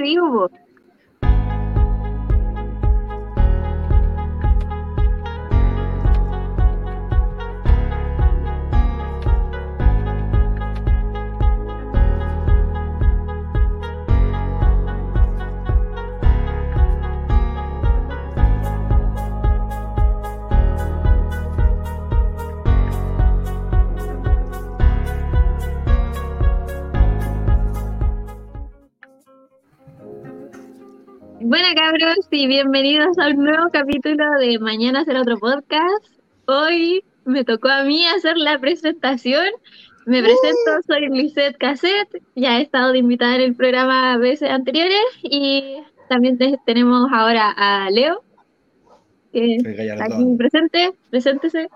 [0.00, 0.69] te
[32.40, 36.06] y bienvenidos a un nuevo capítulo de Mañana será otro podcast.
[36.46, 39.44] Hoy me tocó a mí hacer la presentación.
[40.06, 42.22] Me presento, soy Lisette Cassette.
[42.34, 47.50] Ya he estado de invitada en el programa veces anteriores y también te- tenemos ahora
[47.56, 48.22] a Leo,
[49.34, 51.68] que está aquí presente, preséntese.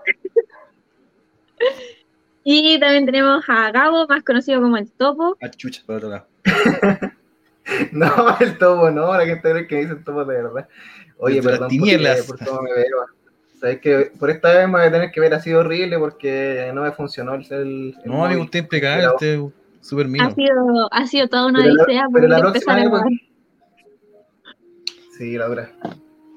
[2.43, 5.37] Y también tenemos a Gabo, más conocido como el Topo.
[5.41, 6.25] Ah, chucha, por otro lado.
[7.91, 10.67] No, el topo no, la gente cree que dice el topo de verdad.
[11.17, 11.69] Oye, Desde perdón
[12.27, 13.05] por, por cómo me veo.
[13.59, 16.81] Sabes que por esta vez me voy a tener que ver así horrible porque no
[16.83, 17.45] me funcionó el.
[17.51, 19.39] el No, amigo, usted impecable, Pero- usted
[19.81, 20.25] es súper mino.
[20.25, 23.07] Ha sido, ha sido toda una Pero la- odisea pero la a próxima vez, grabar.
[25.17, 25.69] Sí, la dura.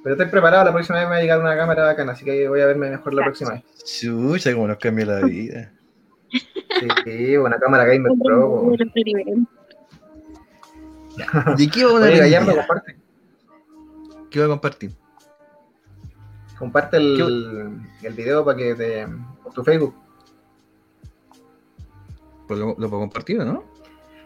[0.04, 2.48] Pero estoy preparado, la próxima vez me va a llegar una cámara bacana, así que
[2.48, 3.64] voy a verme mejor la próxima vez.
[3.84, 5.72] Chucha, cómo nos cambia la vida.
[7.04, 8.72] Sí, una cámara gamer pro.
[11.18, 11.60] De otro nivel.
[11.60, 12.98] ¿Y qué vamos a Gallardo, comparte.
[14.30, 14.96] ¿Qué voy a compartir?
[16.58, 19.06] Comparte el, el video para que te.
[19.42, 19.94] por tu Facebook.
[22.46, 23.64] Pues lo, lo puedo compartir, ¿o ¿no?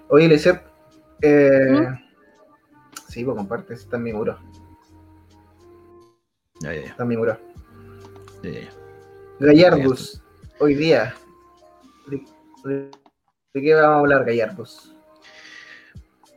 [0.09, 0.63] Oye, Lisette.
[1.21, 1.95] Eh, ¿Mm?
[3.09, 4.39] Sí, pues comparte, está en mi muro.
[6.61, 6.87] Ya, ya, ya.
[6.89, 7.39] Está en mi muro.
[8.43, 8.71] ya, ya, ya.
[9.41, 10.23] Gallardus,
[10.61, 11.15] hoy día.
[12.07, 12.25] ¿De,
[12.65, 12.91] de-
[13.55, 14.92] de qué vamos a hablar, Gallardus?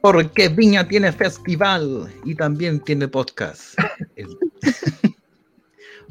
[0.05, 3.73] Porque Viña tiene festival y también tiene podcast.
[4.15, 4.37] El-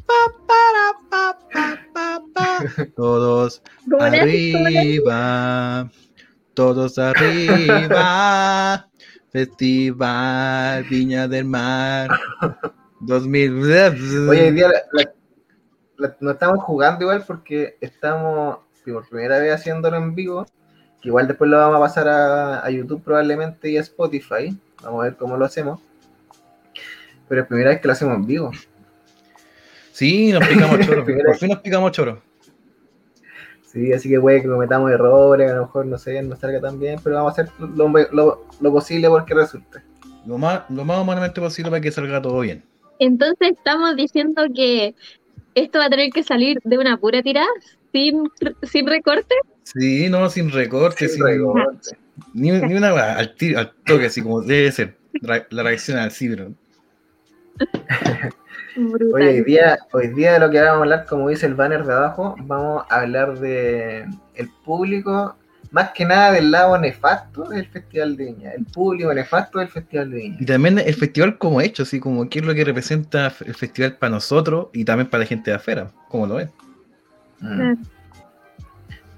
[0.05, 0.14] Pa,
[0.48, 2.58] para, pa, pa, pa, pa.
[2.96, 3.63] Todos
[4.01, 5.89] arriba,
[6.55, 8.91] todos arriba.
[9.30, 12.11] Festival Viña del Mar
[12.98, 13.63] 2000.
[13.63, 15.13] Oye, hoy día la- la-
[15.98, 20.45] la- no estamos jugando igual porque estamos por primera vez haciéndolo en vivo.
[21.05, 24.57] Que igual después lo vamos a pasar a, a YouTube probablemente y a Spotify.
[24.83, 25.79] Vamos a ver cómo lo hacemos.
[27.29, 28.51] Pero es primera vez que lo hacemos en vivo.
[29.92, 31.05] Sí, nos picamos choro.
[31.27, 32.23] Por fin nos picamos choro.
[33.67, 36.81] Sí, así que puede que cometamos errores, a lo mejor no sé, no salga tan
[36.81, 39.81] bien, pero vamos a hacer lo, lo- lo posible porque resulte.
[40.25, 42.65] Lo más, lo más humanamente posible para que salga todo bien.
[42.98, 44.95] Entonces estamos diciendo que
[45.55, 47.48] esto va a tener que salir de una pura tirada,
[47.92, 48.31] sin,
[48.63, 49.35] sin recorte.
[49.64, 51.97] Sí, no, sin recortes, Sin sin, recorte.
[52.33, 54.97] ni, ni una al, tiro, al toque, así como debe ser.
[55.51, 56.52] La reacción al cibro.
[59.13, 61.85] Oye, hoy día, hoy día de lo que vamos a hablar, como dice el banner
[61.85, 64.05] de abajo, vamos a hablar de
[64.35, 65.36] el público,
[65.70, 70.11] más que nada del lado nefasto del Festival de Viña, el público nefasto del Festival
[70.11, 70.36] de Viña.
[70.41, 73.97] Y también el festival como hecho, así como qué es lo que representa el festival
[73.97, 76.51] para nosotros y también para la gente de afuera, como lo ven.
[77.41, 77.74] Mm.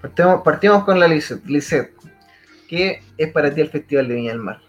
[0.06, 1.92] Partimos, partimos con la Lisette.
[2.68, 4.60] ¿qué es para ti el Festival de Viña del Mar?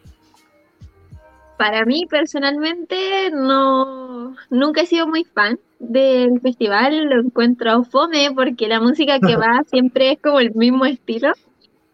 [1.58, 8.68] Para mí personalmente no nunca he sido muy fan del festival, lo encuentro fome porque
[8.68, 11.32] la música que va siempre es como el mismo estilo,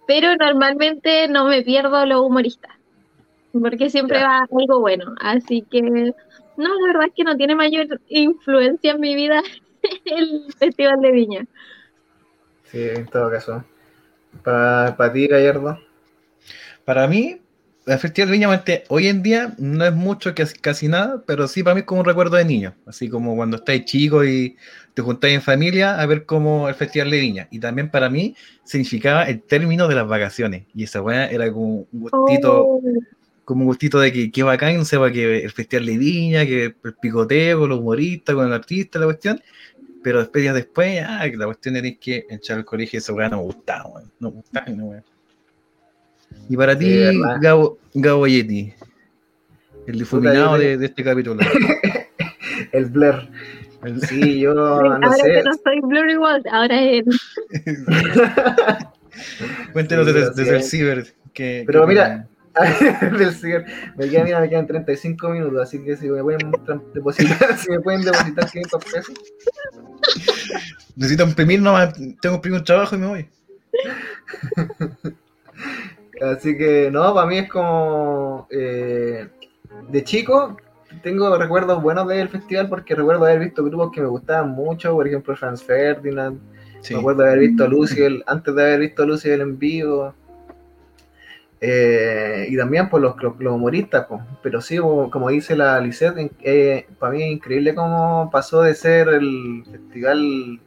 [0.07, 2.69] pero normalmente no me pierdo lo humorista,
[3.53, 4.27] porque siempre Ya.
[4.27, 9.01] va algo bueno, así que no, la verdad es que no tiene mayor influencia en
[9.01, 9.41] mi vida
[10.05, 11.45] el festival de Viña.
[12.73, 13.63] Sí, en todo caso.
[14.43, 15.79] Para ti, Gallardo.
[16.83, 17.39] Para mí,
[17.85, 21.61] el Festival de Viña hoy en día no es mucho, casi, casi nada, pero sí
[21.61, 22.73] para mí es como un recuerdo de niño.
[22.87, 24.57] Así como cuando estáis chicos y
[24.95, 27.47] te juntáis en familia a ver como el Festival de Viña.
[27.51, 30.63] Y también para mí significaba el término de las vacaciones.
[30.73, 32.81] Y esa weá era como un gustito, Oh,
[33.45, 36.63] como un gustito de que, que bacán, no sepa que el Festival de Viña, que
[36.83, 39.39] el picoteo con los humoristas, con el artista, la cuestión.
[40.03, 43.37] Pero después, días después, ah, la cuestión era que echar al colegio esa weá no
[43.37, 44.11] me gustaba, weón.
[44.19, 45.03] No me gustaba, no, weón.
[46.49, 47.37] Y para Sí, ti, verdad.
[47.41, 48.73] Gabo, Gabo Yeti,
[49.87, 51.41] el difuminado de, de este capítulo.
[52.71, 53.29] El Blair.
[53.83, 55.23] El- Sí, yo ahora no sé.
[55.23, 57.05] que no soy Blurry World, ahora es
[59.73, 61.13] Cuéntenos Sí, desde, el ciber.
[61.33, 62.27] Que, Pero que- mira,
[63.17, 63.65] del ciber.
[63.95, 66.51] Me quedan, mira, me quedan 35 minutos, así que si me pueden
[66.93, 69.15] depositar, si me pueden depositar 500 pesos.
[70.95, 73.29] necesito imprimir nomás, tengo que imprimir un trabajo y me voy.
[76.21, 79.27] Así que no, para mí es como eh,
[79.89, 80.55] de chico
[81.01, 85.07] tengo recuerdos buenos del festival porque recuerdo haber visto grupos que me gustaban mucho, por
[85.07, 86.39] ejemplo Franz Ferdinand,
[86.81, 86.93] Sí.
[86.93, 90.13] me acuerdo haber visto a Luciel, antes de haber visto a Luciel en vivo.
[91.65, 94.21] Eh, y también por los, los, los humoristas, po.
[94.41, 99.07] pero sí, como, dice la Lisette, eh, para mí es increíble cómo pasó de ser
[99.07, 100.59] el festival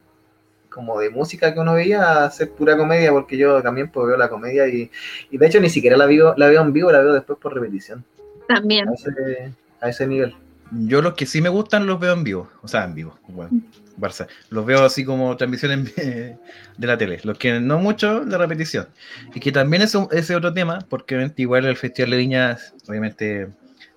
[0.70, 4.16] como de música que uno veía a ser pura comedia, porque yo también pues, veo
[4.16, 4.90] la comedia y,
[5.30, 7.52] y de hecho ni siquiera la veo, la veo en vivo, la veo después por
[7.52, 8.02] repetición,
[8.48, 8.88] También.
[8.88, 9.52] a ese,
[9.82, 10.34] a ese nivel.
[10.72, 13.50] Yo los que sí me gustan los veo en vivo, o sea, en vivo, bueno,
[13.98, 14.26] Barça.
[14.50, 16.38] Los veo así como transmisiones de
[16.86, 17.20] la tele.
[17.22, 18.88] Los que no mucho, de repetición.
[19.34, 22.58] Y que también es un- ese otro tema, porque obviamente igual el Festival de Viña,
[22.88, 23.48] obviamente,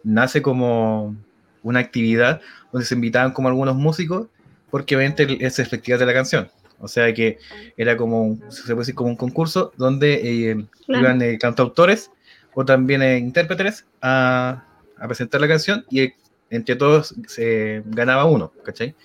[0.04, 1.16] nace como
[1.64, 2.40] una actividad
[2.72, 4.28] donde se invitaban como algunos músicos,
[4.70, 6.50] porque obviamente el- es el Festival de la Canción.
[6.80, 7.40] O sea que
[7.76, 11.02] era como, un- se puede decir como un concurso donde eh, Claro.
[11.02, 12.10] iban eh, cantautores
[12.54, 14.64] o también eh, intérpretes a,
[14.98, 16.16] a presentar la canción y eh,
[16.50, 18.96] entre todos se ganaba uno, ¿cachai?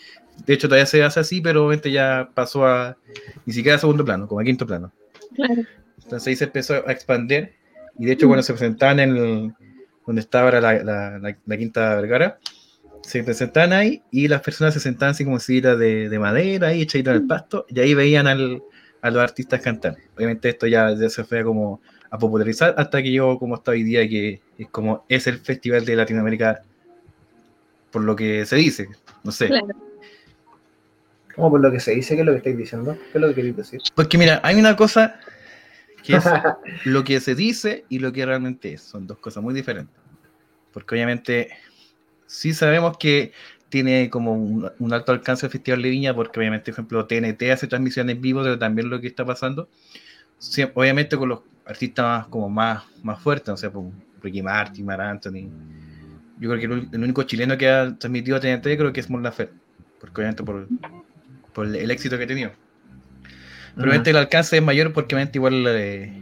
[0.46, 2.96] De hecho todavía se hace así, pero obviamente ya pasó a
[3.46, 4.92] ni siquiera a segundo plano, como a quinto plano.
[5.34, 5.62] Claro.
[6.02, 7.52] Entonces ahí se empezó a expandir
[7.98, 9.52] y de hecho cuando se presentaban en el,
[10.06, 12.38] donde estaba la, la, la- la Quinta Vergara,
[13.02, 16.68] se presentaban ahí y las personas se sentaban así como si era de, de madera,
[16.68, 18.62] ahí echadito en el pasto, y ahí veían al,
[19.02, 19.96] a los artistas cantar.
[20.16, 21.80] Obviamente esto ya, ya se fue como
[22.10, 25.84] a popularizar hasta que llegó como está hoy día, que es como es el festival
[25.84, 26.62] de Latinoamérica,
[27.94, 28.88] por lo que se dice,
[29.22, 29.46] no sé.
[29.46, 29.68] Claro.
[31.36, 32.98] Como por lo que se dice, ¿qué es lo que estáis diciendo?
[33.12, 33.80] ¿Qué es lo que queréis decir?
[33.94, 35.20] Porque mira, hay una cosa
[36.02, 36.24] que es
[36.86, 38.82] lo que se dice y lo que realmente es.
[38.82, 39.94] Son dos cosas muy diferentes.
[40.72, 41.50] Porque obviamente
[42.26, 43.30] sí sabemos que
[43.68, 47.42] tiene como un, un alto alcance el Festival de Viña, porque obviamente, por ejemplo, TNT
[47.52, 49.68] hace transmisiones en vivo de también lo que está pasando.
[50.38, 53.86] Sí, obviamente con los artistas más, como más, más fuertes, no sé, pues,
[54.20, 55.48] Ricky Martin, Mar Anthony.
[56.38, 59.22] Yo creo que el, el único chileno que ha transmitido TNT creo que es Mon
[59.22, 59.54] Laferte,
[60.00, 60.68] porque obviamente por,
[61.52, 62.52] por el éxito que ha tenido.
[63.74, 66.12] Pero obviamente el alcance es mayor porque obviamente igual eh,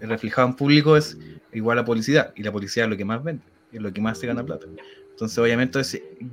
[0.00, 1.16] el reflejado en público es
[1.52, 4.18] igual a publicidad y la publicidad es lo que más vende, es lo que más
[4.18, 4.66] se gana plata.
[5.10, 5.80] Entonces obviamente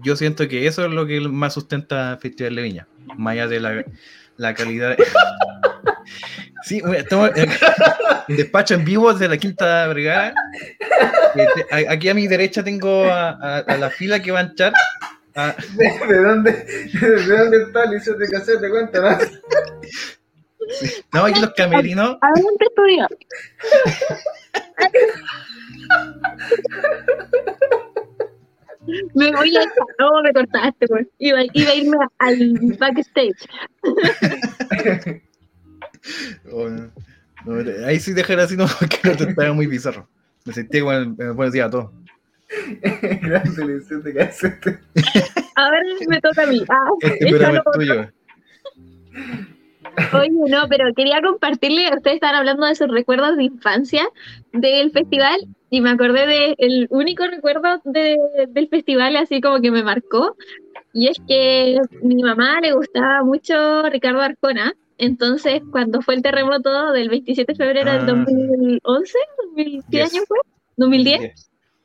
[0.02, 2.88] yo siento que eso es lo que más sustenta el Festival de Viña,
[3.18, 3.86] más allá de la,
[4.38, 4.98] la calidad.
[6.64, 7.50] sí, bueno, estamos en
[8.36, 10.34] despacho en vivo desde la Quinta Brigada.
[11.36, 11.48] Eh,
[11.88, 14.52] a- Aquí a mi derecha tengo a, a- a la fila que va a
[15.36, 18.70] a- ¿De, de dónde, ¿De dónde está Liceo de Casete?
[18.70, 19.24] Cuéntanos.
[21.14, 22.18] no, aquí los camerinos.
[22.22, 23.08] Adelante, estudio.
[29.14, 29.62] Me voy a.
[30.00, 31.08] No, me cortaste, pues.
[31.20, 33.48] Iba, iba a irme al backstage.
[36.52, 37.86] Oh, no.
[37.86, 40.08] Ahí sí dejar así, no, porque no te estaba muy bizarro.
[40.46, 41.92] Me sentí en- me buenos días a todos.
[43.22, 44.80] Gracias, Liceo de Casete.
[45.56, 46.64] Ahora me toca a mí.
[46.70, 48.10] Ah, Este programa es tuyo.
[50.14, 54.04] Oye, no, pero quería compartirle, ustedes estaban hablando de sus recuerdos de infancia
[54.54, 55.38] del festival
[55.70, 58.18] y me acordé del único recuerdo de-
[58.50, 60.38] del festival así como que me marcó
[60.94, 66.92] y es que mi mamá le gustaba mucho Ricardo Arjona, entonces cuando fue el terremoto
[66.94, 68.06] del 27 de febrero del Ah.
[68.06, 70.14] 2011, 2000, ¿qué Yes.
[70.14, 70.38] año fue?
[70.78, 71.34] ¿2010?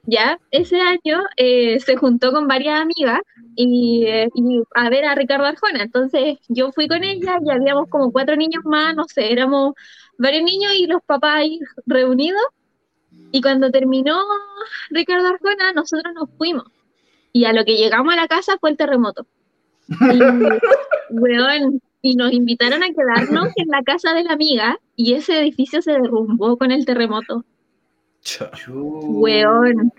[0.09, 3.21] Ya, ese año eh, se juntó con varias amigas
[3.57, 5.83] y, eh, y a ver a Ricardo Arjona.
[5.83, 9.75] Entonces yo fui con ella y habíamos como cuatro niños más, no sé, éramos
[10.17, 12.43] varios niños y los papás ahí reunidos.
[13.33, 14.17] Y cuando terminó
[14.91, 16.65] Ricardo Arjona, nosotros nos fuimos.
[17.33, 19.27] Y a lo que llegamos a la casa fue el terremoto.
[19.89, 19.89] Y,
[21.11, 25.83] weón, y nos invitaron a quedarnos en la casa de la amiga y ese edificio
[25.83, 27.45] se derrumbó con el terremoto.
[28.69, 29.93] Weón,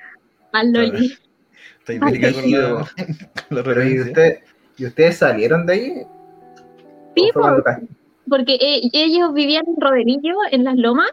[0.51, 1.13] al Loli.
[1.79, 2.87] Estoy con la,
[3.47, 4.05] con la Pero, ¿y, referencia.
[4.05, 4.39] usted,
[4.77, 5.93] ¿Y ustedes salieron de ahí?
[7.15, 7.81] Sí, ¿O fue cuando ca-
[8.29, 11.09] porque eh, ellos vivían en Roderillo, en las lomas,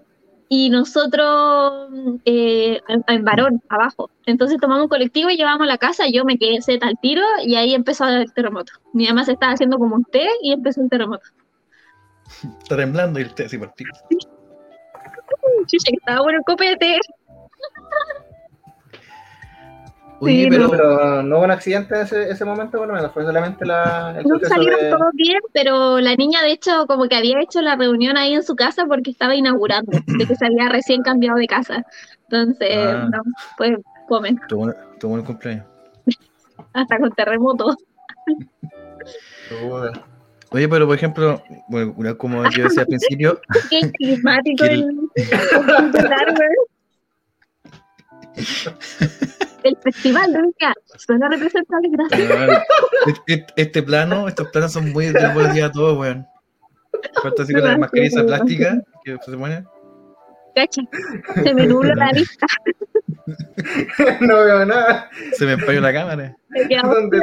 [0.49, 1.91] y nosotros
[2.25, 4.11] eh, en, en Barón, abajo.
[4.27, 7.23] Entonces tomamos un colectivo y llevamos a la casa, yo me quedé seta al tiro
[7.45, 8.73] y ahí empezó el terremoto.
[8.93, 11.25] Mi mamá se estaba haciendo como un té y empezó el terremoto.
[12.63, 13.85] Está temblando y el té así por ti.
[15.67, 17.01] Chucha, que estaba bueno el copete.
[20.21, 23.13] Oye, Sí, pero, Pero, pero no hubo un accidente ese, ese momento, por lo menos,
[23.13, 24.91] fue solamente la, el No salieron de...
[24.91, 28.43] todos bien, pero la niña de hecho como que había hecho la reunión ahí en
[28.43, 31.85] su casa porque estaba inaugurando, de que se había recién cambiado de casa.
[32.31, 33.09] Entonces, Ah.
[33.13, 33.23] no,
[33.57, 33.73] pues
[34.09, 35.67] comen, tuvo, tuvo un cumpleaños.
[36.73, 37.77] hasta con terremoto.
[40.51, 43.41] Oye, pero por ejemplo, bueno, como yo decía al principio,
[43.71, 44.81] Qué climático Que el
[48.37, 52.63] el- El festival de Viña suena representable, gracias.
[53.07, 56.27] Este, este plano, estos planos son muy de buenos días a todos, weón.
[57.23, 59.65] Falta así con la mascarilla plástica que se pone.
[60.55, 60.83] Cacha,
[61.43, 62.47] se me nubla la vista.
[64.21, 65.09] no veo nada.
[65.33, 66.37] Se me empañó la cámara.
[66.83, 67.21] ¿Dónde?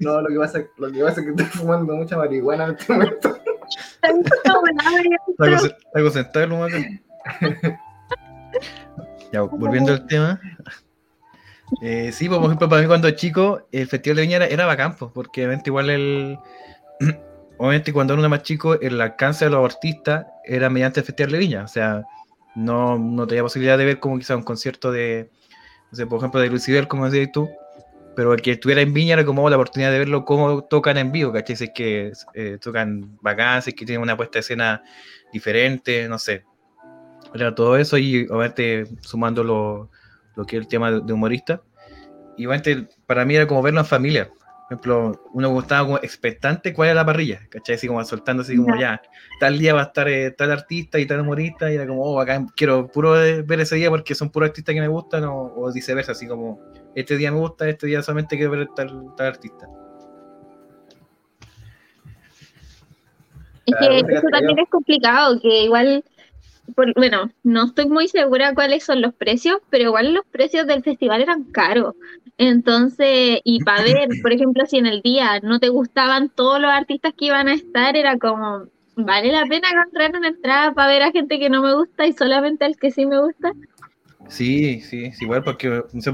[0.00, 2.92] No, lo que pasa, lo que pasa es que estoy fumando mucha marihuana en este
[2.92, 3.38] momento.
[4.02, 6.76] Está concentrado el humano.
[9.32, 10.40] Ya, volviendo al tema.
[11.80, 15.10] Eh, sí, pues, para mí cuando chico, el Festival de Viña era, era bacán, pues,
[15.14, 16.38] porque obviamente igual el...
[17.58, 21.32] Obviamente cuando uno era más chico, el alcance de los artistas era mediante el Festival
[21.32, 21.64] de Viña.
[21.64, 22.04] O sea,
[22.54, 25.30] no, no tenía posibilidad de ver como quizá un concierto de,
[25.90, 27.50] no sé, por ejemplo, de Lucibel, como decías tú,
[28.16, 31.12] pero el que estuviera en Viña era como la oportunidad de verlo cómo tocan en
[31.12, 31.56] vivo, ¿cachai?
[31.56, 34.82] Si es que eh, tocan bacán, si es que tienen una puesta de escena
[35.32, 36.44] diferente, no sé.
[37.34, 39.90] Era todo eso y obviamente sumando lo,
[40.36, 41.62] lo que es el tema de, de humorista.
[42.36, 44.30] Y obviamente para mí era como verlo en familia.
[44.70, 47.74] Por ejemplo, uno estaba como expectante cuál era la parrilla, ¿cachai?
[47.74, 49.02] Así como soltando así como ya,
[49.40, 52.20] tal día va a estar eh, tal artista y tal humorista y era como, oh,
[52.20, 55.52] acá quiero puro eh, ver ese día porque son puros artistas que me gustan o,
[55.56, 56.60] o viceversa, así como,
[56.94, 59.66] este día me gusta, este día solamente quiero ver tal, tal artista.
[63.66, 66.04] Es que fíjate eso también es complicado, que igual,
[66.74, 70.82] por- bueno, no estoy muy segura cuáles son los precios, pero igual los precios del
[70.82, 71.94] festival eran caros.
[72.38, 76.70] Entonces, y para ver, por ejemplo, si en el día no te gustaban todos los
[76.70, 81.02] artistas que iban a estar, era como, ¿vale la pena comprar una entrada para ver
[81.02, 83.52] a gente que no me gusta y solamente al que sí me gusta?
[84.28, 86.12] Sí, sí, sí, igual porque, no sé,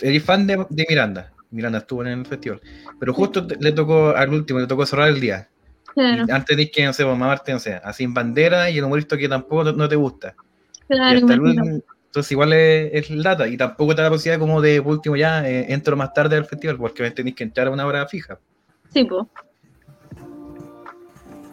[0.00, 1.32] eres fan de, de Miranda.
[1.50, 2.60] Miranda estuvo en el festival.
[2.98, 5.48] Pero justo le tocó al último, le tocó cerrar el día.
[5.96, 8.84] Claro, Y antes de que, no sé, mamarte, no sé, así en bandera y el
[8.84, 10.34] humorista que tampoco no, te gusta.
[10.88, 14.78] Claro, el entonces igual es, es lata y tampoco te da la posibilidad como de
[14.78, 18.06] último ya eh, entro más tarde al festival porque tenés que entrar a una hora
[18.06, 18.38] fija.
[18.92, 19.24] Sí, pues.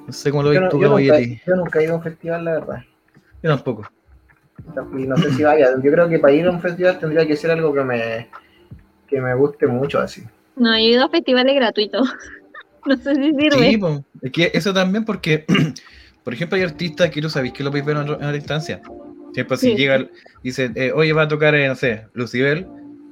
[0.08, 2.04] No sé cómo lo ves no- tú, yo nunca, yo nunca he ido a un
[2.04, 2.84] festival, la verdad.
[3.42, 3.90] Yo tampoco.
[4.98, 5.70] Y no sé si vaya.
[5.82, 8.30] Yo creo que para ir a un festival tendría que ser algo que me,
[9.08, 10.22] que me guste mucho así.
[10.58, 12.14] No, yo he ido a festivales gratuitos.
[12.88, 13.70] No sé si sirve.
[13.72, 14.04] Sí, po.
[14.22, 15.46] es que eso también porque,
[16.24, 18.82] por ejemplo, hay artistas que tú sabes que lo podéis ver en, otra instancia.
[19.34, 19.76] Siempre si Sí.
[19.78, 20.06] llega,
[20.44, 22.68] dice, eh, oye, va a tocar, eh, no sé, Lucibel,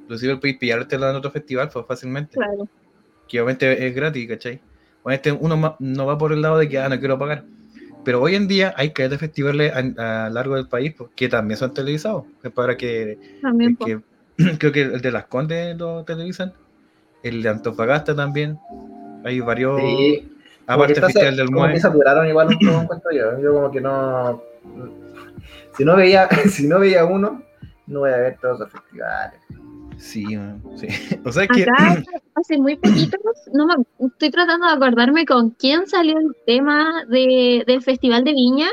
[0.08, 2.68] Lucibel podéis pillarte en otro festival pues, fácilmente, Claro.
[3.28, 4.60] que obviamente es gratis, ¿cachai?
[5.02, 7.44] Obviamente uno ma- no va por el lado de que, ah, no quiero pagar.
[8.04, 11.10] Pero hoy en día hay que de festivales a, a lo largo del país pues,
[11.16, 12.24] que también son televisados.
[12.54, 12.76] Para
[13.40, 14.00] También, que
[14.58, 16.52] creo que el de Las Condes lo televisan,
[17.22, 18.58] el de Antofagasta también.
[19.24, 20.28] Hay varios, Sí.
[20.66, 21.72] Aparte que del está- Festival del como Mue.
[21.72, 23.40] que saturaron igual un poco, encuentro yo.
[23.40, 24.42] Yo como que no...
[25.76, 27.42] Si no veía, si no veía uno,
[27.86, 29.40] no voy a ver todos los festivales.
[29.98, 30.86] Sí, man, sí.
[31.24, 32.02] O sea que Acá
[32.34, 33.16] hace muy poquito,
[33.52, 33.74] no me,
[34.06, 38.68] estoy tratando de acordarme con quién salió el tema de, del Festival de Viña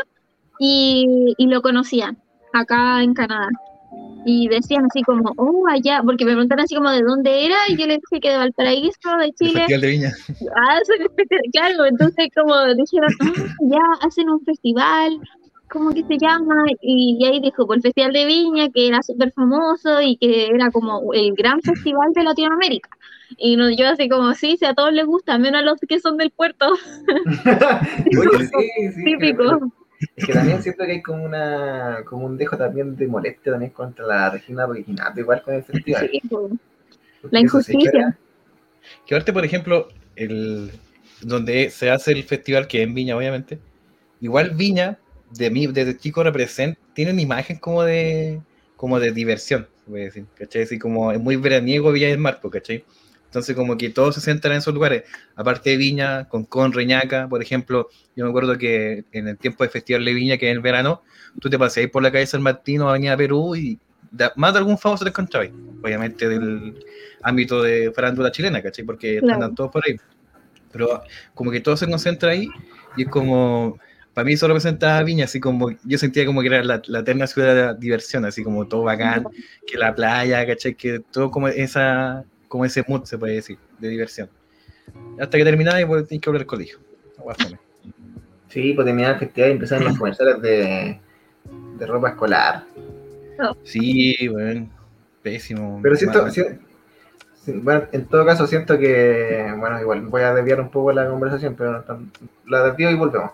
[0.59, 2.17] y, y lo conocían
[2.53, 3.49] acá en Canadá.
[4.31, 7.75] Y decían así como, oh, allá, porque me preguntaron así como de dónde era, y
[7.77, 9.59] yo les dije que de Valparaíso, de el Chile.
[9.61, 10.13] Festival de Viña.
[10.55, 10.79] Ah,
[11.51, 15.19] claro, entonces como dijeron, ah, ya hacen un festival,
[15.67, 16.63] ¿cómo que se llama?
[16.79, 20.45] Y, y ahí dijo, pues el Festival de Viña, que era súper famoso y que
[20.45, 22.89] era como el gran festival de Latinoamérica.
[23.37, 25.99] Y no, yo así como, sí, si a todos les gusta, menos a los que
[25.99, 29.71] son del puerto, Oye, sí, sí, típico.
[30.15, 33.71] Es que también siento que hay como una como un dejo también de molestia también
[33.71, 36.09] contra la Regina Reginato, igual con el festival.
[36.11, 36.21] Sí,
[37.31, 38.17] La injusticia.
[39.05, 40.71] Que ahorita, por ejemplo, el,
[41.21, 43.59] donde se hace el festival, que es en Viña, obviamente,
[44.21, 44.97] igual Viña,
[45.31, 48.41] de mí, desde chico representa, tiene una imagen como de
[48.77, 50.61] como de diversión, voy a decir, ¿cachai?
[50.61, 52.85] Así como es muy veraniego Villa del Mar, ¿cachai?
[53.29, 55.03] Entonces como que todos se centran en esos lugares,
[55.35, 59.63] aparte de Viña, con Con Reñaca, por ejemplo, yo me acuerdo que en el tiempo
[59.63, 61.03] de Festival de Viña, que es el verano,
[61.39, 63.77] tú te paseas por la calle San Martín o Avenida Perú y
[64.09, 65.49] de- más de algún famoso te encontrabas,
[65.83, 66.83] obviamente del
[67.21, 68.83] ámbito de farándula chilena, ¿cachai?
[68.83, 69.35] Porque Claro.
[69.35, 69.95] andan todos por ahí.
[70.71, 71.03] Pero
[71.35, 72.49] como que todo se concentra ahí
[72.97, 73.77] y es como,
[74.15, 77.27] para mí eso representaba Viña, así como, yo sentía como que era la, la eterna
[77.27, 79.25] ciudad de la diversión, así como todo bacán,
[79.67, 80.73] que la playa, ¿cachai?
[80.73, 84.29] Que todo como esa, como ese mood, se puede decir, de diversión.
[85.19, 86.79] Hasta que terminaba y pues tienes que volver al colegio.
[88.49, 90.99] Sí, pues terminar el festival y empezaron los comerciales de,
[91.77, 92.65] de ropa escolar.
[93.63, 94.69] Sí, bueno,
[95.21, 95.79] pésimo.
[95.81, 100.69] Pero siento, si- bueno, en todo caso siento que, bueno, igual voy a desviar un
[100.69, 101.83] poco la conversación, pero
[102.47, 103.31] la desvío y volvemos.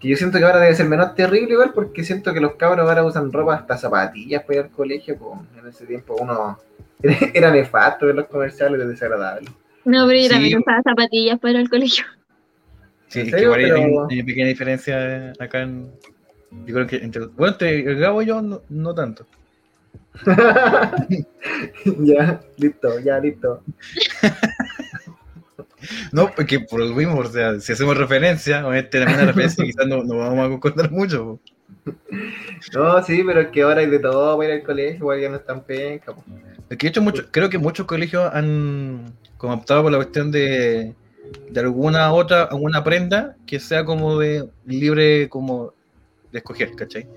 [0.00, 2.88] Que yo siento que ahora debe ser menos terrible igual porque siento que los cabros
[2.88, 6.58] ahora usan ropa hasta zapatillas para ir al colegio, pues en ese tiempo uno
[7.34, 9.48] era nefasto ver los comerciales, era desagradable.
[9.84, 10.28] No, pero yo Sí.
[10.30, 12.04] también usaba zapatillas para ir al colegio.
[13.08, 13.76] Sí, ¿En es que igual hay, Pero-
[14.08, 15.90] hay una pequeña diferencia acá en.
[16.66, 17.26] Yo creo que entre.
[17.26, 19.26] Bueno, entre el Gabo y yo no, no tanto.
[21.98, 23.62] ya, listo, ya, listo.
[26.12, 29.86] No, porque por lo mismo, o sea, si hacemos referencia, obviamente también una referencia quizás
[29.86, 31.24] no, no vamos a concordar mucho.
[31.24, 31.40] po.
[32.74, 35.28] No, sí, pero es que ahora hay de todo para ir al colegio, igual ya
[35.28, 36.14] no están penca.
[36.14, 36.24] po.
[36.68, 40.30] Es que de hecho mucho, creo que muchos colegios han como optado por la cuestión
[40.30, 40.94] de,
[41.48, 45.72] de alguna otra, alguna prenda que sea como de libre como
[46.30, 47.08] de escoger, ¿cachai?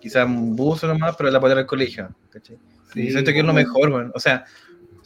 [0.00, 2.58] Quizás un buzo nomás, pero la polera del colegio, ¿cachai?
[2.94, 4.10] y siento que es lo mejor, bueno.
[4.14, 4.44] O sea,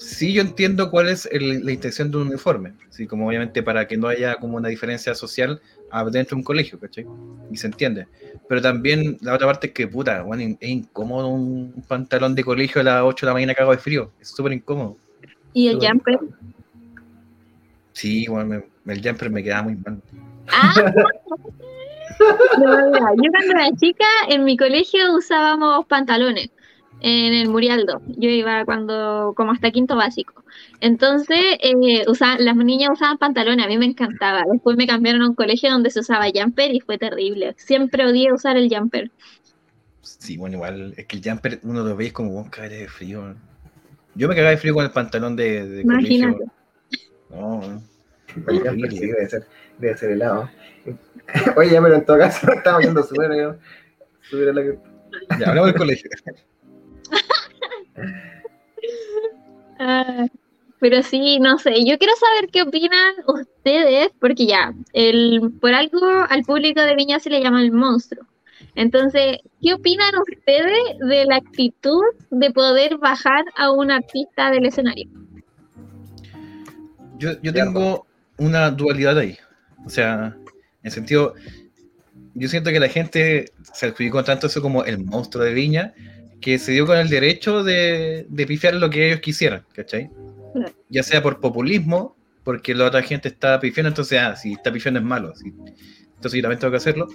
[0.01, 3.87] sí yo entiendo cuál es el- la intención de un uniforme, sí, como obviamente para
[3.87, 5.61] que no haya como una diferencia social
[6.11, 7.07] dentro de un colegio, ¿cachai?
[7.51, 8.07] Y se entiende.
[8.49, 12.81] Pero también la otra parte es que, puta, bueno, es incómodo un, pantalón de colegio
[12.81, 14.97] a las 8 de la mañana cagado de frío, es súper incómodo.
[15.53, 16.19] Y el jumper.
[17.93, 20.01] Sí, bueno, me- el jumper me quedaba muy mal.
[20.53, 20.73] Ah,
[22.59, 22.65] no,
[23.23, 26.51] yo cuando era chica en mi colegio usábamos pantalones
[27.01, 28.01] en el Murialdo.
[28.07, 30.45] Yo iba cuando como hasta quinto básico.
[30.81, 34.43] Entonces, eh, usa- las niñas usaban pantalones, a mí me encantaba.
[34.51, 37.55] Después me cambiaron a un colegio donde se usaba jumper y fue terrible.
[37.59, 39.11] Siempre odié usar el jumper.
[40.03, 43.35] Sí, bueno, igual, es que el jumper uno lo veis como, vos cagas de frío.
[44.15, 46.37] Yo me cagaba de frío con el pantalón de, de Imagínate.
[46.39, 46.53] colegio.
[47.31, 47.83] No, no.
[48.49, 49.47] El jumper sí, debe ser,
[49.79, 50.51] debe ser helado.
[51.57, 53.59] Oye, ya, pero en todo caso estamos yendo súper
[54.29, 54.79] súper a la que-
[55.39, 56.11] Ya, hablamos del colegio.
[59.79, 60.27] Ah,
[60.79, 66.01] pero sí, no sé, yo quiero saber qué opinan ustedes, porque ya, el, por algo
[66.29, 68.27] al público de Viña se le llama el monstruo.
[68.75, 75.09] Entonces, ¿qué opinan ustedes de la actitud de poder bajar a un artista del escenario?
[77.19, 78.07] Yo, yo tengo
[78.39, 79.37] una dualidad ahí.
[79.85, 81.35] O sea, en el sentido,
[82.35, 85.95] yo siento que la gente se adjudicó tanto eso como el monstruo de Viña,
[86.41, 90.11] que se dio con el derecho de, de pifiar lo que ellos quisieran, ¿cachai?
[90.89, 94.99] Ya sea por populismo, porque la otra gente está pifiando, entonces, ah, si está pifiando
[95.01, 95.35] es malo.
[95.37, 95.49] si-
[96.15, 97.09] entonces yo también tengo que hacerlo.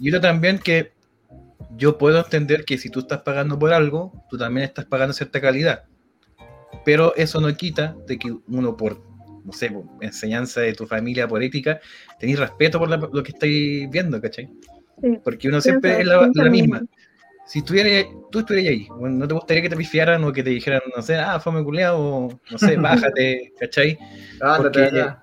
[0.00, 0.92] Y otra también que
[1.76, 5.40] yo puedo entender que si tú estás pagando por algo, tú también estás pagando cierta
[5.40, 5.84] calidad.
[6.84, 9.00] Pero eso no quita de que uno por,
[9.44, 11.80] no sé, por enseñanza de tu familia, por ética,
[12.18, 14.50] tenéis respeto por la- lo que estáis viendo, ¿cachai?
[15.02, 15.18] Sí.
[15.22, 16.80] Porque uno siempre es la, la misma.
[16.80, 16.88] mismo.
[17.46, 20.50] Si estuvieras, tú estuvieras ahí, bueno, no te gustaría que te pifiaran o que te
[20.50, 22.76] dijeran, no sé, ah, fue culeado, o no sé,
[23.12, 23.98] bájate, ¿cachai?
[24.58, 25.20] Porque- allá.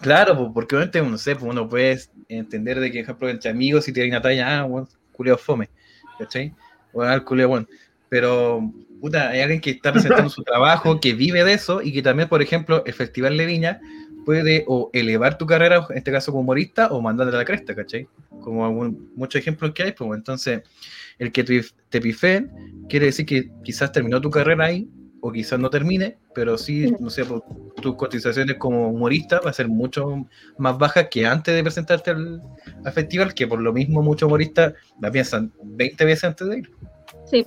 [0.00, 1.98] Claro, pues, porque obviamente, no sé, pues uno puede
[2.28, 5.36] entender de que, por ejemplo, entre amigos, si te hay una talla, ah, bueno, culeo
[5.36, 5.70] fome,
[6.18, 6.54] ¿cachai?
[6.92, 7.66] O ah, el culeo bueno.
[8.08, 12.02] Pero, puta, hay alguien que está presentando su trabajo, que vive de eso, y que
[12.02, 13.80] también, por ejemplo, el Festival de Viña
[14.24, 17.74] puede o elevar tu carrera, en este caso como humorista, o mandarle a la cresta,
[17.74, 18.08] ¿cachai?
[18.40, 20.62] Como algún, muchos ejemplos que hay, pues entonces,
[21.18, 22.50] el que te, te pifeen
[22.88, 24.88] quiere decir que quizás terminó tu carrera ahí,
[25.20, 27.42] o quizás no termine, pero sí, no sé, pues,
[27.82, 30.26] tus cotizaciones como humorista va a ser mucho
[30.58, 32.42] más baja que antes de presentarte al,
[32.84, 36.70] al festival, que por lo mismo muchos humoristas la piensan 20 veces antes de ir.
[37.26, 37.46] Sí,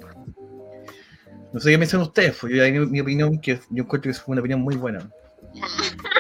[1.54, 4.18] No sé qué piensan ustedes, pues yo ahí mi, mi opinión, que yo encuentro que
[4.18, 5.10] fue una opinión muy buena.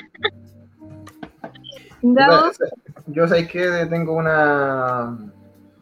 [3.07, 5.17] Yo sabéis que tengo una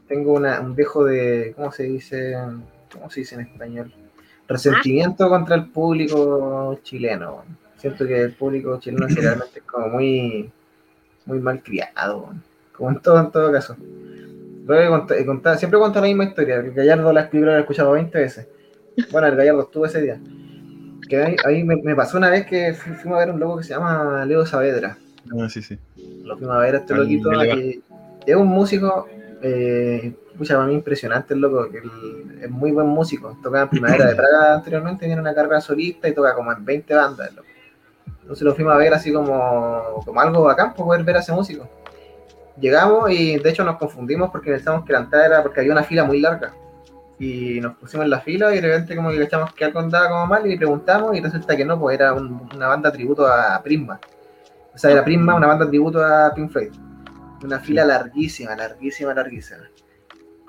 [0.07, 2.35] tengo una, un dejo de ¿cómo se dice?
[2.91, 3.93] ¿Cómo se dice en español?
[4.47, 7.43] Resentimiento contra el público chileno.
[7.77, 10.51] Siento que el público chileno generalmente es como muy
[11.25, 12.33] muy mal criado,
[12.75, 13.75] como en todo en todo caso.
[14.67, 18.17] He contado- siempre cuento la misma historia, el Gallardo la escribió, la he escuchado 20
[18.17, 18.47] veces.
[19.11, 20.19] Bueno, el Gallardo estuvo ese día.
[21.07, 23.57] Que ahí, ahí me, me pasó una vez que fui- fuimos a ver un loco
[23.57, 24.97] que se llama Leo Saavedra
[25.37, 25.77] Ah, sí, sí.
[26.23, 27.81] lo fuimos a ver a este Al loquito que
[28.25, 29.07] es un músico
[29.41, 30.13] eh,
[30.47, 31.79] para mí impresionante el loco que
[32.43, 33.37] es muy buen músico.
[33.43, 36.93] Tocaba en Primavera de Praga anteriormente tiene una carrera solista y toca como en 20
[36.95, 37.47] bandas el loco.
[38.21, 41.31] entonces lo fuimos a ver así como, como algo bacán por poder ver a ese
[41.33, 41.67] músico.
[42.59, 45.83] Llegamos y de hecho nos confundimos porque pensamos que la entrada era porque había una
[45.83, 46.53] fila muy larga.
[47.17, 50.09] Y nos pusimos en la fila y de repente como que echamos que algo andaba
[50.09, 53.61] como mal y preguntamos y resulta que no, pues era un- una banda tributo a
[53.61, 53.99] Prisma
[54.79, 56.71] o sea, era Prisma, una banda tributo a Pink Floyd.
[57.43, 59.63] Una fila larguísima, larguísima, larguísima.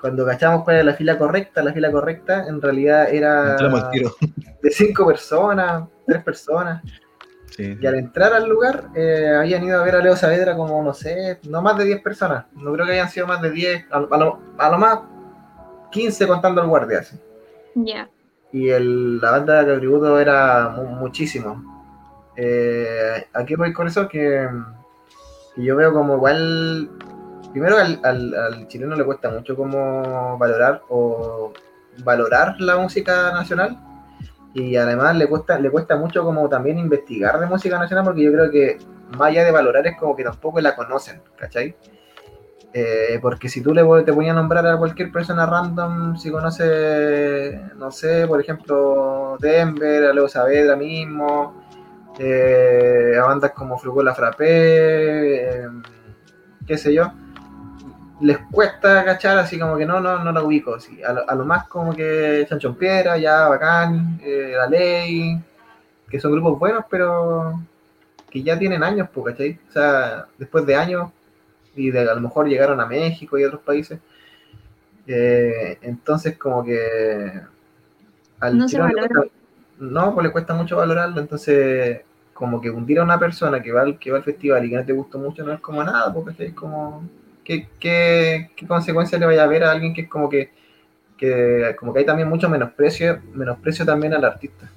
[0.01, 4.15] Cuando cachamos cuál era la fila correcta, la fila correcta en realidad era al tiro.
[4.63, 6.81] de cinco personas, tres personas.
[7.47, 7.77] Sí.
[7.81, 10.95] Y al entrar al lugar, eh, habían ido a ver a Leo Saavedra como, no
[10.95, 12.45] sé, no más de 10 personas.
[12.53, 15.01] No creo que hayan sido más de 10, a, a lo, a lo más
[15.91, 17.03] 15 contando el guardia.
[17.75, 18.09] Ya.
[18.53, 21.70] Y el- la banda de tributo era mu- muchísimo.
[22.43, 24.49] Eh, aquí voy con eso que,
[25.57, 26.89] yo veo como igual,
[27.53, 31.53] primero al, al- chileno le cuesta mucho como valorar o
[32.03, 33.79] valorar la música nacional
[34.55, 38.33] y además le cuesta, le cuesta mucho como también investigar de música nacional porque yo
[38.33, 38.79] creo que
[39.11, 41.77] más allá de valorar es como que tampoco la conocen, ¿cachai?
[42.73, 47.61] Eh, porque si tú le te voy a nombrar a cualquier persona random, si conoce,
[47.77, 51.60] no sé, por ejemplo, Denver, a Leo Saavedra mismo,
[52.19, 55.69] eh, a bandas como Frugola Frappé, eh,
[56.67, 57.13] qué sé yo,
[58.21, 60.75] les cuesta cachar así como que no, no, no la ubico.
[60.75, 61.03] así.
[61.03, 65.39] A, lo, a lo más como que Chanchón Piedra, ya bacán, eh, La Ley,
[66.09, 67.61] que son grupos buenos, pero
[68.31, 69.59] que ya tienen años, ¿cachai?
[69.69, 71.11] O sea, después de años
[71.75, 73.99] y de a lo mejor llegaron a México y otros países.
[75.07, 77.41] Eh, entonces, como que
[78.39, 79.09] al No se valora.
[79.81, 81.21] No, pues le cuesta mucho valorarlo.
[81.21, 84.71] Entonces, como que hundir a una persona que va al, que va al festival y
[84.71, 87.09] que no te gustó mucho no es como nada, porque es como.
[87.45, 90.51] ¿Qué, qué, qué consecuencias le vaya a ver a alguien que es como que,
[91.17, 94.71] que como que hay también mucho menosprecio, menosprecio también al artista?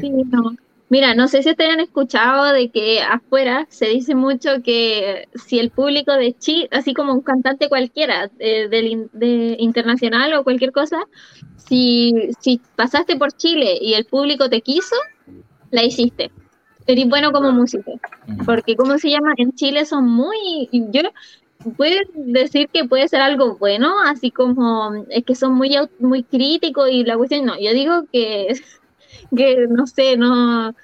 [0.00, 0.56] Sí, no.
[0.88, 5.58] Mira, no sé si ustedes han escuchado de que afuera se dice mucho que si
[5.58, 10.70] el público de Chile, así como un cantante cualquiera, eh, del de internacional o cualquier
[10.70, 10.98] cosa,
[11.56, 14.94] si, si pasaste por Chile y el público te quiso,
[15.72, 16.30] la hiciste.
[16.86, 17.98] Eres bueno como músico.
[18.44, 19.34] Porque, ¿cómo se llama?
[19.38, 20.68] En Chile son muy.
[20.70, 21.02] Yo
[21.76, 26.88] puedo decir que puede ser algo bueno, así como es que son muy, muy críticos
[26.92, 27.44] y la cuestión.
[27.44, 28.54] No, yo digo que,
[29.34, 30.74] que no sé, no.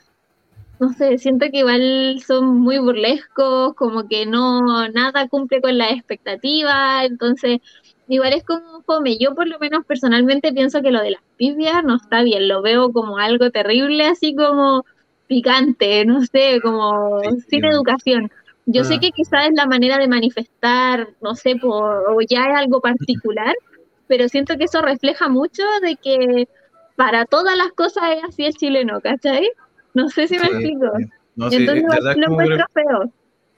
[0.79, 5.93] No sé, siento que igual son muy burlescos, como que no, nada cumple con las
[5.93, 7.61] expectativas, entonces
[8.09, 9.17] igual es como fome.
[9.19, 12.63] Yo por lo menos personalmente pienso que lo de las pifias no está bien, lo
[12.63, 14.85] veo como algo terrible, así como
[15.29, 18.31] picante, no sé, como Sí, sin educación.
[18.67, 19.01] Yo sé Ah.
[19.01, 23.55] que quizás es la manera de manifestar, no sé, por, o ya es algo particular,
[24.09, 26.49] pero siento que eso refleja mucho de que
[26.97, 29.51] para todas las cosas es así el chileno, ¿cachai?
[29.95, 30.87] No sé si me Sí, explico.
[31.37, 33.13] No, sí, Entonces verdad lo encuentro feo.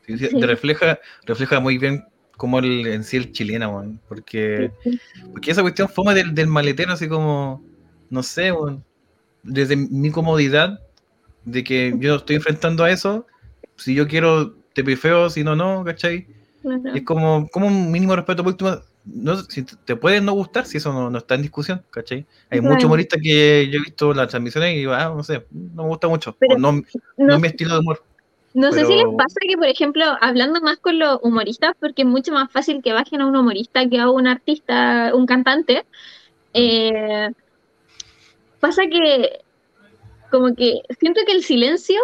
[0.07, 2.05] Sí, sí, refleja, refleja muy bien
[2.37, 4.71] como el, en sí el chileno, weón, porque,
[5.33, 7.65] porque esa cuestión fue del, del maletero, así como,
[8.11, 8.85] no sé, weón,
[9.43, 10.81] desde mi comodidad,
[11.45, 13.27] de que yo estoy enfrentando a eso,
[13.77, 16.27] si yo quiero te pifeo, si no, no, ¿cachai?
[16.95, 20.33] Y es como, como un mínimo respeto por último, no, si te- te puede no
[20.33, 22.27] gustar, si eso no, no está en discusión, ¿cachai?
[22.51, 22.75] Hay Claro.
[22.75, 26.09] muchos humoristas que yo he visto las transmisiones y ah, no sé, no me gusta
[26.09, 26.83] mucho, Pero o no, no
[27.19, 28.03] No es mi estilo de humor.
[28.55, 32.09] No sé si les pasa que, por ejemplo, hablando más con los humoristas, porque es
[32.09, 35.85] mucho más fácil que bajen a un humorista que a un artista, un cantante,
[36.53, 37.31] eh,
[38.61, 39.41] pasa que
[40.31, 42.01] como que siento que el silencio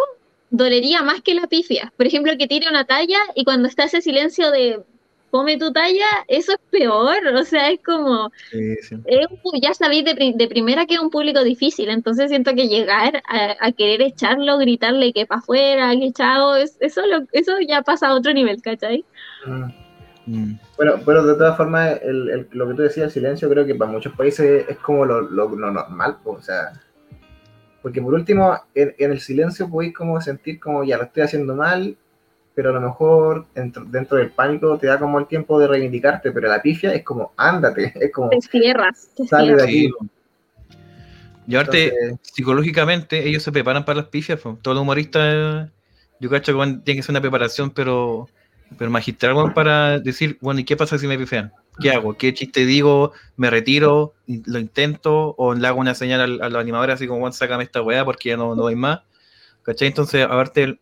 [0.49, 1.93] dolería más que la pifia.
[1.95, 4.83] Por ejemplo, que tire una talla y cuando está ese silencio de
[5.31, 7.25] come tu talla, eso es peor.
[7.35, 8.95] O sea, es como, Sí, sí.
[9.05, 12.53] es un pu- ya sabéis de, de primera que es un público difícil, entonces siento
[12.53, 17.25] que llegar a, a querer echarlo, gritarle que para afuera, que chao, es- eso, lo,
[17.31, 19.03] eso ya pasa a otro nivel, ¿cachai?
[19.47, 19.63] Mm.
[20.27, 20.59] Mm.
[20.77, 23.73] Bueno, pero de todas formas, el, el- lo que tú decías, el silencio, creo que
[23.73, 26.73] para muchos países es como lo, lo- lo normal, o sea,
[27.81, 31.55] porque por último, en, en el silencio podéis como sentir como ya lo estoy haciendo
[31.55, 31.97] mal,
[32.61, 36.31] pero a lo mejor dentro, dentro del pánico te da como el tiempo de reivindicarte,
[36.31, 39.87] pero la pifia es como, ándate, es como, Te cierras, te Sale de aquí.
[39.87, 39.93] Sí.
[41.47, 44.39] Y aparte, entonces, psicológicamente, ellos se preparan para las pifias.
[44.39, 44.59] po.
[44.61, 45.71] Todos los humoristas,
[46.19, 48.29] yo cacho que tiene que ser una preparación, pero,
[48.77, 51.51] pero magistral para decir, bueno, ¿y qué pasa si me pifean?
[51.81, 52.15] ¿Qué hago?
[52.15, 53.11] ¿Qué chiste digo?
[53.37, 54.13] ¿Me retiro?
[54.27, 55.33] ¿Lo intento?
[55.35, 58.05] ¿O le hago una señal al- a, los animadores así como, bueno, sácame esta weá
[58.05, 58.99] porque ya no, no doy más?
[59.63, 59.87] ¿Cachai?
[59.87, 60.79] Entonces, aparte, el-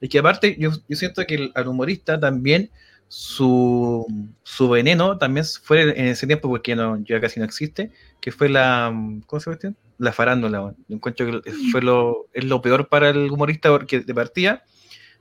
[0.00, 2.70] es que aparte, yo, siento que el, al humorista también
[3.08, 4.06] su,
[4.42, 8.92] su veneno también fue en ese tiempo, porque ya casi no existe, que fue la,
[9.26, 9.76] ¿cómo se llama?
[9.96, 10.74] La farándula.
[10.88, 14.62] Yo encuentro que fue lo, es lo peor para el humorista porque de partida,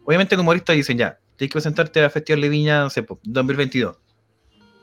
[0.03, 3.19] obviamente el humorista dice ya, tienes que presentarte a Festival de Viña, no sé, po,
[3.23, 3.97] 2022,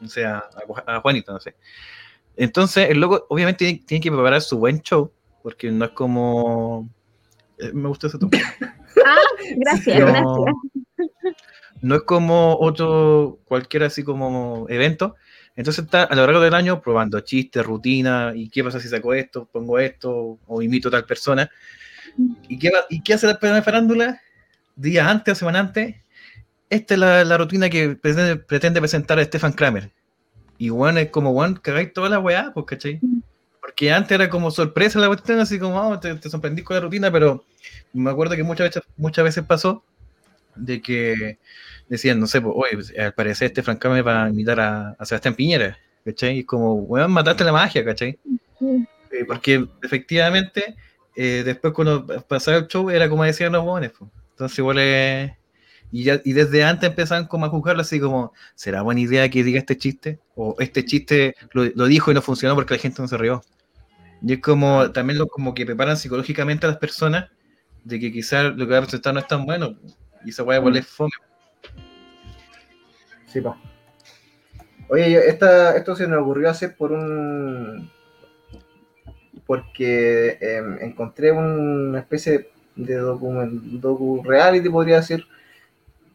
[0.02, 0.44] o sea,
[0.86, 1.54] a, a Juanito, no sé.
[2.36, 6.88] Entonces, el loco obviamente tiene que preparar su buen show, porque no es como...
[7.58, 8.40] eh, me gusta ese toque.
[9.06, 9.16] Ah,
[9.56, 11.36] gracias, No, gracias.
[11.82, 15.16] no es como otro, cualquier así como evento.
[15.56, 19.12] Entonces está a lo largo del año probando chistes, rutina, y qué pasa si saco
[19.12, 21.50] esto, pongo esto, o imito a tal persona.
[22.48, 24.20] ¿Y qué, va- ¿Y qué hace la primera farándula?
[24.76, 25.96] Días antes o semana antes.
[26.70, 29.90] Esta es la, la rutina que pretende, pretende presentar a Stefan Kramer.
[30.56, 33.00] Y bueno, es como, bueno, cagáis toda la weá, pues, ¿cachai?
[33.74, 36.80] Porque antes era como sorpresa la cuestión, así como, "Ah, te, te sorprendí con la
[36.80, 37.44] rutina, pero
[37.92, 39.82] me acuerdo que muchas veces, muchas veces pasó
[40.54, 41.38] de que
[41.88, 45.04] decían, no sé, pues, oye, pues, al parecer Stefan Kramer va a invitar a, a
[45.04, 46.38] Sebastián Piñera, ¿cachai?
[46.38, 48.16] Y como, weón, mataste la magia, ¿cachai?
[48.60, 48.86] Sí.
[49.10, 50.76] Pues, Porque efectivamente,
[51.16, 53.90] eh, después cuando pasaba el show, era como decían los buenos.
[53.98, 54.08] pues.
[54.30, 55.32] Entonces igual es...
[55.90, 59.42] Y, ya, y desde antes empezaban como a juzgarlo así como, ¿será buena idea que
[59.42, 60.20] diga este chiste?
[60.36, 63.42] O este chiste lo, lo dijo y no funcionó porque la gente no se rió.
[64.22, 67.30] Y es como, también lo, como que preparan psicológicamente a las personas
[67.84, 69.76] de que quizás lo que va a presentar no es tan bueno.
[70.24, 71.10] Y esa weá igual es fome.
[73.26, 73.56] Sí, po.
[74.88, 77.90] Oye, yo- esta, esto se me ocurrió hacer por un.
[79.46, 83.30] Porque em, encontré una especie de docu,
[83.80, 85.26] docu reality, podría decir,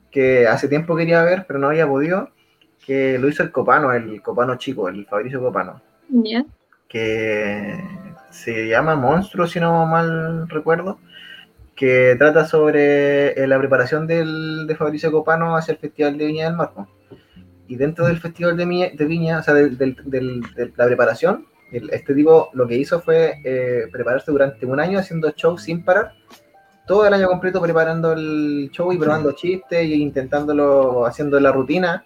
[0.09, 2.31] que hace tiempo quería ver, pero no había podido.
[2.85, 5.79] Que lo hizo el Copano, el Copano chico, el Fabricio Copano.
[6.09, 6.43] Ya.
[6.89, 7.81] Que
[8.31, 10.99] se llama Monstruo, si no mal recuerdo,
[11.75, 16.45] que trata sobre eh, la preparación del, de Fabricio Copano hacia el Festival de Viña
[16.47, 16.71] del Mar.
[16.75, 16.87] po.
[17.67, 21.89] Y dentro del Festival de, Viña, de Viña, o sea, del- de la preparación, el-
[21.91, 26.13] este tipo lo que hizo fue eh, prepararse durante un año haciendo shows sin parar,
[26.87, 32.03] todo el año completo preparando el show y probando chistes y intentándolo, haciendo la rutina.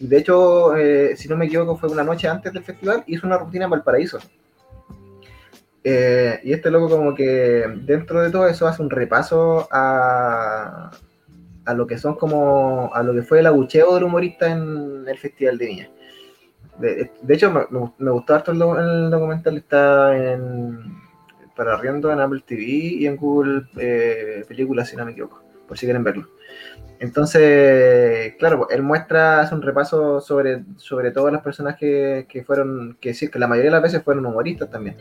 [0.00, 3.26] Y de hecho, eh, si no me equivoco, fue una noche antes del festival, hizo
[3.26, 4.18] una rutina en Valparaíso.
[5.84, 10.90] Eh, y este loco como que dentro de todo eso hace un repaso a,
[11.64, 15.18] a lo que son como, a lo que fue el abucheo del humorista en el
[15.18, 15.90] Festival de Viña.
[16.78, 20.96] De, hecho, me, gustó harto el documental, está en,
[21.56, 25.76] para arriendo en Apple TV y en Google eh, Películas, si no me equivoco, por
[25.76, 26.28] si quieren verlo.
[27.00, 32.96] Entonces, claro, él muestra, hace un repaso sobre, sobre todas las personas que, que fueron,
[33.00, 34.96] que sí, que la mayoría de las veces fueron humoristas también.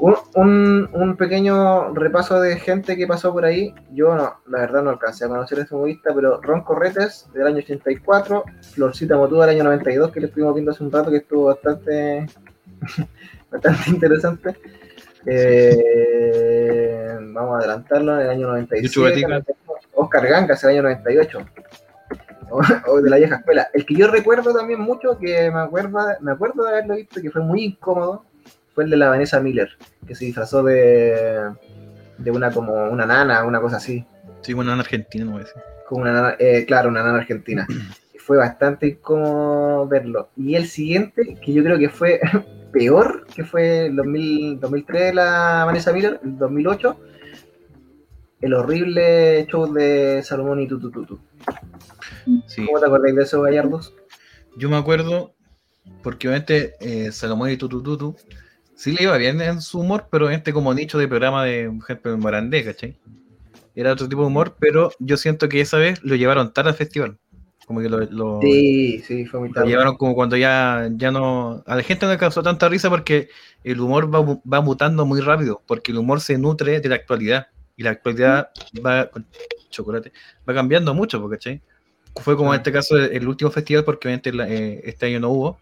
[0.00, 3.74] Un, un, un pequeño repaso de gente que pasó por ahí.
[3.92, 7.46] Yo no, la verdad no alcancé a conocer a este humorista, pero Ron Corretes del
[7.46, 8.44] año 84,
[8.74, 12.26] Florcita Motúa del año 92, que le estuvimos viendo hace un rato, que estuvo bastante,
[13.50, 14.56] bastante interesante.
[15.24, 19.46] Eh, vamos a adelantarlo en el año 97.
[20.08, 21.38] Oscar Gangas el año 98.
[22.50, 23.68] O, o de la vieja escuela.
[23.74, 27.30] El que yo recuerdo también mucho, que me acuerdo, me acuerdo de haberlo visto, que
[27.30, 28.24] fue muy incómodo,
[28.74, 29.68] fue el de la Vanessa Miller,
[30.06, 31.42] que se disfrazó de,
[32.16, 34.02] de una como una nana, una cosa así.
[34.40, 35.62] Sí, bueno, en Argentina, no voy a decir.
[35.86, 37.66] Como una nana, eh, claro, una nana argentina.
[38.18, 40.30] Fue bastante incómodo verlo.
[40.34, 42.20] Y el siguiente, que yo creo que fue
[42.72, 46.96] peor, que fue el 2000 2003 de la Vanessa Miller, el 2008,
[48.40, 51.18] el horrible show de Salomón y Tutututu.
[52.46, 52.64] Sí.
[52.66, 53.94] ¿Cómo te acordáis de esos gallardos?
[54.56, 55.34] Yo me acuerdo,
[56.02, 58.16] porque obviamente eh, Salomón y Tutututu
[58.74, 61.64] sí le iba bien en su humor, pero en este como nicho de programa de,
[61.82, 62.96] ejemplo, en Morandé, ¿cachai?
[63.74, 66.76] Era otro tipo de humor, pero yo siento que esa vez lo llevaron tarde al
[66.76, 67.16] festival.
[67.66, 69.68] Como que lo, lo- Sí, sí, fue muy lo tarde.
[69.68, 71.62] llevaron como cuando ya, ya no...
[71.66, 73.28] A la gente no le causó tanta risa porque
[73.62, 77.48] el humor va, va mutando muy rápido, porque el humor se nutre de la actualidad.
[77.78, 78.50] Y la actualidad
[78.84, 79.24] va, con
[79.70, 80.12] chocolate,
[80.46, 81.62] va cambiando mucho, ¿cachai?
[82.16, 85.28] Fue como en este caso el, último festival, porque obviamente la- eh, este año no
[85.30, 85.60] hubo.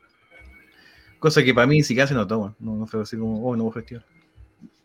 [1.19, 3.55] Cosa que para mí sí que se notó, bueno, no, no fue así como, oh,
[3.55, 4.03] no hubo festival.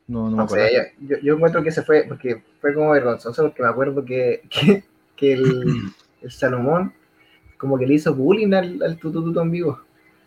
[0.07, 0.67] No, no me No acuerdo.
[0.99, 4.83] yo, yo encuentro que se fue, porque fue como vergonzoso, porque me acuerdo que, que,
[5.15, 6.93] que el, el Salomón
[7.57, 9.79] como que le hizo bullying al, al tutututu en vivo.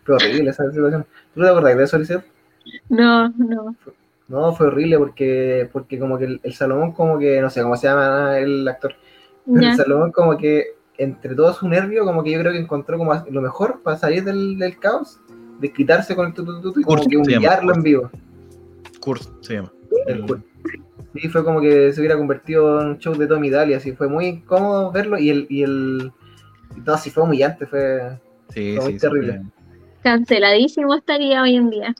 [0.05, 1.05] Fue horrible esa situación.
[1.35, 2.25] ¿Tú te acordás de eso, Lisette?
[2.89, 3.75] No, no.
[4.27, 7.77] No, fue horrible porque, porque como que el, el Salomón como que, no sé cómo
[7.77, 8.95] se llama el actor,
[9.45, 12.97] pero el Salomón como que entre todo su nervio, como que yo creo que encontró
[12.97, 15.19] como lo mejor para salir del, del caos,
[15.59, 18.11] de quitarse con el tutututu y como Kurt que se llama, humillarlo en vivo.
[18.99, 19.71] Kurt se llama.
[20.07, 20.41] El El- Kurt.
[21.13, 24.09] Sí, fue como que se hubiera convertido en un show de Tommy Daly, así fue
[24.09, 26.11] muy incómodo verlo y el, y el
[26.85, 29.41] no, sí fue humillante, fue Sí, Fue muy sí, terrible.
[30.03, 31.95] Canceladísimo estaría hoy en día.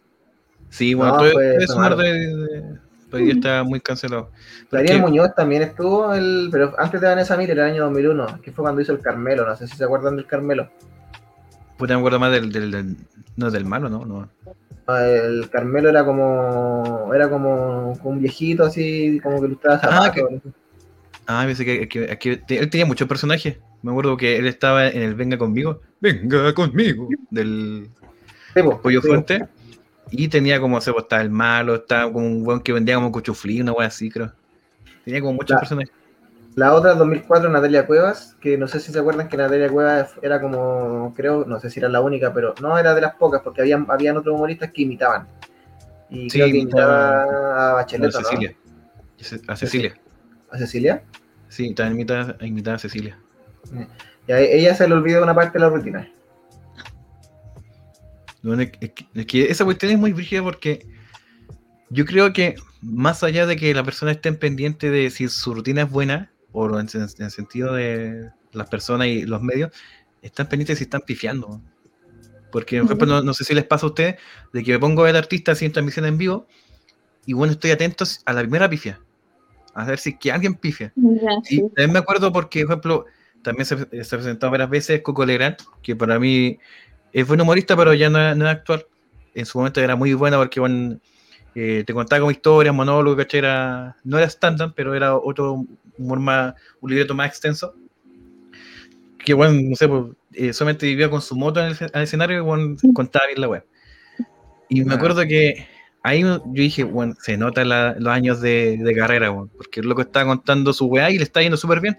[0.69, 2.63] Sí, bueno, No, de, de-
[3.12, 4.30] hoy día está muy cancelado.
[4.69, 8.63] Porque- Muñoz también estuvo, el, pero antes de Vanessa Miller, el año 2001, que fue
[8.63, 10.69] cuando hizo el Carmelo, no sé si se acuerdan del Carmelo.
[11.78, 12.97] Puta, me acuerdo más del, del, del-
[13.38, 14.06] no del malo, ¿no?
[14.06, 14.30] no.
[14.99, 20.41] El Carmelo era como era como un viejito así, como que lustraba Ah, zapatos.
[21.28, 23.58] Ah, pensé que, que- que él tenía muchos personajes.
[23.82, 25.82] Me acuerdo que él estaba en el Venga conmigo.
[25.99, 27.08] Venga conmigo.
[27.32, 27.88] Del
[28.54, 29.47] Sí, po, Pollo sí, Fuente.
[30.11, 33.11] Y tenía como, se pues, estaba el malo, estaba como un buen que vendía como
[33.11, 34.31] cuchuflí, una wea así, creo.
[35.03, 35.89] Tenía como muchas La- personas.
[36.55, 40.39] La otra, 2004, Natalia Cuevas, que no sé si se acuerdan que Natalia Cuevas era
[40.39, 43.59] como, creo, no sé si era la única, pero no era de las pocas, porque
[43.61, 45.27] habían, habían otros humoristas que imitaban.
[46.09, 48.19] Y Sí, creo que imitaba- a Bachelet, ¿no?
[48.21, 48.55] Cecilia.
[49.47, 49.95] A Cecilia.
[50.49, 51.03] ¿A Cecilia?
[51.49, 53.17] Sí, también imitaba, imitaba a Cecilia.
[54.27, 56.09] Y a ella se le olvidó una parte de la rutina.
[58.51, 60.86] Único- Es que, es que esa cuestión es muy brígida porque
[61.89, 65.53] yo creo que más allá de que la persona esté en pendiente de si su
[65.53, 69.71] rutina es buena, o en, en el sentido de las personas y los medios,
[70.21, 71.62] están pendientes si están pifiando.
[72.51, 74.15] Porque, por ejemplo, no, no sé si les pasa a ustedes
[74.53, 76.47] de que me pongo ver artista en transmisión en vivo
[77.25, 78.99] y bueno, estoy atento a la primera pifia.
[79.73, 80.93] A ver si que alguien pifia.
[81.49, 83.05] Y también me acuerdo porque, por ejemplo,
[83.41, 86.58] también se, se ha presentado varias veces Coco Legrand, que para mí
[87.21, 88.86] es buen humorista, pero ya no, no es actual.
[89.34, 90.99] En su momento era muy buena porque bueno,
[91.56, 93.39] eh, te contaba como historias, monólogos, ¿cachai?
[93.39, 95.65] Era, no era stand-up, pero era otro
[95.97, 97.73] humor más, un libreto más extenso.
[99.23, 102.01] Que bueno, no sé, pues, eh, solamente vivía con su moto en el, en el
[102.04, 103.65] escenario y bueno, contaba bien la web.
[104.69, 104.97] Y me Ah.
[104.97, 105.67] acuerdo que
[106.04, 109.88] ahí yo dije, bueno, se nota la- los años de, de carrera, weón, porque el
[109.88, 111.97] loco estaba contando su weá y le está yendo súper bien.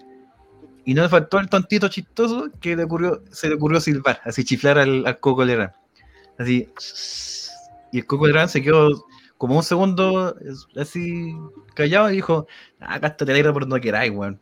[0.86, 4.44] Y no le faltó el tontito chistoso que le ocurrió, se le ocurrió silbar, así
[4.44, 5.72] chiflar al, al Coco Legrand.
[6.38, 6.68] Así.
[7.92, 9.04] Y el Coco Legrand se quedó
[9.36, 10.34] como un segundo
[10.80, 11.34] así
[11.74, 12.46] callado y dijo,
[12.80, 14.40] ah, gástate la ira por donde queráis, weón.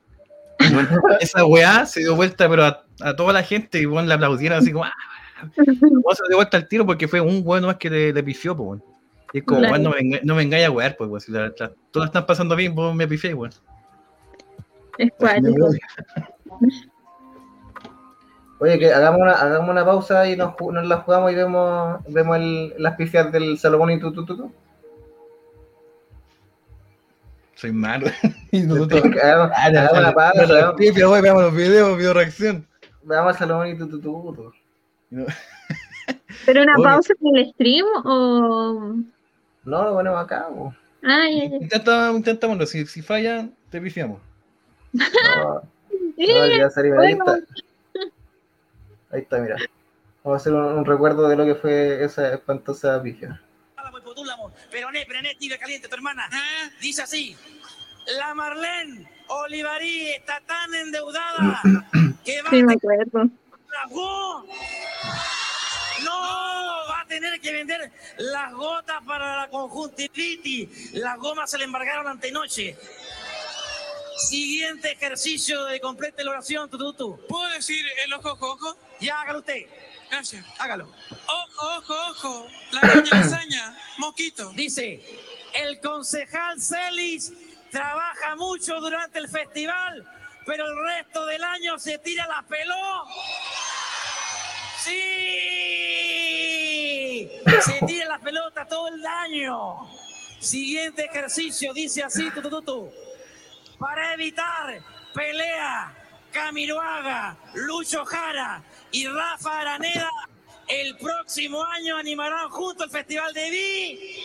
[0.61, 0.89] Weón,
[1.21, 4.59] esa weá se dio vuelta, pero a, a toda la gente y weón, le aplaudieron
[4.59, 4.93] así como, ah,
[5.57, 8.55] weón, se dio vuelta al tiro porque fue un weón más que le, le pifió,
[8.57, 8.85] pues, weón.
[9.33, 9.73] Y es como, Claro.
[9.73, 11.21] weón, no me, enga- no me engañes a wear, pues, weón.
[11.23, 13.53] Si la, la- todas están pasando bien, vos me pifié, weón.
[14.99, 15.71] Es cuático.
[18.61, 22.75] Oye, que hagamos una, hagamos una pausa y nos, la jugamos y vemos, vemos el-
[22.79, 24.53] las pifias del Salomón y tu, tu, tu, tu.
[27.57, 28.07] Soy malo.
[28.53, 29.03] nosotros.
[29.05, 32.67] Hagamos, Ah, no, hagamos una pausa, veamos, pifia, weón, veamos los videos, video reacción.
[33.03, 34.53] veamos al Salomón y tu, tu, tu, tu.
[35.11, 35.27] No.
[36.47, 36.85] ¿Pero una Oye.
[36.85, 38.95] pausa en el stream o...?
[39.65, 40.47] No, lo ponemos acá.
[41.03, 41.59] Ay, ay, ay.
[41.63, 44.21] Intenta, intentámoslo, si, si falla, te pifiamos.
[44.95, 45.63] No,
[46.17, 47.01] no.
[47.01, 47.39] Ahí está.
[49.11, 49.57] Ahí está, mira.
[50.23, 52.99] Vamos a hacer un, un recuerdo de lo que fue esa espantosa
[54.03, 56.29] Potúlamo, Peroné, Prené, tibia caliente, tu hermana.
[56.81, 57.37] Dice así:
[58.19, 61.61] La Marlene Olivarí está tan endeudada
[62.25, 63.31] que va Sí, a me acuerdo.
[63.91, 64.47] go-
[66.05, 66.21] No,
[66.91, 70.95] va a tener que vender las gotas para la conjuntivitis.
[70.95, 72.77] Las gomas se le embargaron antenoche.
[74.17, 77.27] Siguiente ejercicio de completa la oración, tu, tu, tu.
[77.27, 78.77] ¿Puedo decir el ojo, ojo, ojo?
[79.01, 79.67] Ya hágalo usted,
[80.11, 80.45] Gracias.
[80.59, 80.89] hágalo.
[81.27, 82.47] Ojo, ojo, ojo.
[82.73, 83.77] La araña, lasaña.
[83.99, 84.51] Mosquito.
[84.55, 85.03] Dice,
[85.55, 87.33] el concejal Celis
[87.71, 90.07] trabaja mucho durante el festival,
[90.47, 93.05] pero el resto del año se tira la peló.
[96.45, 97.31] Sí,
[97.65, 99.89] se tira la pelota todo el año.
[100.39, 102.93] Siguiente ejercicio, dice así, tu, tu, tu, tu.
[103.85, 104.81] Para evitar
[105.13, 105.93] pelea,
[106.33, 110.09] Camiroaga, Lucho Jara y Rafa Araneda,
[110.69, 114.17] el próximo año animarán junto el Festival de Vi.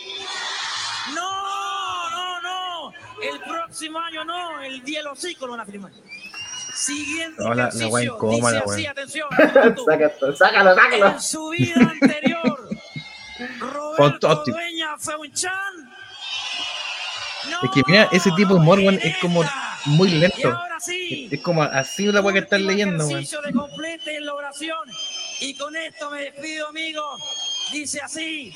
[1.14, 2.92] No, no, no.
[3.22, 5.92] El próximo año no, el día de los lo van a firmar.
[6.74, 8.90] Siguiente No, la- la ejercicio, wea incómoda, dice así, wea.
[8.92, 9.28] atención.
[9.36, 11.06] Sácalo, sácalo, sácalo.
[11.08, 12.68] En su vida anterior,
[13.58, 14.44] Roberto.
[14.46, 15.89] Dueña fue un chan.
[17.62, 19.44] Es que mira, ese tipo de weón, es como
[19.86, 20.48] muy lento.
[20.48, 24.88] ahora sí, Es como así la weá que estás leyendo, la oración.
[25.40, 27.22] Y con esto me despido, amigos.
[27.72, 28.52] Dice así: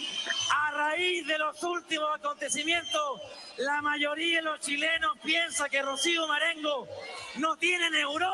[0.53, 3.21] a raíz de los últimos acontecimientos,
[3.59, 6.89] la mayoría de los chilenos piensa que Rocío Marengo
[7.37, 8.31] no tiene neuro.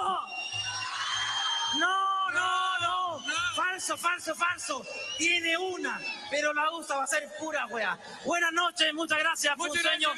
[1.78, 3.20] No, no, no.
[3.54, 4.85] Falso, falso, falso.
[5.18, 7.98] Tiene una, pero la usa va a ser pura wea.
[8.24, 9.56] Buenas noches, muchas gracias.
[9.56, 10.14] Muchas gracias, no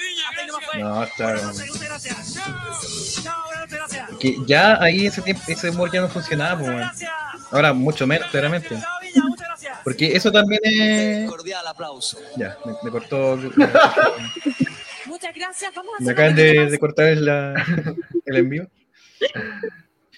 [0.58, 0.70] gracias.
[0.70, 0.80] fue.
[0.80, 1.52] No, está Buenas bien.
[1.56, 3.22] noches, muchas gracias.
[3.24, 4.18] Chao, buenas noches, gracias.
[4.20, 6.88] Que ya ahí ese tiempo, ese humor ya no funcionaba, pues, Muchas weón.
[6.88, 7.52] gracias.
[7.52, 8.68] Ahora mucho menos, claramente.
[8.68, 9.79] Chao, Viña, muchas gracias.
[9.85, 11.31] Porque eso también es.
[11.31, 12.18] Cordial aplauso.
[12.37, 13.37] Ya, me, me cortó.
[15.06, 15.74] Muchas gracias.
[15.74, 17.54] Vamos a Me acaban de, de cortar el, la-
[18.27, 18.68] el envío.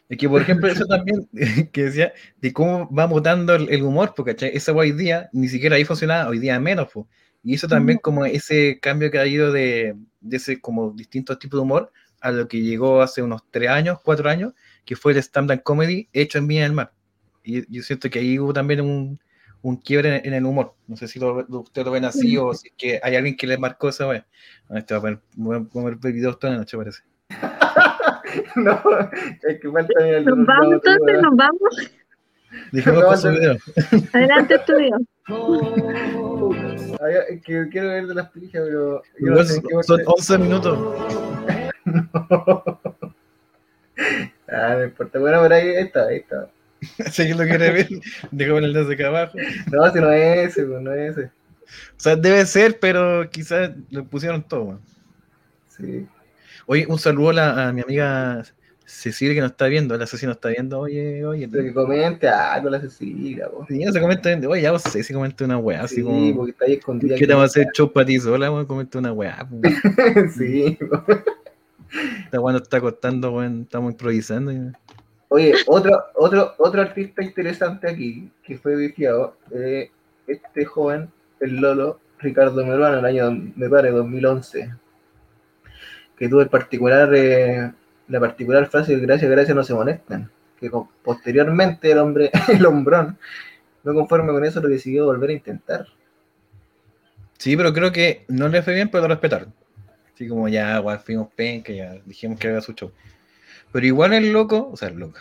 [0.08, 1.28] Es que, por ejemplo, eso también
[1.72, 4.36] que decía de cómo va mutando el, el humor, porque.
[4.54, 6.88] Eso hoy día ni siquiera ahí funcionaba, hoy día menos.
[6.92, 7.08] po.
[7.42, 11.58] Y eso también, como ese cambio que ha ido de, de ese como distintos tipos
[11.58, 14.54] de humor a lo que llegó hace unos tres años, cuatro años,
[14.86, 16.92] que fue el stand-up comedy hecho en Viña del Mar.
[17.42, 19.20] Y yo siento que ahí hubo también un,
[19.60, 20.74] un quiebre en, en el humor.
[20.86, 23.36] No sé si lo, lo- ustedes lo ven así o si es que hay alguien
[23.36, 24.10] que le marcó esa.
[24.10, 24.24] Ah,
[24.78, 27.00] Este va a poner, voy a poner videos toda la noche, parece.
[28.56, 28.82] No,
[29.42, 31.92] es que falta el Nos vamos entonces, nos vamos.
[32.72, 33.38] Dijimos No, con su no.
[33.38, 33.56] video.
[34.12, 34.96] Adelante, estudio.
[37.00, 39.02] Ay, es que quiero ver de las pillas, pero.
[39.18, 40.78] yo no Igual sé son, en qué son parte- 11 minutos.
[44.48, 45.18] Ah, no importa.
[45.18, 46.48] Bueno, pero ahí está, ahí está.
[47.10, 47.88] Si alguien lo quiere ver,
[48.30, 49.38] déjame el enlace acá abajo.
[49.72, 51.26] No, si no es ese, pues, no es ese.
[51.26, 51.30] O
[51.96, 54.62] sea, debe ser, pero quizás lo pusieron todo.
[54.64, 54.80] weón.
[55.68, 56.06] Sí.
[56.66, 58.42] Oye, un saludo a, la- a mi amiga
[58.86, 59.96] Cecilia que nos está viendo.
[59.96, 60.78] La Cecilia nos está viendo.
[60.80, 61.48] Oye, oye.
[61.48, 62.28] Pero que comente,
[62.62, 63.64] con la Cecilia, po.
[63.68, 66.36] Sí, se comenta, oye, ya vos sé si comenta una weá, así Sí, como.
[66.36, 67.16] porque está ahí escondida.
[67.16, 68.66] ¿Qué te va a hacer show para ti sola, weón?
[68.66, 69.46] Comenta una weá.
[70.36, 71.02] sí, po.
[72.24, 73.62] Esta weá nos está costando, weón.
[73.62, 74.52] Estamos improvisando.
[74.52, 74.72] y-
[75.28, 79.90] Oye, otro, otro, otro artista interesante aquí, que fue viciado, eh,
[80.28, 81.08] este joven,
[81.40, 84.70] el Lolo, Ricardo Meruano, en el año, me parece, 2011,
[86.16, 87.72] que tuvo el particular, eh,
[88.08, 93.18] la particular frase, gracias, gracias, no se molestan, que con- posteriormente el hombre, el hombrón,
[93.82, 95.86] no conforme con eso, lo decidió volver a intentar.
[97.38, 99.52] Sí, pero creo que no le fue bien, pero lo respetaron.
[100.14, 102.92] Así como ya, weón, fuimos penca, ya dijimos que haga su show.
[103.72, 105.18] Pero igual el loco, o sea, el loco.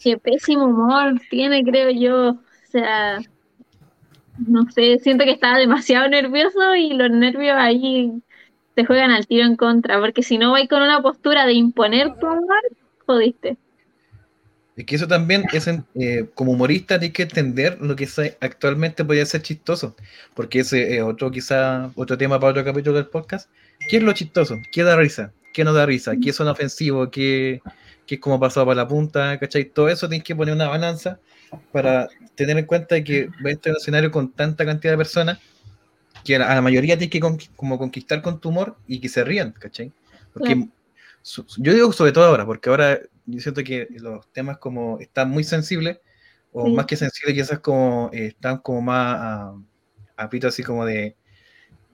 [0.00, 2.30] Qué pésimo humor tiene, creo yo.
[2.30, 3.20] O sea,
[4.38, 8.12] no sé, siento que estaba demasiado nervioso y los nervios ahí
[8.76, 12.14] te juegan al tiro en contra, porque si no vais con una postura de imponer
[12.20, 12.60] tu humor,
[13.06, 13.56] jodiste.
[14.76, 18.06] Es que eso también es eh, como humorista tienes que entender lo que
[18.38, 19.96] actualmente podría ser chistoso,
[20.34, 23.48] porque ese es otro quizá otro tema para otro capítulo del podcast.
[23.88, 24.56] ¿Qué es lo chistoso?
[24.70, 25.32] ¿Qué da risa?
[25.54, 26.12] ¿Qué no da risa?
[26.22, 27.08] ¿Qué son ofensivos?
[27.10, 27.62] ¿Qué,
[28.06, 29.38] es como pasado para la punta?
[29.38, 29.64] ¿Cachai?
[29.64, 31.18] Todo eso tienes que poner una balanza
[31.72, 35.38] para tener en cuenta que va un escenario con tanta cantidad de personas
[36.26, 39.24] que a la, mayoría tienes que con- como conquistar con tu humor y que se
[39.24, 39.92] rían, ¿cachai?
[40.34, 40.70] Porque Claro.
[41.22, 45.30] su- yo digo sobre todo ahora, porque ahora yo siento que los temas como están
[45.30, 45.98] muy sensibles,
[46.52, 46.72] o Sí.
[46.72, 49.54] más que sensibles, quizás como eh, están como más a,
[50.16, 51.16] a pito así como de,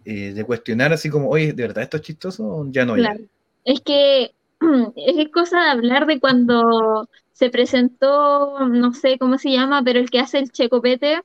[0.05, 2.67] eh, de cuestionar así como, oye, ¿de verdad esto es chistoso?
[2.71, 3.15] Ya no, ya.
[3.15, 3.25] Claro.
[3.65, 4.33] Es que
[4.97, 10.11] es cosa de hablar de cuando se presentó, no sé cómo se llama, pero el
[10.11, 11.21] que hace el checopete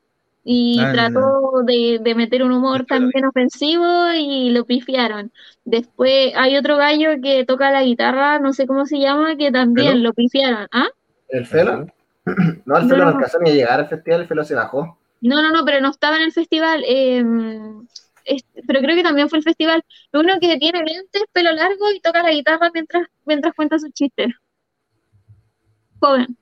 [0.49, 3.85] y Ah, trató de, de meter un humor también ofensivo
[4.15, 5.31] y lo pifiaron.
[5.65, 9.91] Después hay otro gallo que toca la guitarra, no sé cómo se llama, que también
[9.93, 10.03] ¿Felo?
[10.03, 10.67] lo pifiaron.
[10.71, 10.87] ¿Ah?
[11.29, 11.87] ¿El Felo?
[12.65, 13.11] No, el Felo no no.
[13.11, 14.97] alcanzó ni a llegar al festival, el Felo se bajó.
[15.21, 16.83] No, no, no, pero no estaba en el festival.
[16.87, 17.23] eh,
[18.25, 19.83] es- pero creo que también fue el festival.
[20.13, 24.27] Uno que tiene lentes, pelo largo y toca la guitarra mientras, mientras cuenta sus chistes.
[26.01, 26.37] Joven.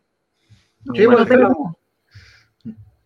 [0.96, 1.78] Sí, bueno, pues, el Felo.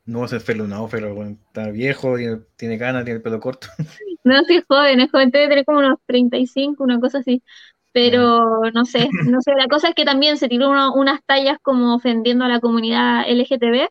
[0.09, 3.23] No va a ser felo, no, pero bueno, está viejo, tiene, tiene ganas, tiene el
[3.23, 3.67] pelo corto.
[4.23, 7.43] No, sí es joven, es joven, debe tener como unos 35, una cosa así.
[7.91, 11.57] Pero no sé, no sé, la cosa es que también se tiró uno- unas tallas
[11.61, 13.89] como ofendiendo a la comunidad LGTB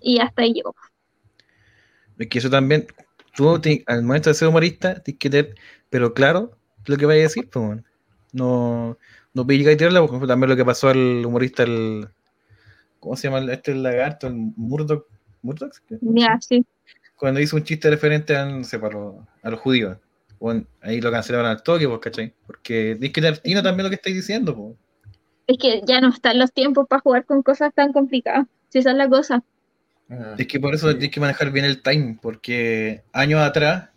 [0.00, 0.74] y hasta ahí llegó.
[2.18, 2.86] Es que eso también,
[3.34, 3.48] tú
[3.86, 5.54] al momento de ser humorista, tienes que tener,
[5.90, 6.56] pero claro,
[6.86, 7.82] lo que vaya a decir, pues, bueno.
[8.32, 8.98] no,
[9.34, 12.08] no llegar y tirarla, por ejemplo, también lo que pasó al humorista, el,
[13.00, 14.28] ¿cómo se llama este el lagarto?
[14.28, 15.06] El Murdoch,
[15.44, 15.72] Murdoch.
[16.00, 16.64] Ya, sí.
[17.16, 19.96] cuando hizo un chiste referente a, no sé, para los- a los judíos.
[20.40, 22.34] Bueno, ahí lo cancelaron al toque, pues, ¿cachai?
[22.46, 22.98] Porque
[23.42, 24.74] tino también lo que estáis diciendo, pues.
[25.46, 28.46] Es que ya no están los tiempos para jugar con cosas tan complicadas.
[28.68, 29.42] Si esa es la cosa.
[30.10, 30.34] Ah.
[30.36, 33.90] Es que por eso tienes que manejar bien el time, porque años atrás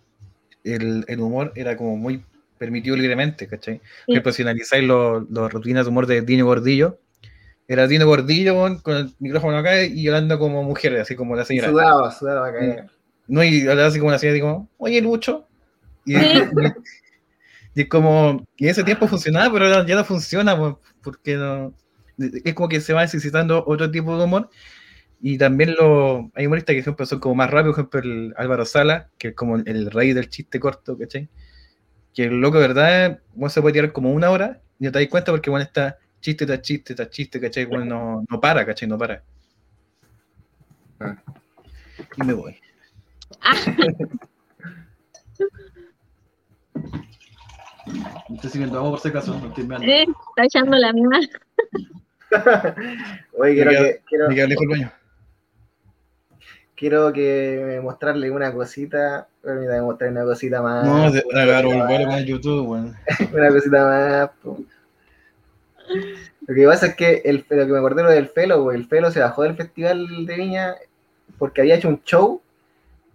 [0.64, 2.24] el, el humor era como muy
[2.58, 3.80] permitido libremente, ¿cachai?
[4.06, 7.00] Por ejemplo, si analizáis los los rutinas de humor de Dino Gordillo,
[7.68, 11.70] era Dino Gordillo con el micrófono acá y hablando como mujer, así como la señora.
[11.70, 12.86] Sudaba, sudaba a caer.
[13.28, 15.48] No, y hablaba así como la señora, digo, oye, Lucho.
[16.06, 16.20] Y, Sí.
[17.76, 20.58] y es como, y en ese tiempo funcionaba, pero ahora ya no funciona,
[21.04, 21.74] porque no,
[22.18, 24.50] es como que se va necesitando otro tipo de humor.
[25.20, 28.34] Y también lo, hay humoristas que, por ejemplo, son como más rápidos, por ejemplo, el
[28.38, 31.28] Álvaro Sala, que es como el rey del chiste corto, ¿cachai?
[32.14, 33.20] Que el loco, ¿verdad?
[33.34, 35.98] Bueno, se puede tirar como una hora y no te das cuenta porque, bueno, está
[36.28, 37.64] chiste tras chiste tras chiste, ¿cachai?
[37.64, 38.86] Bueno, no, no para, ¿cachai?
[38.90, 39.24] No para.
[41.00, 41.16] Ah.
[42.18, 42.60] Y me voy.
[48.30, 49.88] Me estoy sirviendo agua por si acaso, no estoy meando.
[49.88, 51.20] Eh, está echando la misma.
[53.40, 54.92] Oye, quiero queda- que, quiero, lejos del baño.
[56.76, 59.30] quiero que mostrarle una cosita.
[59.42, 60.86] Permítame mostrar una cosita más.
[60.86, 62.98] No, se una agarro cosita el vuelo más, el YouTube, weón.
[63.34, 64.30] Una cosita más.
[64.44, 64.60] po.
[66.48, 69.12] Lo que pasa es que el, lo que me acordé lo del Felo, el Felo
[69.12, 70.76] se bajó del Festival de Viña
[71.38, 72.42] porque había hecho un show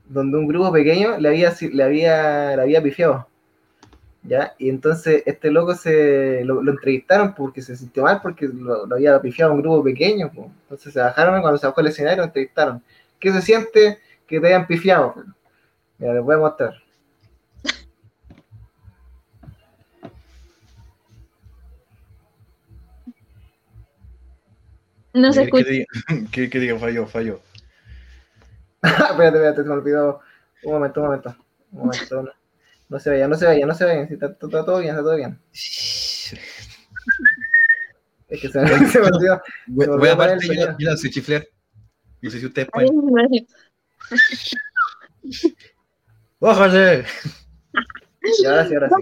[0.08, 3.26] donde un grupo pequeño le había, le había, le había pifiado.
[4.24, 4.54] ¿Ya?
[4.56, 9.52] Y entonces este loco se lo, entrevistaron porque se sintió mal porque lo, había pifiado
[9.52, 10.30] un grupo pequeño.
[10.34, 12.82] Entonces se bajaron cuando se bajó el escenario lo entrevistaron.
[13.18, 15.14] ¿Qué se siente que te hayan pifiado?
[15.98, 16.81] Mira, les voy a mostrar.
[25.14, 26.26] No se ¿Qué- qué escucha.
[26.32, 26.78] ¿Qué, qué diga?
[26.78, 27.40] Falló, falló.
[28.82, 30.20] espérate, espérate, se me olvidó.
[30.64, 31.36] Un momento, un momento.
[31.72, 32.22] Un momento.
[32.22, 32.30] No,
[32.88, 34.02] no se veía, no se veía, no se veía.
[34.02, 35.38] Está, está todo bien, está todo bien.
[35.52, 36.34] Es
[38.40, 39.42] que se me, se me olvidó.
[39.66, 41.46] Voy, Se me voy a el yo, yo no sé chiflar.
[42.20, 42.90] No sé si ustedes pueden.
[43.12, 43.46] gracias.
[46.40, 47.04] ¡Bájale!
[48.40, 48.94] Y ahora sí, ahora sí.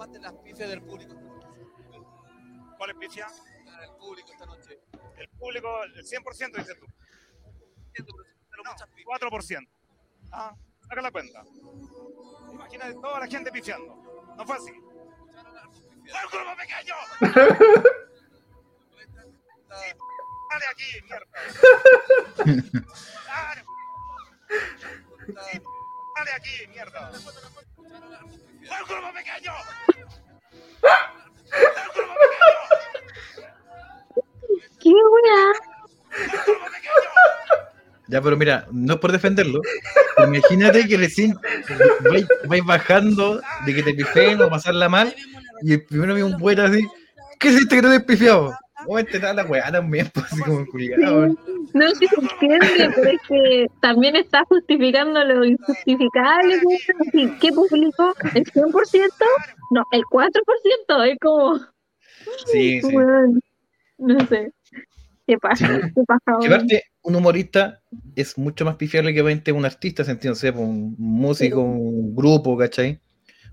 [0.00, 1.14] Tomaste las pifias del público.
[2.78, 3.26] ¿Cuál es pifia?
[3.82, 4.80] El público esta noche.
[5.18, 6.86] El público, el 100% dices tú.
[7.88, 8.14] Entiendo,
[8.50, 9.20] pero No, muchas pifias.
[9.20, 9.68] 4%.
[10.32, 10.56] Ah,
[10.88, 11.44] saca la cuenta.
[12.50, 14.34] Imagínate toda la gente pifiando.
[14.38, 14.72] No fue así.
[14.72, 16.94] ¡Fue un grupo pequeño!
[20.50, 21.28] ¡Dale aquí, mierda!
[23.26, 23.64] ¡Dale,
[26.16, 27.12] dale aquí, mierda!
[34.80, 35.52] ¿Qué weá?
[36.10, 37.10] ¡Fue un grupo pequeño!
[38.08, 39.60] Ya, pero mira, no es por defenderlo.
[40.16, 41.38] pero Imagínate que recién
[42.10, 45.14] vais, vais bajando de que te pifeen o pasarla mal
[45.62, 46.86] y el primero vi un bueno así.
[47.38, 48.56] ¿Qué hiciste que no te he pifiado?
[49.10, 51.28] Te da la weá también, pues así como culiado.
[51.74, 56.58] No sé si se entiende, pero es que también está justificando lo injustificable.
[56.64, 56.80] weón.
[57.00, 58.14] Así, ¿Qué público?
[58.34, 59.10] ¿El 100%?
[59.70, 61.12] No, el 4%.
[61.12, 61.60] Es como,
[62.46, 62.96] Sí, sí.
[63.98, 64.52] no sé.
[65.26, 65.80] ¿Qué pasa?
[65.94, 67.80] ¿Qué pasa aparte, un humorista
[68.16, 70.30] es mucho más pifiable que un artista, ¿se entiende?
[70.30, 73.00] No sé, pues, un músico, un grupo, ¿cachai?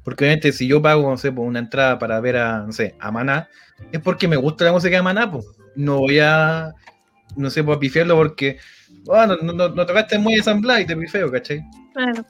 [0.08, 2.96] Porque obviamente si yo pago, no sé, por una entrada para ver a, no sé,
[2.98, 3.50] a Maná,
[3.92, 5.46] es porque me gusta la música de Maná, pues.
[5.76, 6.74] No voy a,
[7.36, 8.58] no sé, pues, a pifiarlo porque,
[9.04, 11.62] bueno, no, no, no tocaste muy ensamblado y te pifeo, ¿cachai?
[11.92, 12.26] Claro.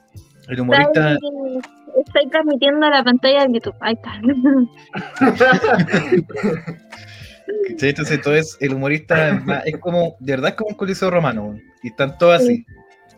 [0.48, 3.76] El humorista, Estoy, transmitiendo a la pantalla de YouTube.
[3.78, 4.20] Ahí está.
[7.68, 7.90] ¿cachai?
[7.90, 11.90] Entonces, todo es, el humorista es, como, de verdad es como un coliseo romano, y
[11.90, 12.66] están todos así.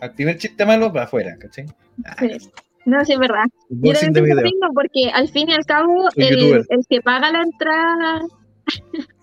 [0.02, 1.64] Al primer chiste malo, para afuera, ¿cachai?
[2.04, 2.50] Ah, Sí.
[2.86, 3.44] No, sí, es verdad.
[3.68, 7.30] Yo también pienso lo mismo porque al fin y al cabo el, el que paga
[7.30, 8.22] la entrada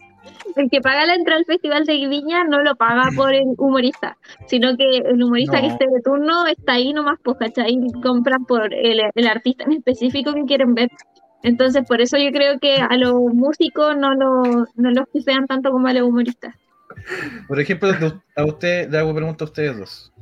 [0.55, 4.17] el que paga la entrada al Festival de Viña no lo paga por el humorista,
[4.47, 7.73] sino que el humorista que esté de turno está ahí nomás, pues, ¿cachai?
[7.73, 10.89] Y compran por el, el artista en específico que quieren ver.
[11.43, 15.71] Entonces, por eso yo creo que a los músicos no, lo, no los pisean tanto
[15.71, 16.55] como a los humoristas.
[17.47, 17.89] Por ejemplo,
[18.35, 20.13] a usted le hago pregunta a ustedes dos.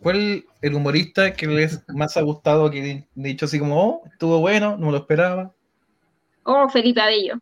[0.00, 4.76] ¿Cuál el humorista que les más ha gustado que dicho así como, oh, estuvo bueno,
[4.76, 5.52] no me lo esperaba?
[6.44, 7.38] Oh, Felipe Abello.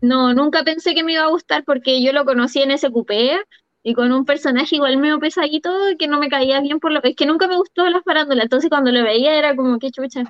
[0.00, 3.38] No, nunca pensé que me iba a gustar porque yo lo conocí en ese cupé
[3.82, 7.16] y con un personaje igual medio pesadito que no me caía bien por lo es
[7.16, 10.24] que nunca me gustó la farándula, entonces cuando lo veía era como que chucha.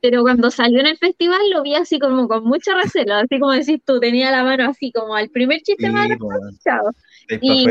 [0.00, 3.52] Pero cuando salió en el festival lo vi así como con mucha recelo, así como
[3.52, 6.16] decís tú, tenía la mano así como al primer chiste Sí, malo,
[6.62, 6.90] chao.
[7.40, 7.66] Y,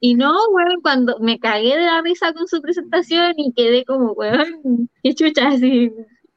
[0.00, 4.12] y no, weón, cuando me cagué de la risa con su presentación y quedé como,
[4.12, 5.92] weón, qué chucha, así.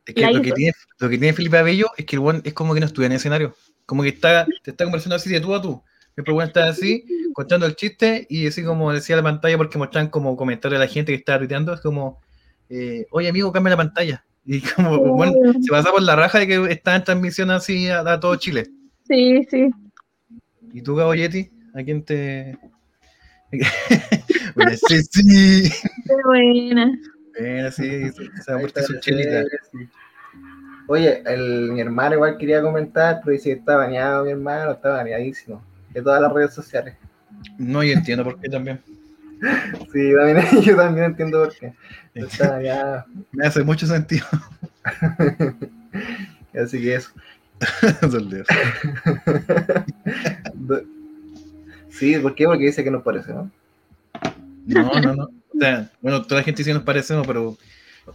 [0.05, 2.53] Es que lo que, tiene, lo que tiene Felipe Abello es que el weón es
[2.53, 3.55] como que no estuviera en el escenario.
[3.86, 5.81] Como que está, te está conversando así de tú a tú.
[6.16, 10.09] El weón está así, contando el chiste y así como decía la pantalla porque mostraban
[10.09, 12.22] como comentarios a la gente que estaba tuiteando, es como,
[12.70, 14.26] eh, oye amigo, cambia la pantalla.
[14.45, 18.01] Y como, bueno, se pasa por la raja de que está en transmisión así a,
[18.01, 18.68] a todo Chile.
[19.07, 19.70] Sí, sí.
[20.74, 21.49] ¿Y tú, Gabo Yeti?
[21.74, 22.57] ¿A quién te...?
[24.55, 25.72] bueno, sí, sí.
[26.05, 26.99] Qué buena.
[27.39, 29.43] Bueno, sí, se por está, su chelita.
[29.72, 29.88] sí.
[30.88, 34.89] Oye, el, mi hermano igual quería comentar, pero dice que está baneado mi hermano, está
[34.89, 35.64] baneadísimo.
[35.93, 36.95] De todas las redes sociales.
[37.57, 38.79] No, yo entiendo por qué también.
[39.91, 41.73] Sí, yo también, yo también entiendo por qué.
[43.33, 44.25] Me hace mucho sentido.
[46.53, 47.11] Así que eso.
[51.89, 52.45] Sí, ¿por qué?
[52.45, 53.51] Porque dice que nos parece, ¿no?
[54.65, 55.23] No, no, no.
[55.23, 57.57] O sea, bueno, toda la gente sí nos parecemos, pero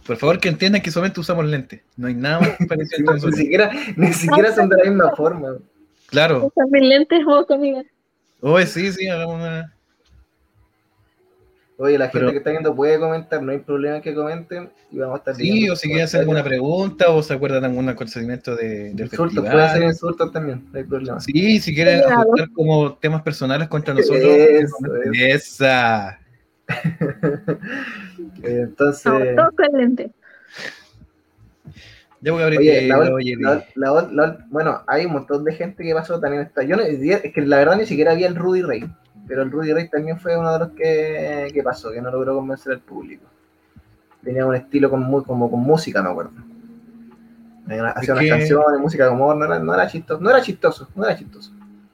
[0.05, 1.81] por favor que entiendan que solamente usamos lentes.
[1.95, 5.57] No hay nada más parecido Sí, ni siquiera, ni siquiera son de la misma forma.
[6.09, 6.45] Claro.
[6.47, 7.81] Usan mis lentes vos conmigo.
[8.41, 9.73] Oye, sí, sí, hagamos una.
[11.77, 14.97] Oye, la gente Pero- que está viendo puede comentar, no hay problema que comenten y
[14.97, 17.87] vamos a estar Sí, o si quieren hacer alguna pregunta o se acuerdan de algún
[17.87, 19.51] acontecimiento de, del Insultos, festival.
[19.51, 21.19] puede ser insultos también, no hay problema.
[21.21, 24.21] Sí, si quieren ajustar como temas personales contra nosotros.
[24.21, 24.75] Eso,
[25.13, 26.19] Esa.
[26.67, 26.67] Eh,
[28.63, 30.11] Entonces, Estamos todos con lente.
[32.21, 35.05] Ya voy a abrir oye, la, ol- oye, la- la ol- la ol- bueno, hay
[35.05, 36.43] un montón de gente que pasó también.
[36.43, 38.89] Está, yo no, es que la verdad ni siquiera había el Rudy Rey,
[39.27, 42.35] pero el Rudy Rey también fue uno de los que, que pasó, que no logró
[42.35, 43.25] convencer al público.
[44.23, 46.31] Tenía un estilo con, muy, como con música, me acuerdo.
[47.95, 50.89] Hacía unas que- canciones, música de humor, no era, no era chistoso, no era chistoso,
[50.95, 51.51] no era chistoso.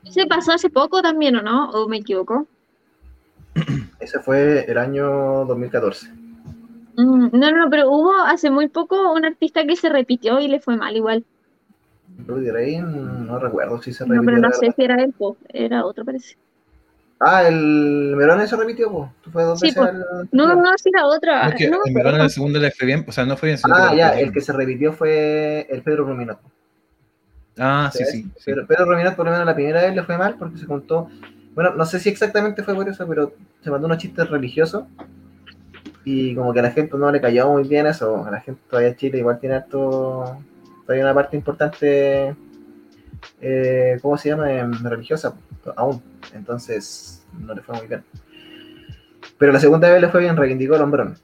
[0.09, 1.69] ¿Se pasó hace poco también o no?
[1.71, 2.47] ¿O me equivoco?
[3.99, 6.09] Ese fue el año 2014.
[6.97, 10.59] Mm, no, no, pero hubo hace muy poco un artista que se repitió y le
[10.59, 11.25] fue mal igual.
[12.27, 14.25] Rudy Ray, no recuerdo si se No, repitió.
[14.25, 16.35] pero no sé si era él, po, era otro parece.
[17.19, 19.11] Ah, el Merone se repitió, po.
[19.23, 19.83] ¿Tú fue dos Sí, veces po.
[19.83, 21.43] al- No, no, si era otra.
[21.43, 22.23] No, es que no verano acuerdo.
[22.23, 23.59] la segunda le fue bien, o sea, no fue bien.
[23.73, 26.39] Ah, ya, el que se repitió fue el Pedro Ruminot.
[27.57, 28.23] Ah, sí, sí.
[28.23, 28.29] sí.
[28.45, 31.09] Pero Pedro Ruminot, por lo menos la primera vez le fue mal porque se contó.
[31.53, 34.83] Bueno, no sé si exactamente fue por eso, pero se mandó unos chistes religiosos.
[36.05, 38.23] Y como que a la gente no le cayó muy bien eso.
[38.25, 40.37] A la gente todavía en Chile igual tiene harto.
[40.85, 42.35] Todavía una parte importante.
[43.41, 44.51] eh, ¿Cómo se llama?
[44.51, 45.35] Em, religiosa,
[45.75, 46.01] aún.
[46.35, 48.03] Entonces, no le fue muy bien.
[49.37, 51.17] Pero la segunda vez le fue bien, reivindicó el hombrón.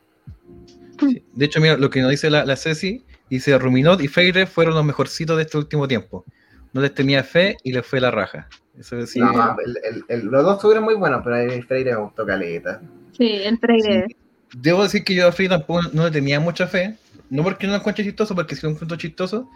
[0.99, 1.23] Sí.
[1.33, 4.73] De hecho, mira, lo que nos dice la, la Ceci, dice Ruminot y Feire fueron
[4.75, 6.25] los mejorcitos de este último tiempo.
[6.73, 8.47] No les tenía fe y les fue la raja.
[8.79, 11.91] Eso es decir, No, el- el- el- los dos estuvieron muy buenos, pero el Freire
[11.93, 12.81] me gustó caleta.
[13.17, 14.05] Sí, el Freire.
[14.07, 14.15] sí.
[14.53, 16.95] Debo decir que yo a Feire tampoco no le tenía mucha fe.
[17.29, 19.49] No porque no lo encuentre chistoso, porque sí lo encuentro chistoso.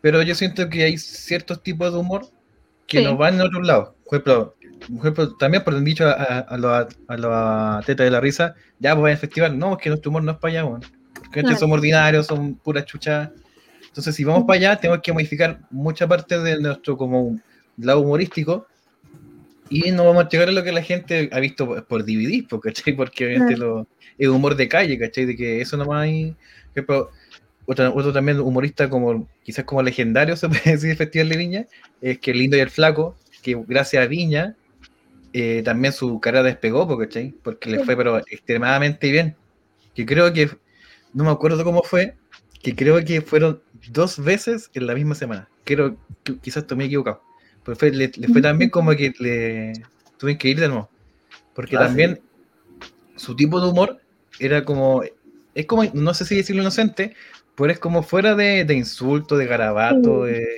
[0.00, 2.26] Pero yo siento que hay ciertos tipos de humor
[2.86, 3.04] que Sí.
[3.04, 3.94] no van en otro lado.
[4.04, 4.54] Por ejemplo,
[4.88, 8.20] por ejemplo, también por el dicho a, a, a los a los tetas de la
[8.20, 9.58] risa, ya pues al festival.
[9.58, 10.82] No, es que nuestro humor no es para allá, weón.
[11.14, 11.56] Porque Claro.
[11.56, 13.30] somos ordinarios, son puras chuchadas.
[13.88, 17.38] Entonces, si vamos para allá, tenemos que modificar mucha parte de nuestro como
[17.78, 18.66] lado humorístico
[19.70, 22.94] y no vamos a llegar a lo que la gente ha visto por- DVD, ¿cachai?
[22.94, 23.86] Porque obviamente lo,
[24.18, 25.24] es humor de calle, ¿cachai?
[25.26, 26.36] De que eso nomás hay.
[27.66, 31.66] Otro, otro también humorista como quizás como legendario se puede decir Festival de Viña,
[32.00, 34.56] es que el lindo y el flaco, que gracias a Viña
[35.36, 37.34] eh, también su carrera despegó, ¿cachai?
[37.42, 39.34] Porque le fue pero extremadamente bien.
[39.92, 40.48] Que creo que,
[41.12, 42.14] no me acuerdo cómo fue,
[42.62, 43.60] que creo que fueron
[43.90, 45.48] dos veces en la misma semana.
[45.64, 47.23] Creo que quizás estoy muy equivocado.
[47.64, 49.72] Pero fue, le, le fue tan bien como que le
[50.18, 50.88] tuve que ir de nuevo.
[51.54, 52.20] Porque Ah, también
[53.16, 54.00] su tipo de humor
[54.38, 55.02] era como,
[55.54, 57.14] es como, no sé si decirlo inocente,
[57.54, 60.26] pero es como fuera de, de insulto, de garabato.
[60.26, 60.32] Sí.
[60.32, 60.56] de-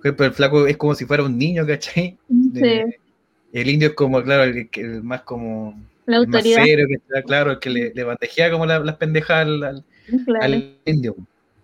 [0.00, 2.18] ejemplo, el flaco es como si fuera un niño, ¿cachai?
[2.28, 2.94] De- Sí,
[3.52, 6.64] El indio es como, claro, el, el más como la el más autoridad.
[6.64, 9.84] serio, que está claro, el que le, le bandejea como la- las pendejadas al, al-
[10.24, 10.44] Claro.
[10.44, 11.16] al indio.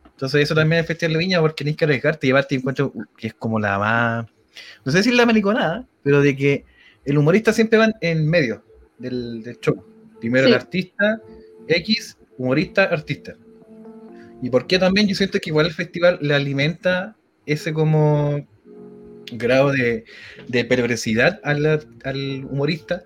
[0.05, 3.29] Entonces eso también es Festival de Viña porque tienes que arriesgarte y llevarte encuentro que
[3.29, 4.27] es como la más,
[4.85, 6.65] no sé si es la mariconada, pero de que
[7.05, 8.65] el humorista siempre va en medio
[8.99, 9.85] del, del show.
[10.21, 10.51] Primero Sí.
[10.53, 11.21] el artista,
[11.69, 13.35] X, humorista, artista.
[14.43, 18.47] Y por qué también yo siento que igual el festival le alimenta ese como
[19.33, 20.05] grado de,
[20.49, 21.67] de perversidad al,
[22.05, 23.03] al humorista,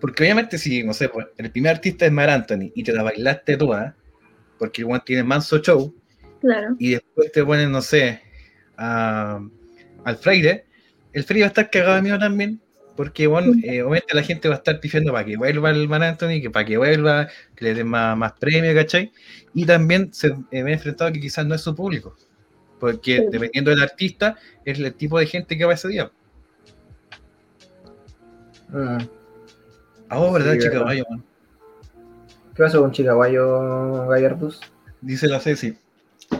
[0.00, 3.02] porque obviamente si, no sé, pues, el primer artista es Mar Anthony y te la
[3.02, 3.96] bailaste toda,
[4.58, 5.94] porque igual tiene manso show,
[6.40, 6.74] Claro.
[6.78, 8.20] y después te ponen, no sé,
[8.78, 9.40] a-
[10.04, 10.64] al Freire,
[11.12, 12.60] el Freire va a estar cagado de miedo también,
[12.96, 16.02] porque bueno, eh, obviamente la gente va a estar pifiando para que vuelva el Man
[16.02, 19.12] Anthony, que para que vuelva, que le den más, más premio, ¿cachai?
[19.54, 22.16] Y también se eh, ve enfrentado que quizás no es su público,
[22.78, 23.26] porque Sí.
[23.30, 26.10] dependiendo del artista, es el tipo de gente que va ese día.
[28.68, 28.98] Mm.
[30.08, 30.70] Ah, ¿verdad, Sí, chica?
[30.70, 30.84] verdad.
[30.86, 31.24] Vaya, man.
[32.54, 34.60] ¿Qué pasó con Chicaguayo Gallardus?
[35.00, 35.76] Dice la Ceci.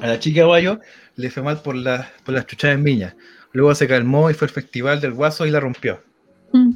[0.00, 0.80] A la chica Guayo
[1.16, 3.16] le fue mal por, la, por las chuchadas en Viña.
[3.52, 6.00] Luego se calmó y fue al festival del Guaso y la rompió.
[6.52, 6.72] Mm.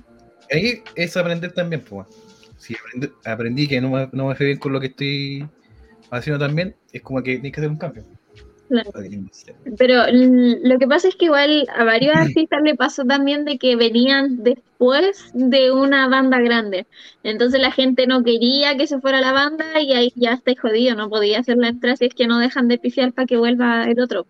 [0.51, 2.07] Ahí es aprender también, pues.
[2.59, 5.47] Si aprendí, aprendí que no me, no me fue bien con lo que estoy
[6.11, 8.05] haciendo también, es como que tienes que hacer un cambio.
[8.68, 8.91] Claro.
[9.77, 13.77] Pero lo que pasa es que igual a varios artistas le pasó también de que
[13.77, 16.87] venían después de una banda grande.
[17.22, 20.97] Entonces la gente no quería que se fuera la banda y ahí ya está jodido,
[20.97, 23.85] no podía hacer la entrada si es que no dejan de pifiar para que vuelva
[23.85, 24.27] el otro.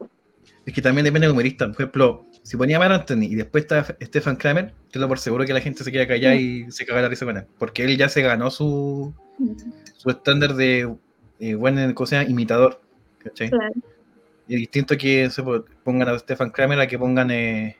[0.66, 1.66] Es que también depende del humorista.
[1.66, 5.44] Por ejemplo, si ponía a Mar Anthony y después está Stefan Kramer, tenlo por seguro
[5.44, 7.44] que la gente se queda callada y se caga la risa con él.
[7.58, 9.12] Porque él ya se ganó su,
[9.96, 10.94] su estándar de
[11.40, 12.80] eh, buen cosa, imitador.
[13.22, 13.50] ¿cachai?
[13.50, 13.72] Claro.
[14.46, 17.76] Y es distinto que se po- pongan a Stefan Kramer a que pongan eh,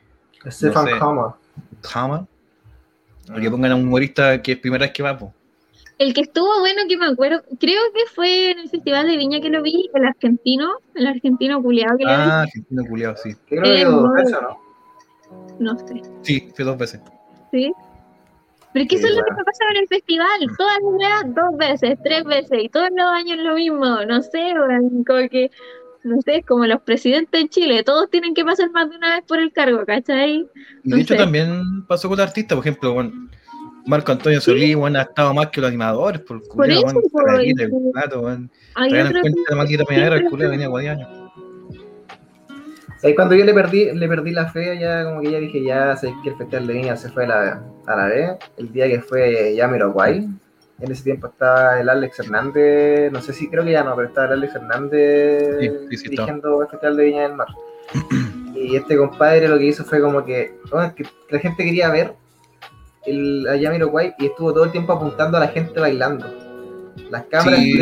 [0.47, 0.91] Stefan sé.
[0.99, 1.37] Kama.
[1.93, 2.27] Hama,
[3.29, 5.17] o que pongan a un humorista que es primera vez que va.
[5.17, 5.33] po.
[5.97, 9.39] El que estuvo bueno, que me acuerdo, creo que fue en el Festival de Viña
[9.39, 13.33] que lo vi, el argentino, el argentino culiado que lo Ah, argentino culiado, sí.
[13.47, 14.13] Creo que Eh, dos no.
[14.13, 14.57] veces, ¿no?
[15.59, 17.01] vi, no sé, Sí, fue dos veces.
[17.51, 17.71] ¿sí?
[18.73, 20.93] Pero es que eso Sí, es lo que me pasa con el festival, todas las
[20.99, 24.53] weas dos veces, tres veces, y todos los años lo mismo, no sé,
[25.07, 25.49] como que,
[26.03, 29.15] no sé, es como los presidentes de Chile, todos tienen que pasar más de una
[29.15, 30.45] vez por el cargo, ¿cachai?
[30.83, 31.19] Y No de hecho sé.
[31.21, 33.13] también pasó con los artistas, por ejemplo, bueno,
[33.85, 37.71] Marco Antonio Solís, bueno, ha estado más que los animadores, por eso, bueno, guita, el
[37.93, 38.49] plato, bueno.
[38.73, 40.69] Traían en cuenta la meadera, el venía
[43.13, 46.11] cuando yo le perdí, le perdí la fe, ya como que ya dije, ya sé
[46.23, 48.37] que el Festival de Viña se fue a la, a la B.
[48.57, 50.27] El día que fue Yamiroquai,
[50.79, 54.07] en ese tiempo estaba el Alex Hernández, no sé si creo que ya no, pero
[54.07, 57.47] estaba el Alex Hernández Sí, sí, sí, dirigiendo el Festival de Viña del Mar.
[58.55, 62.13] Y este compadre lo que hizo fue como que, bueno, que la gente quería ver
[63.05, 66.25] el, a Yamiroquai y estuvo todo el tiempo apuntando a la gente bailando.
[67.09, 67.73] Las cámaras Sí,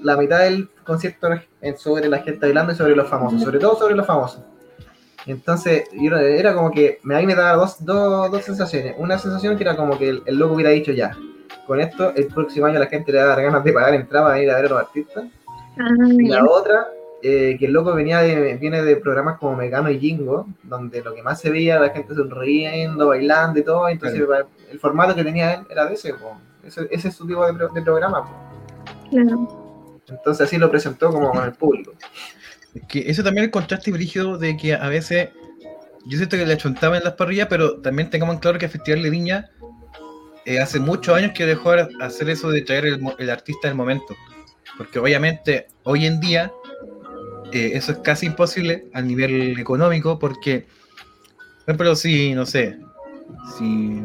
[0.00, 1.28] la mitad del concierto
[1.76, 4.40] sobre la gente bailando y sobre los famosos, sobre todo sobre los famosos.
[5.26, 8.94] Entonces, era como que me- a mí me daba dos, dos, dos sensaciones.
[8.96, 11.16] Una sensación que era como que el, el loco hubiera dicho ya,
[11.66, 14.26] con esto el próximo año la gente le va a dar ganas de pagar entrada
[14.26, 15.24] para ir a ver a los artistas.
[15.78, 16.86] Ah, Y la otra,
[17.28, 21.12] eh, que el loco venía de, viene de programas como Mecano y Jingo, donde lo
[21.14, 23.88] que más se veía era la gente sonriendo, bailando y todo.
[23.88, 24.22] Entonces,
[24.70, 26.38] el formato que tenía él era de ese, po.
[26.64, 28.22] ese, ese es su tipo de, pro- de programa.
[28.24, 29.10] po.
[29.10, 30.00] Claro.
[30.08, 31.92] Entonces, así lo presentó como con el público.
[32.74, 35.30] Es que eso también es el contraste brígido de que a veces
[36.04, 38.70] yo siento que le achuntaban en las parrillas, pero también tengamos en claro que el
[38.70, 39.50] Festival de Viña
[40.44, 43.76] eh, hace muchos años que dejó de hacer eso de traer el, el artista del
[43.76, 44.14] momento.
[44.76, 46.52] Porque obviamente hoy en día
[47.52, 50.66] eh, eso es casi imposible a nivel económico porque,
[51.64, 52.78] por ejemplo, si, no sé,
[53.56, 54.02] si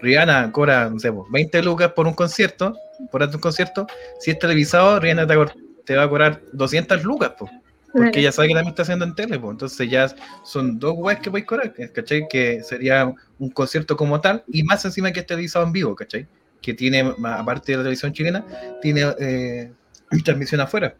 [0.00, 2.76] Rihanna cobra, no sé, pues, 20 lucas por un concierto,
[3.10, 3.86] por un concierto,
[4.20, 7.50] si es televisado, Rihanna te, va a cobrar 200 lucas, pues.
[7.90, 9.52] Porque ella sabe que también está haciendo en tele, pues.
[9.52, 12.28] Entonces ya son dos weas que podéis cobrar, ¿cachai?
[12.28, 16.26] Que sería un concierto como tal, y más encima que es televisado en vivo, ¿cachai?
[16.60, 18.44] Que tiene, aparte de la televisión chilena,
[18.82, 19.72] tiene eh,
[20.24, 20.94] transmisión afuera.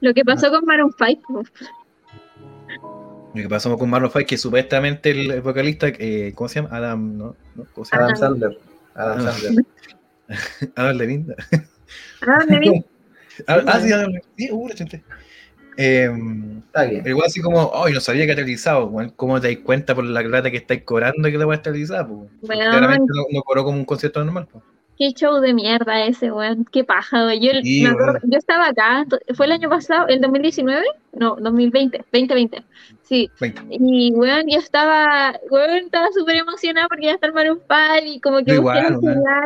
[0.00, 1.42] Lo que pasó con Maroon 5, po.
[3.36, 6.74] Lo que pasó con Marlon Five, que supuestamente el, vocalista, eh, ¿cómo se llama?
[6.74, 7.36] Adam, ¿no?
[7.54, 7.66] ¿No?
[7.74, 8.06] ¿Cómo se llama?
[8.06, 8.58] Adam Sandler.
[8.94, 9.32] Adam Ah.
[9.32, 9.64] Sandler.
[10.74, 11.34] Adam Levine.
[12.22, 12.84] Ah, ¿dónde vi?
[13.46, 14.24] Ah, ah, sí, Adam Levine.
[14.38, 14.68] Sí, uh.
[15.78, 16.10] Eh,
[16.66, 17.02] Está bien.
[17.02, 18.88] pero igual así como, ay, no sabía que televisado.
[18.88, 21.60] Bueno, ¿Cómo te das cuenta por la plata que estáis cobrando que la voy a
[21.62, 22.08] televisada?
[22.08, 22.30] Pues?
[22.40, 24.48] Bueno, Claramente no, no cobró como un concierto normal.
[24.50, 24.64] Pues.
[24.98, 26.64] Qué show de mierda ese, weón.
[26.72, 27.40] Qué paja, weón.
[27.40, 28.30] Yo, Sí, me acuerdo- weón.
[28.30, 30.08] yo estaba acá, ¿fue el año pasado?
[30.08, 30.84] ¿El 2019?
[31.12, 32.62] No, 2020, 2020.
[33.02, 33.30] Sí.
[33.40, 33.62] 20.
[33.70, 38.20] Y, weón, yo estaba, weón, estaba súper emocionada porque iba a estar Maroon 5 y
[38.20, 38.98] como que igual,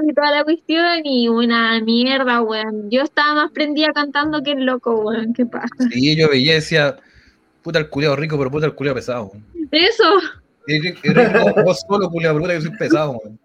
[0.08, 2.88] y toda la cuestión y una mierda, weón.
[2.90, 5.32] Yo estaba más prendida cantando que el loco, weón.
[5.34, 5.66] Qué paja.
[5.90, 6.96] Sí, yo veía decía,
[7.62, 9.30] puta el culiao rico, pero puta el culiao pesado.
[9.32, 9.44] weón.
[9.72, 10.04] Eso.
[10.66, 13.18] Y y rico, vos solo, culiao, pero puta que soy pesado.
[13.22, 13.38] weón.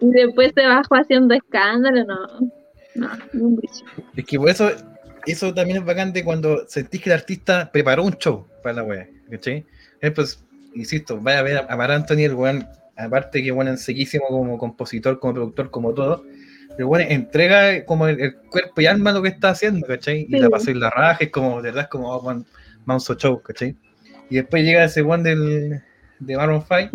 [0.00, 2.52] Y después se bajó haciendo escándalo, no.
[2.94, 3.08] No.
[4.16, 4.70] Es que por eso,
[5.26, 8.82] eso también es bacán de cuando sentís que el artista preparó un show para la
[8.82, 9.64] wea, ¿cachai?
[10.14, 10.42] Pues,
[10.74, 15.20] insisto, vaya a ver a Mar Anthony, el weón, aparte que bueno, enseguísimo como compositor,
[15.20, 16.24] como productor, como todo,
[16.76, 20.26] pero bueno, entrega como el, el cuerpo y alma lo que está haciendo, ¿cachai?
[20.28, 20.40] Y Sí.
[20.40, 22.44] la pasa y la raja, es como, de verdad, es como oh, man,
[22.86, 23.76] Manso Show, ¿cachai?
[24.30, 25.82] Y después llega ese one del,
[26.18, 26.90] de Maroon 5,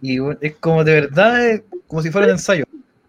[0.00, 2.64] y bueno, es como de verdad, es como si fuera un ensayo.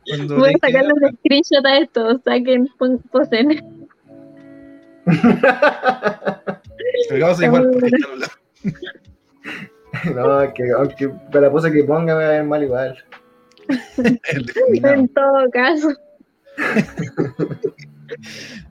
[0.08, 2.68] Cuando Voy a sacarle un screenshot a esto, saquen,
[3.12, 3.64] posen.
[7.10, 7.72] Pero vamos a igual.
[10.14, 13.04] No, que aunque para la pose que ponga me va a ver mal igual.
[13.98, 14.86] El.
[14.86, 15.90] En todo caso.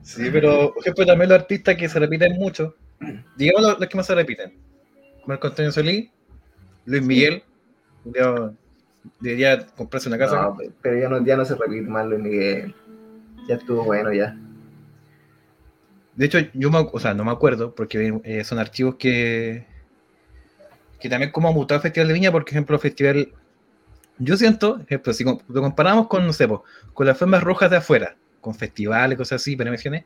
[0.01, 2.73] Sí, pero por ejemplo también los artistas que se repiten mucho,
[3.35, 4.53] digamos los, los que más se repiten.
[5.25, 6.09] Marco Antonio Solís,
[6.85, 7.43] Luis Miguel,
[8.05, 8.53] yo
[9.19, 10.41] debería comprarse una casa.
[10.41, 12.75] No, pero ya no, ya no se repite más Luis Miguel.
[13.47, 14.37] Ya estuvo bueno ya.
[16.15, 19.65] De hecho, yo me, o sea, no me acuerdo, porque eh, son archivos que,
[20.99, 23.29] que también como ha mutado el Festival de Viña, por ejemplo, el festival,
[24.17, 27.77] yo siento, ejemplo, si lo comparamos con, no sé, po, con las formas rojas de
[27.77, 30.03] afuera, con festivales, cosas así, premiaciones,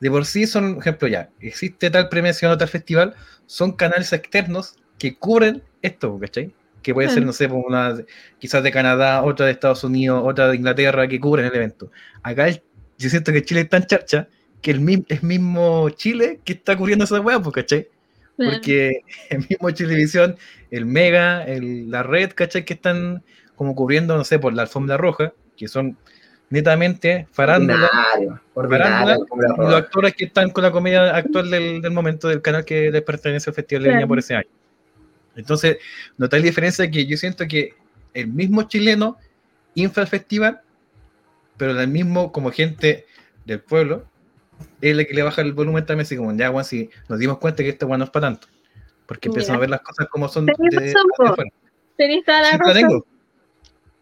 [0.00, 3.14] de por sí son, ejemplo, ya, existe tal premiación o tal festival,
[3.46, 6.52] son canales externos que cubren esto, ¿cachai?
[6.82, 7.96] Que puede ser, no sé, po, una
[8.38, 11.90] quizás de Canadá, otra de Estados Unidos, otra de Inglaterra, que cubren el evento.
[12.22, 12.62] Acá el-
[12.98, 14.28] yo siento que Chile es tan charcha
[14.62, 17.88] que el, mi- es mismo Chile que está cubriendo esa weá, pues, ¿cachai?
[18.36, 19.00] Porque
[19.30, 20.36] el mismo Chilevisión,
[20.70, 22.64] el Mega, el, la red, ¿cachai?
[22.64, 23.22] Que están
[23.56, 25.96] como cubriendo, no sé, por la alfombra roja, que son
[26.50, 29.26] netamente farándula, Ordinario, ordinario,
[29.58, 33.02] los actores que están con la comedia actual del, del momento del canal que les
[33.02, 34.48] pertenece al Festival de Viña por ese año.
[35.38, 35.78] Entonces,
[36.18, 37.74] notar la diferencia que yo siento que
[38.14, 39.16] el mismo chileno
[39.74, 40.60] infla el festival,
[41.56, 43.06] pero el mismo como gente
[43.44, 44.04] del pueblo
[44.80, 47.38] es la que le baja el volumen también, así como ya, Juan, si nos dimos
[47.38, 48.48] cuenta que este Juan no es para tanto,
[49.06, 51.26] porque empezamos a ver las cosas como son Tenés de razón, po.
[51.28, 51.50] afuera.
[51.96, 52.74] Tenés toda la Sí, la razón.
[52.74, 53.06] tengo.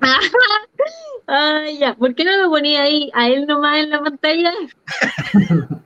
[1.28, 1.96] Ah, ya.
[1.96, 4.52] ¿Por qué no lo ponía ahí a él nomás en la pantalla?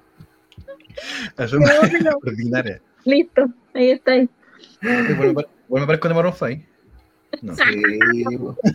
[3.04, 4.12] Listo, ahí está.
[4.12, 4.28] ahí.
[4.82, 6.64] A ver con el Maroon 5.
[7.42, 7.54] No,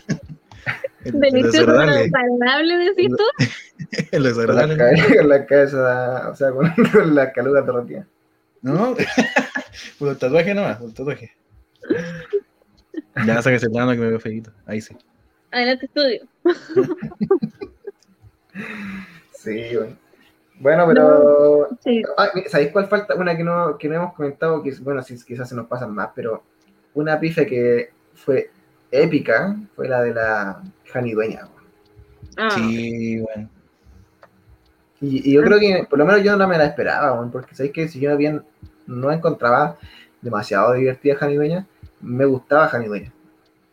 [1.03, 2.77] Delicioso, desagradable.
[2.77, 3.23] decís tú.
[4.11, 4.77] Es lo con la, desagradable.
[4.77, 8.07] cabeza, con la cabeza, o sea, con, con la caluga días.
[8.61, 8.95] No,
[9.99, 11.31] por el tatuaje nomás, por el tatuaje.
[13.27, 14.51] Ya saca ese plano que me veo feito.
[14.65, 14.97] Ahí sí.
[15.51, 16.27] Adelante, estudio.
[19.37, 19.95] Sí, bueno.
[20.59, 21.67] Bueno, pero.
[21.83, 22.01] Sí.
[22.17, 23.15] Ah, ¿Sabéis cuál falta?
[23.15, 26.09] Una que no, que no hemos comentado, que bueno, sí, quizás se nos pasan más,
[26.15, 26.43] pero
[26.93, 28.49] una pife que fue
[28.91, 31.47] épica fue la de la Jani Dueña.
[32.37, 33.49] Ah, Sí, bueno.
[35.01, 37.73] Y, y yo creo que, por lo menos yo no me la esperaba, porque sabéis
[37.73, 38.43] que si yo bien
[38.87, 39.77] no encontraba
[40.21, 41.67] demasiado divertida Jani Dueña,
[42.01, 43.11] me gustaba Jani Dueña.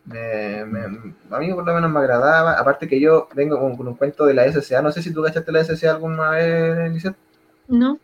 [0.05, 2.53] Me- me- a mí por lo menos me agradaba.
[2.53, 4.81] Aparte que yo vengo con, con un cuento de la SCA.
[4.81, 7.15] No sé si tú cachaste la SCA alguna vez, Lisette.
[7.67, 7.99] no.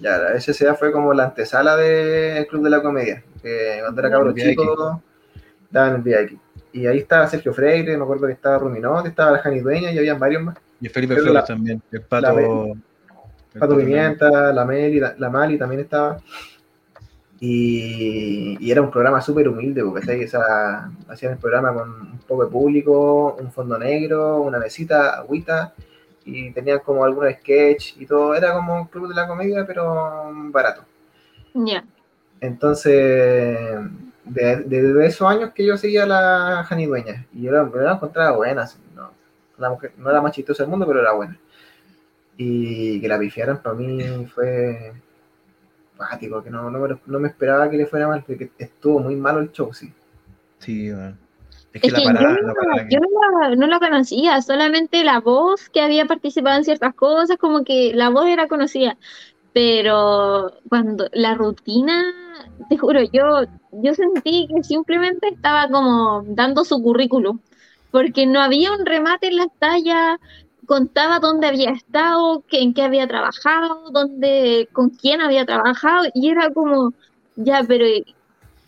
[0.00, 3.24] Ya, la SCA fue como la antesala del Club de la Comedia.
[3.42, 4.46] Que cuando era cabro El VIP.
[4.50, 5.02] chico,
[5.72, 6.38] daban el VIP.
[6.72, 9.98] Y ahí estaba Sergio Freire, me acuerdo que estaba Ruminote, estaba la Jani Dueña y
[9.98, 10.56] habían varios más.
[10.80, 11.82] Y Felipe Flores la- también.
[11.90, 12.34] El la pato.
[12.36, 16.18] ve- el Pato Pato Pimienta, la Meli, la, la Mali también estaba.
[17.40, 20.24] Y, y era un programa súper humilde, porque
[21.08, 25.72] hacían el programa con un poco de público, un fondo negro, una mesita, agüita,
[26.24, 28.34] y tenían como algunos sketch y todo.
[28.34, 30.82] Era como un club de la comedia, pero barato.
[31.54, 31.84] Ya.
[32.40, 33.58] Entonces,
[34.24, 37.76] de- desde esos años que yo seguía a la Jani Dueña, y yo la, yo
[37.80, 39.10] la encontraba buena, así, no,
[39.58, 41.38] la mujer- no era más chistosa del mundo, pero era buena.
[42.36, 44.92] Y que la pifiaran para mí fue
[45.98, 49.00] pático, que no, no, me, lo- no me esperaba que le fuera mal, porque estuvo
[49.00, 49.92] muy malo el show, sí.
[50.60, 51.16] Sí, bueno.
[51.72, 53.78] Es que Es la parada, yo, la no, parada que- yo no la, no la
[53.78, 58.48] conocía, solamente la voz que había participado en ciertas cosas, como que la voz era
[58.48, 58.98] conocida,
[59.52, 62.04] pero cuando la rutina,
[62.68, 63.42] te juro, yo,
[63.72, 67.40] yo sentí que simplemente estaba como dando su currículum,
[67.90, 70.18] porque no había un remate en las tallas,
[70.68, 76.50] contaba dónde había estado, en qué había trabajado, dónde, con quién había trabajado, y era
[76.50, 76.92] como,
[77.36, 77.86] ya, pero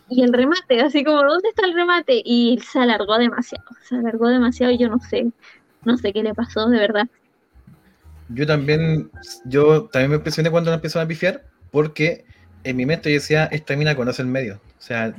[0.09, 2.23] y el remate, así como, ¿dónde está el remate?
[2.25, 5.27] Y se alargó demasiado, se alargó demasiado y yo no sé,
[5.85, 7.07] no sé qué le pasó, de verdad.
[8.29, 9.11] Yo también,
[9.45, 12.25] yo también me impresioné cuando la empezaron a pifiar, porque
[12.63, 14.55] en mi mente yo decía, esta mina conoce el medio.
[14.55, 15.13] O sea,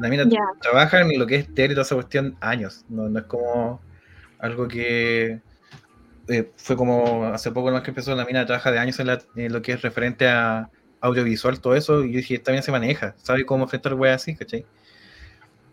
[0.00, 0.24] la mina
[0.62, 2.86] trabaja en lo que es tele y toda esa cuestión años.
[2.88, 3.82] No, no es como
[4.38, 5.42] algo que
[6.32, 9.22] eh, fue como hace poco más que empezó la mina trabaja de años en, la-
[9.36, 10.70] en lo que es referente a
[11.00, 14.64] audiovisual, todo eso, y yo dije, mina se maneja, sabe cómo enfrentar weas así, ¿cachai?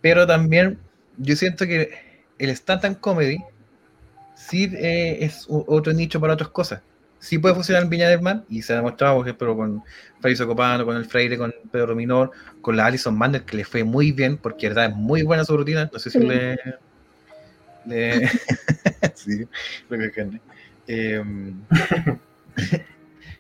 [0.01, 0.80] Pero también
[1.18, 1.91] yo siento que
[2.38, 3.38] el stand-up comedy
[4.36, 6.82] sí eh, es otro nicho para otras cosas.
[7.20, 9.84] Sí puede funcionar en Viña del Mar, y se ha demostrado, por ejemplo, con
[10.22, 12.32] Fabrizio Copano, con el Freire, con Pedro Minor,
[12.62, 15.43] con la Alison Mander, que le fue muy bien, porque de verdad es muy buena
[15.43, 15.89] su rutina.
[15.91, 16.26] No sé si Sí.
[16.26, 16.57] le.
[19.15, 19.45] sí,
[19.89, 20.41] lo que es carne.
[20.88, 21.53] Em,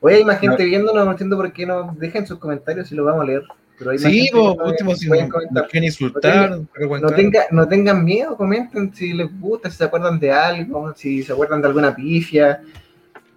[0.01, 0.69] Oye, hay más gente No.
[0.69, 3.43] viéndonos, no entiendo por qué no dejen sus comentarios y los vamos a leer.
[3.77, 7.45] Pero hay más sí, viendo, último, si pueden no, no quieren insultar, pero No, tenga,
[7.51, 11.61] no tengan miedo, comenten si les gusta, si se acuerdan de algo, si se acuerdan
[11.61, 12.61] de alguna pifia.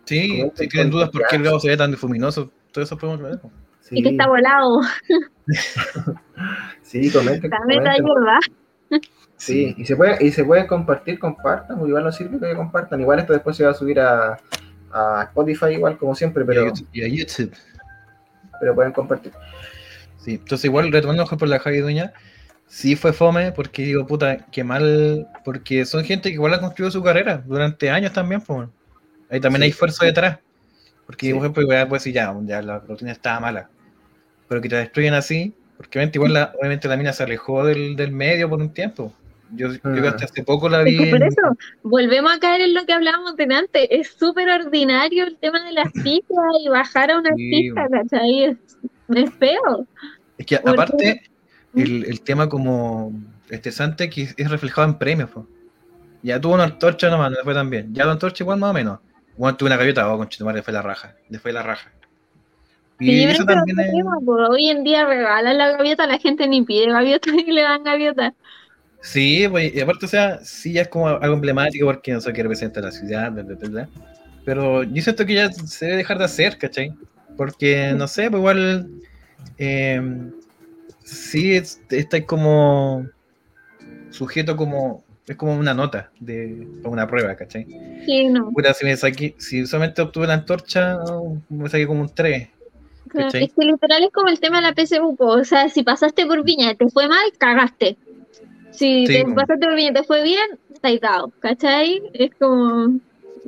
[0.05, 1.42] Sí, comenten si tienen dudas por qué el.
[1.44, 3.40] Gabo se ve tan difuminoso, todo eso podemos hablar.
[3.80, 4.80] Sí, Y que está volado,
[6.82, 7.50] sí, comenten.
[7.50, 9.00] la meta comenten.
[9.45, 13.01] Sí, y se puede, y se pueden compartir, compartan, porque igual nos sirve que compartan.
[13.01, 14.38] Igual esto después se va a subir a,
[14.93, 17.53] a Spotify igual como siempre, pero, y a YouTube.
[18.61, 19.32] pero pueden compartir.
[20.18, 22.12] Sí, entonces igual retomando por la Javi Dueña,
[22.68, 26.93] sí fue fome porque digo, puta, qué mal, porque son gente que igual ha construido
[26.93, 28.68] su carrera durante años también, pues.
[29.28, 29.64] Ahí también Sí.
[29.64, 30.38] hay esfuerzo detrás.
[31.05, 31.32] Porque, Sí.
[31.32, 33.68] por ejemplo, igual puedes decir, ya, ya la rutina estaba mala.
[34.49, 37.97] Pero que te destruyen así, porque obviamente igual la, obviamente la mina se alejó del,
[37.97, 39.12] del medio por un tiempo.
[39.55, 40.05] Yo, yo Mm.
[40.07, 40.98] hasta hace poco la Es vi.
[40.98, 41.42] que por eso,
[41.82, 45.92] volvemos a caer en lo que hablábamos delante, es súper ordinario el tema de las
[46.05, 47.50] pistas y bajar a una Sí.
[47.50, 48.44] pista, ¿cachai?
[48.44, 48.57] Es,
[49.14, 49.86] es feo.
[50.38, 51.22] Es que Porque- aparte,
[51.74, 53.12] el, el tema como
[53.50, 55.46] estresante que es reflejado en premios, po.
[56.22, 57.92] Ya tuvo una antorcha nomás, no le fue tan bien.
[57.94, 59.00] Ya la antorcha igual más o menos.
[59.36, 61.14] Bueno, tuvo una gaviota, oh, conchetumare, le fue la raja.
[61.28, 61.90] Le fue la raja.
[63.00, 66.62] Y eso también es un tema, hoy en día regalan la gaviota, la gente ni
[66.62, 68.34] pide gaviota y le dan gaviota.
[69.03, 72.32] Sí, pues, y aparte, o sea, sí ya es como algo emblemático porque no sé
[72.32, 73.88] qué representa la ciudad, bla, bla, bla.
[74.44, 76.92] Pero yo siento que ya se debe dejar de hacer, ¿cachai?
[77.36, 78.88] Porque, no sé, pues igual.
[79.59, 80.00] eh,
[81.05, 83.07] sí, es- está como.
[84.11, 85.05] Sujeto como.
[85.26, 87.64] Es como una nota de una prueba, ¿cachai?
[88.05, 88.50] Sí, no.
[88.50, 90.98] Puta, si me saqué, si solamente obtuve la antorcha,
[91.48, 92.48] me saqué como un 3.
[93.09, 93.44] Claro, ¿Cachai?
[93.44, 96.42] Es que literal es como el tema de la PSU, o sea, si pasaste por
[96.44, 97.96] Viña y te fue mal, cagaste.
[98.73, 99.35] Si Sí, te po.
[99.35, 102.01] pasaste por Viña y te fue bien, estáis dado, ¿cachai?
[102.14, 102.99] Es como,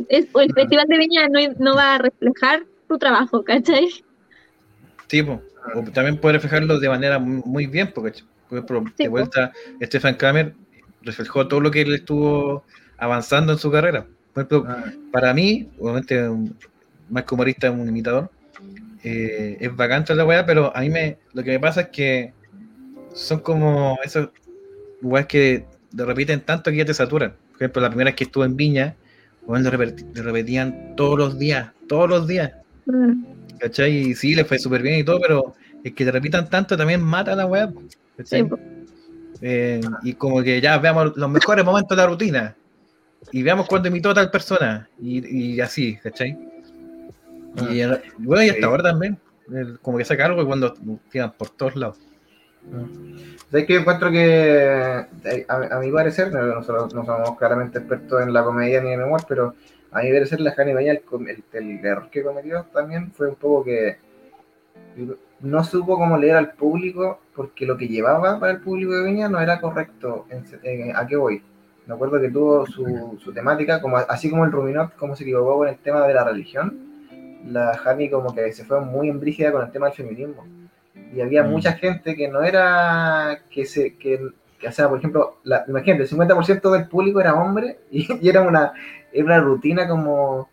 [0.09, 3.89] es, o el Festival de Viña no, no va a reflejar tu trabajo, ¿cachai?
[5.09, 5.43] Sí, po.
[5.75, 9.11] o también puede reflejarlo de manera muy muy bien, porque por ejemplo, Sí, de po.
[9.11, 9.53] vuelta
[9.83, 10.55] Stefan Kramer
[11.03, 12.65] reflejó todo lo que él estuvo
[12.99, 14.07] avanzando en su carrera.
[14.33, 16.29] Por ejemplo, Ah, para mí, obviamente,
[17.09, 18.31] más que humorista, un imitador,
[19.03, 21.89] eh, es bacán toda la weá, pero a mí me, lo que me pasa es
[21.89, 22.33] que
[23.15, 24.31] son como esos
[25.05, 25.65] weas que
[25.97, 27.35] lo repiten tanto que ya te saturan.
[27.53, 28.97] Por ejemplo, la primera vez que estuve en Viña,
[29.47, 32.53] weón, lo, repetían todos los días, todos los días.
[32.87, 33.25] Mm,
[33.59, 33.97] ¿Cachai?
[33.97, 37.01] Y sí, le fue súper bien y todo, pero es que te repitan tanto también
[37.03, 37.73] mata a la.
[38.17, 38.43] ¿cachai?
[38.43, 38.49] Sí.
[39.43, 42.57] Eh, y como que ya veamos los mejores momentos de la rutina
[43.33, 46.39] y veamos cuándo imitó a tal persona y, y así, ¿cachai?
[47.71, 48.65] Y eh, bueno, y hasta Sí.
[48.65, 49.19] ahora también,
[49.53, 50.75] el- como que saca algo y cuando
[51.11, 51.99] tiran por todos lados.
[53.51, 58.21] ¿Sabes que yo encuentro que, eh, a, mi parecer, no, nosotros no somos claramente expertos
[58.23, 59.55] en la comedia ni en el humor, pero
[59.93, 63.37] a mi parecer la Jani Baña, el, el- el error que cometió también fue un
[63.37, 63.99] poco que
[65.41, 69.29] no supo cómo leer al público porque lo que llevaba para el público de Viña
[69.29, 70.27] no era correcto.
[70.95, 71.43] ¿A qué voy?
[71.87, 75.69] Me acuerdo que tuvo su, su temática, así como el Ruminot, como se equivocó con
[75.69, 76.77] el tema de la religión,
[77.47, 80.45] la Jani como que se fue muy en brígida con el tema del feminismo
[81.15, 81.51] y había Mm.
[81.51, 84.21] mucha gente que no era que se que,
[84.59, 88.29] que, o sea por ejemplo la, imagínate el 50% del público era hombre y, y
[88.29, 88.73] era una
[89.13, 90.49] era una rutina como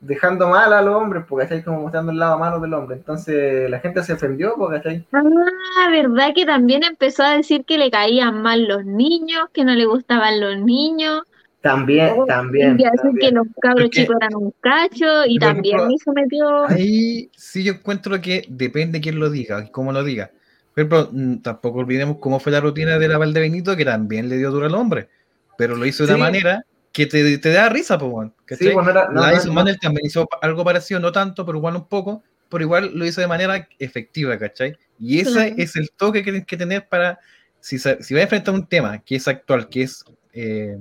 [0.00, 1.62] dejando mal a los hombres porque ¿cachai?
[1.64, 5.06] como mostrando el lado malo del hombre entonces la gente se ofendió porque ¿cachai?
[5.12, 9.74] Ah, verdad que también empezó a decir que le caían mal los niños, que no
[9.74, 11.22] le gustaban los niños,
[11.68, 15.76] también Oh, también, y así que los cabros Porque- chicos eran un cacho, y también
[15.76, 16.66] ejemplo, eso metió.
[16.68, 20.30] Ahí sí yo encuentro que depende quién lo diga y cómo lo diga.
[20.74, 24.36] Por ejemplo, mm, tampoco olvidemos cómo fue la rutina de la Valdebenito, que también le
[24.36, 25.08] dio duro al hombre,
[25.56, 26.14] pero lo hizo de Sí.
[26.14, 28.72] una manera que te, te da risa, pues, weón, sí, ¿cachai?
[28.72, 31.44] pues no era no, la no- hizo no- Manuel también hizo algo parecido, no tanto,
[31.44, 34.76] pero igual un poco, pero igual lo hizo de manera efectiva, ¿cachai?
[34.98, 35.54] Y ese Claro.
[35.58, 37.18] es el toque que tienes que tener para,
[37.60, 40.78] si, si vas a enfrentar un tema que es actual, que es eh,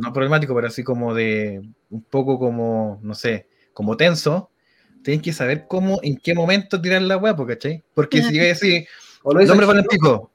[0.00, 4.50] no problemático, pero así como de un poco como, no sé, como tenso,
[5.02, 7.82] tienes que saber cómo, en qué momento tirar la hueá, ¿cachai?
[7.94, 8.86] Porque si yo decir,
[9.22, 10.30] o lo hizo nombre para el pico,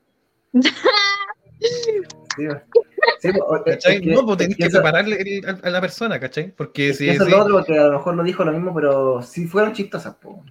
[0.53, 3.33] sí, es
[3.65, 4.01] ¿cachai?
[4.01, 6.53] que- no, pues es tenés que que el- a, a la persona, ¿cachai?
[6.55, 8.51] Porque es si que eso es lo otro porque a lo mejor lo dijo lo
[8.51, 10.43] mismo pero sí fueron chistosas po.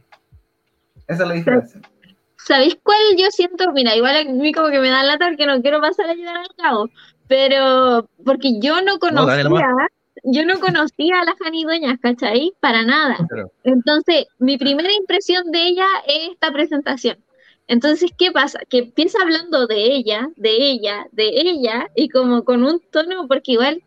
[1.06, 1.80] esa es la diferencia
[2.36, 3.72] ¿Sabéis cuál yo siento?
[3.72, 6.36] Mira, igual a mí como que me da lata porque no quiero pasar a llegar
[6.36, 6.90] al cabo,
[7.28, 9.68] pero porque yo no conocía,
[10.24, 12.52] yo no conocía a las janidueñas, ¿cachai?
[12.60, 13.16] Para nada.
[13.64, 17.18] Entonces, mi primera impresión de ella es esta presentación.
[17.66, 18.60] Entonces, ¿qué pasa?
[18.68, 23.52] Que empieza hablando de ella, de ella, de ella, y como con un tono, porque
[23.52, 23.82] igual,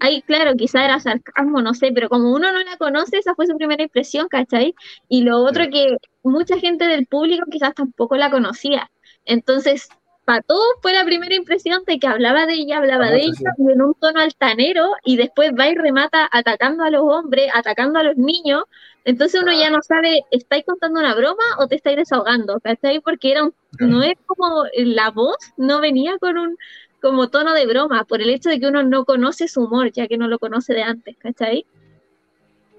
[0.00, 3.46] ahí, claro, quizá era sarcasmo, no sé, pero como uno no la conoce, esa fue
[3.46, 4.74] su primera impresión, ¿cachai?
[5.08, 5.70] Y lo otro Sí.
[5.70, 8.90] que mucha gente del público quizás tampoco la conocía.
[9.24, 9.88] Entonces,
[10.24, 13.54] para todos fue la primera impresión de que hablaba de ella, hablaba de Famosa, ella,
[13.58, 17.98] y en un tono altanero, y después va y remata atacando a los hombres, atacando
[17.98, 18.64] a los niños.
[19.04, 22.58] Entonces uno ya no sabe, ¿estáis contando una broma o te estáis desahogando?
[22.60, 23.00] ¿Cachai?
[23.00, 26.56] Porque era un, no es como la voz, no venía con un
[27.02, 30.08] como tono de broma, por el hecho de que uno no conoce su humor, ya
[30.08, 31.66] que no lo conoce de antes, ¿cachai?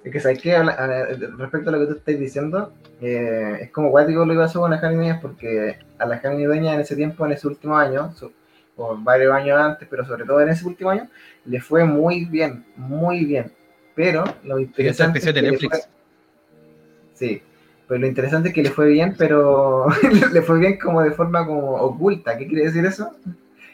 [0.05, 0.55] Es que sabes que
[1.37, 4.69] respecto a lo que tú estás diciendo, eh, es como guático lo que pasó con
[4.71, 8.11] las Jani Dueñas, porque a las Jani Dueñas en ese tiempo, en ese último año,
[8.13, 8.31] su-
[8.77, 11.07] o varios años antes, pero sobre todo en ese último año,
[11.45, 13.51] le fue muy bien, muy bien.
[13.95, 15.77] Pero lo Esa interesante es de que le Netflix.
[15.79, 15.89] fue-
[17.13, 17.41] Sí,
[17.87, 19.87] pero lo interesante es que le fue bien, pero
[20.33, 22.37] le fue bien como de forma como oculta.
[22.37, 23.11] ¿Qué quiere decir eso?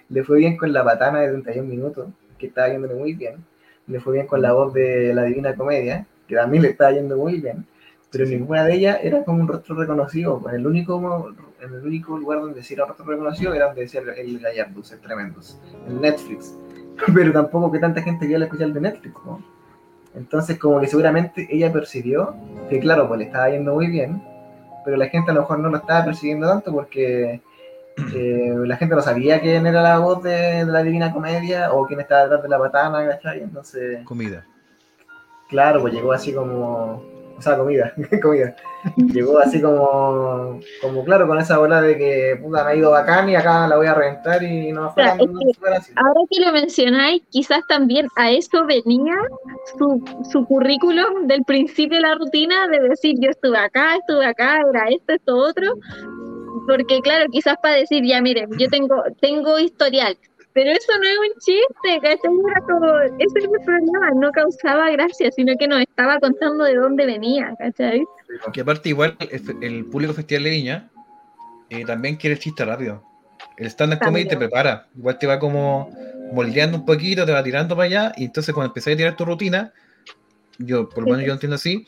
[0.10, 2.08] Le fue bien con la patana de 31 minutos,
[2.38, 3.44] que estaba yéndole muy bien.
[3.88, 7.18] Le fue bien con la voz de la Divina Comedia, que también le estaba yendo
[7.18, 7.66] muy bien.
[8.10, 10.42] Pero ninguna de ellas era como un rostro reconocido.
[10.48, 13.82] En el único, en el único lugar donde sí era un rostro reconocido era donde
[13.82, 16.58] decía el, Gallardos, el Tremendos, en Netflix.
[17.14, 19.16] pero tampoco que tanta gente vio el especial de Netflix.
[19.26, 19.44] ¿no?
[20.16, 22.34] Entonces, como que seguramente ella percibió
[22.70, 24.24] que, claro, pues le estaba yendo muy bien,
[24.86, 27.42] pero la gente a lo mejor no lo estaba percibiendo tanto porque
[28.16, 31.86] eh, la gente no sabía quién era la voz de, de la Divina Comedia o
[31.86, 33.42] quién estaba detrás de la patana, ¿cachai?
[33.42, 34.46] Entonces, Comida.
[35.52, 37.04] Claro, pues llegó así como.
[37.38, 38.56] O sea, comida, comida.
[38.97, 43.30] Llegó así como, como claro, con esa bola de que puta me ha ido bacán
[43.30, 45.91] y acá la voy a reventar y no fue es no fue así.
[45.95, 49.16] Ahora que lo mencionáis, quizás también a eso venía
[49.78, 54.62] su, su currículum del principio de la rutina, de decir yo estuve acá, estuve acá,
[54.70, 55.74] era esto, esto, otro.
[56.68, 60.16] Porque claro, quizás para decir, ya miren, yo tengo, tengo historial,
[60.54, 62.32] pero eso no es un chiste, ¿cachai?
[62.49, 66.76] Era como, ese es el problema, no causaba gracia, sino que nos estaba contando de
[66.76, 68.04] dónde venía, ¿cachai?
[68.54, 70.91] Que aparte, igual, el, el público Festival de Viña
[71.70, 73.02] eh, también quiere el chiste rápido.
[73.58, 74.88] El stand-up comedy te prepara.
[74.97, 75.89] Igual te va como
[76.34, 78.14] moldeando un poquito, te va tirando para allá.
[78.18, 79.72] Y entonces, cuando empezás a tirar tu rutina,
[80.58, 81.86] yo, por lo menos yo entiendo así,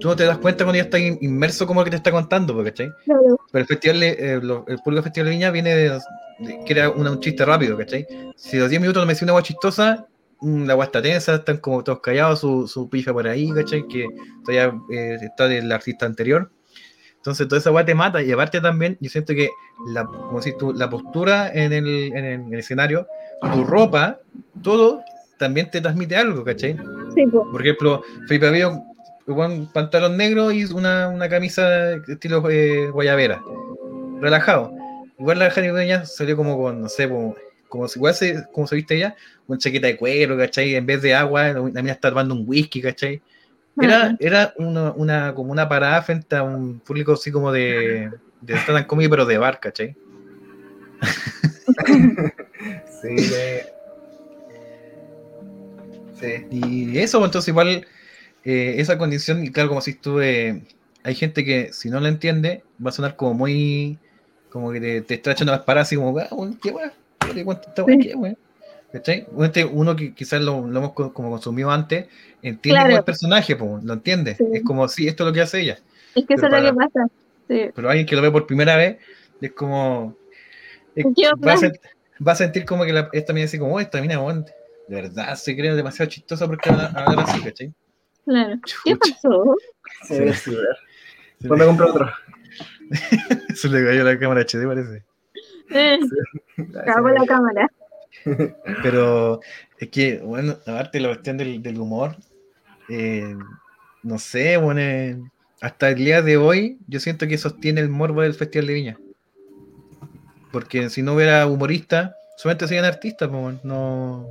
[0.00, 2.10] tú no te das cuenta cuando ya estás in- inmerso como el que te está
[2.10, 2.90] contando, ¿cachai?
[3.04, 5.90] Claro, Pero el festival, eh, lo- el público Festival de Viña viene de,
[6.38, 8.06] de- que era una- un chiste rápido, ¿cachai?
[8.36, 10.06] Si los 10 minutos no me decía una agua chistosa,
[10.40, 13.86] mm, la agua está tensa, están como todos callados, su, su pifa por ahí, ¿cachai?
[13.88, 14.06] Que
[14.44, 16.50] todavía eh, está del artista anterior.
[17.16, 18.22] Entonces, toda esa agua te mata.
[18.22, 19.48] Y aparte también, yo siento que
[19.92, 23.06] la, como decís tú, la postura en el, en el- en el escenario,
[23.52, 24.18] tu ropa,
[24.62, 25.02] todo
[25.38, 26.76] también te transmite algo, ¿cachai?
[27.14, 27.50] sí, po.
[27.50, 28.68] Por ejemplo, Felipe había
[29.36, 33.42] un pantalón negro y una, una camisa estilo eh, guayabera.
[34.20, 34.72] Relajado.
[35.18, 37.36] Igual la Jani Peña salió como con, no sé, como,
[37.68, 39.16] como si igual se, como se viste ella,
[39.46, 40.74] con chaqueta de cuero, ¿cachai?
[40.74, 43.20] En vez de agua, la mina está tomando un whisky, ¿cachai?
[43.80, 48.10] Era, era una, una, como una parada frente a un público así como de,
[48.40, 49.96] de stand-up comedy, pero de bar, ¿cachai?
[53.00, 53.66] Sí, de-
[56.20, 56.46] sí.
[56.50, 57.86] Y eso, pues, entonces igual
[58.44, 60.62] eh, esa condición, y claro, como si estuve,
[61.02, 63.98] hay gente que si no lo entiende, va a sonar como muy,
[64.50, 66.28] como que te, te está echando las paradas así como, ah,
[66.62, 66.92] qué weá,
[67.34, 68.34] ¿Qué weá?
[68.92, 69.26] ¿Cachai?
[69.72, 72.06] Uno que quizás lo, lo hemos co- como consumido antes,
[72.42, 72.86] entiende Claro.
[72.86, 74.34] como el personaje, pues, lo entiende.
[74.36, 74.44] Sí.
[74.52, 75.78] Es como, sí, esto es lo que hace ella.
[76.14, 77.06] Es que eso es lo que pasa.
[77.48, 77.70] Sí.
[77.74, 78.96] Pero alguien que lo ve por primera vez,
[79.42, 80.16] es como.
[80.94, 81.78] es- ¿Qué va, a sent-
[82.26, 85.34] va a sentir como que la, esta mina así como, "Oh, esta mina, de verdad
[85.36, 87.72] se cree demasiado chistosa porque habla así, ¿cachai?
[88.28, 88.56] Claro.
[88.84, 89.56] ¿Qué pasó?
[90.04, 90.56] Se Sí.
[91.46, 92.10] Pues me compro otro.
[93.54, 95.02] Se le cayó la cámara HD, parece.
[95.70, 95.98] Eh,
[96.84, 97.70] cago la cámara.
[98.82, 99.40] Pero
[99.78, 102.16] es que, bueno, aparte de la cuestión del, del humor,
[102.88, 103.34] eh,
[104.02, 105.18] no sé, bueno, eh,
[105.60, 108.98] hasta el día de hoy, yo siento que sostiene el morbo del Festival de Viña.
[110.52, 114.26] Porque si no hubiera humorista, solamente serían artistas, pues, no,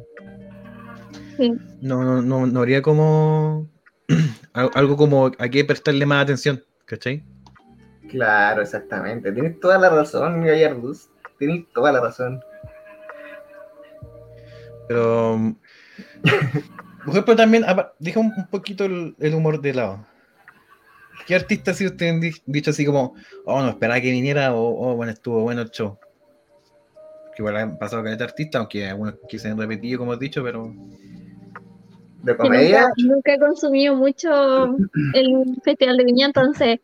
[1.38, 1.54] Sí.
[1.82, 3.70] no, no, no, no habría como
[4.54, 7.24] algo como a qué prestarle más atención, ¿cachai?
[8.10, 9.32] Claro, exactamente.
[9.32, 11.10] Tienes toda la razón, Gallardus.
[11.38, 12.42] Tienes toda la razón.
[14.88, 15.56] Pero,
[17.06, 17.66] por ejemplo, también,
[18.00, 20.06] deja un, poquito el, el humor de lado.
[21.26, 24.92] ¿Qué artistas si ustedes han di- dicho así como, oh, no esperaba que viniera, o
[24.92, 26.00] oh, bueno, estuvo bueno el show?
[27.36, 30.18] Que igual han pasado con este artista, aunque algunos que se han repetido, como he
[30.18, 30.74] dicho, pero
[32.28, 32.82] ¿De que comedia?
[32.82, 34.76] nunca, nunca he consumido mucho
[35.14, 36.80] el Festival de Viña, entonces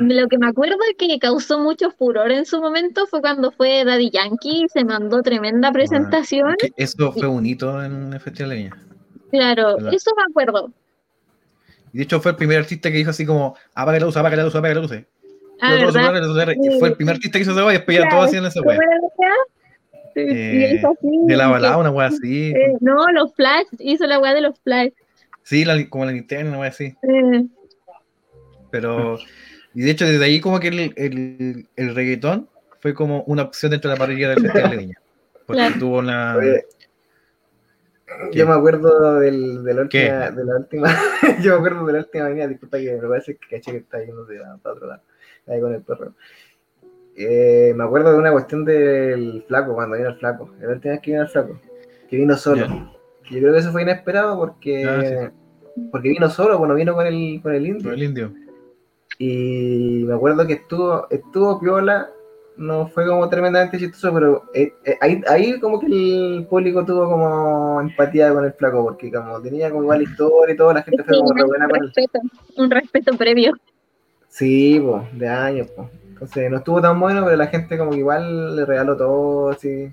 [0.00, 3.84] lo que me acuerdo es que causó mucho furor en su momento fue cuando fue
[3.84, 6.56] Daddy Yankee y se mandó tremenda presentación.
[6.76, 8.76] eso fue un hito en el Festival de Viña.
[9.30, 9.94] Claro, ¿Verdad?
[9.94, 10.72] eso me acuerdo.
[11.92, 14.36] Y de hecho fue el primer artista que dijo así como, apaga la luz, apaga
[14.36, 14.92] la luz, apaga la luz.
[15.60, 15.78] Ah,
[16.80, 18.72] fue el primer artista que hizo esa y después ya Claro, todos hacían esa ¿Cómo
[20.24, 22.50] la y Eh, hizo así, De la que- balada, una weá así.
[22.52, 24.92] eh, no, los flash, hizo la weá de los flash.
[25.42, 26.94] Sí, la- como la Nintendo, una weá así.
[27.02, 27.46] Eh,
[28.70, 29.18] Pero,
[29.74, 32.48] y de hecho, desde ahí como que el, el, el reggaetón
[32.80, 35.00] fue como una opción dentro de la parrilla del Festival de Viña.
[35.46, 35.78] Porque Claro.
[35.78, 36.36] tuvo una...
[38.32, 40.88] Yo me acuerdo del, de, la última, de la última.
[41.42, 42.46] yo me acuerdo de la última venida.
[42.46, 45.02] Disculpa que me parece que caché que está yendo de para otro lado.
[45.48, 46.14] Ahí con el perro.
[47.16, 50.50] Eh, me acuerdo de una cuestión del flaco, cuando vino el flaco.
[50.60, 51.60] La última vez que vino el flaco.
[52.08, 52.66] Que vino solo.
[53.26, 54.84] Que Yo creo que eso fue inesperado porque.
[54.84, 55.30] Ah,
[55.90, 57.92] Porque vino solo, bueno, vino con el, con el indio.
[57.92, 58.32] el indio.
[59.18, 62.10] Y me acuerdo que estuvo, estuvo piola,
[62.56, 67.08] no fue como tremendamente chistoso, pero eh, eh, ahí, ahí como que el público tuvo
[67.10, 71.02] como empatía con el flaco, porque como tenía como igual historia y todo, la gente
[71.04, 71.92] fue sí, como re un buena con él.
[71.94, 72.20] respeto,
[72.56, 73.52] un respeto previo.
[74.28, 75.88] Sí, pues, de años, pues.
[76.16, 79.92] Entonces no estuvo tan bueno, pero la gente como que igual le regaló todo, así.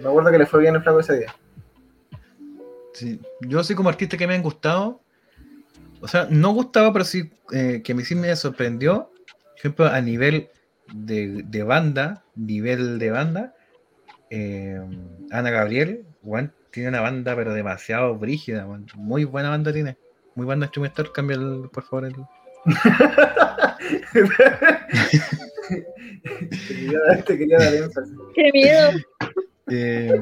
[0.00, 1.34] Me acuerdo que le fue bien el flaco ese día.
[2.94, 5.02] Sí, Yo así como artista que me han gustado,
[6.00, 9.86] o sea, no gustaba, pero sí eh, que a mí sí me sorprendió, por ejemplo,
[9.88, 10.48] a nivel
[10.88, 13.54] de, de banda, nivel de banda,
[14.30, 14.80] eh,
[15.30, 19.98] Ana Gabriel, weón, tiene una banda pero demasiado brígida, muy buena banda tiene,
[20.34, 22.14] muy banda instrumental, cambia el- por favor el...
[24.12, 24.22] te,
[26.68, 28.14] quería dar, te quería dar énfasis.
[28.34, 28.90] ¡Qué miedo!
[29.68, 30.20] Eh,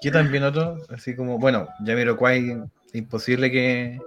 [0.00, 0.78] ¿Qué también otro?
[0.88, 3.98] Así como, bueno, Jamiroquai, imposible que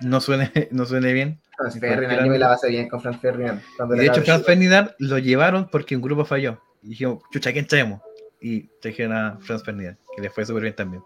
[0.00, 1.40] no suene, no suene bien.
[1.56, 3.60] Franz Ferdinand, yo me la pasé bien con Franz Ferdinand.
[3.94, 6.60] Y de hecho, Franz Ferdinand lo llevaron porque un grupo falló.
[6.82, 8.00] Y dijimos, chucha, ¿quién traemos?
[8.40, 11.02] Y trajeron a Franz Ferdinand, que le fue súper bien también.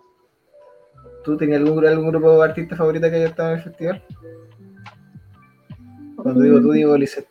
[1.24, 4.04] ¿Tú tenías algún, algún grupo de artistas favorita que haya estado en el festival?
[6.22, 7.28] Cuando digo tú, digo Lisette.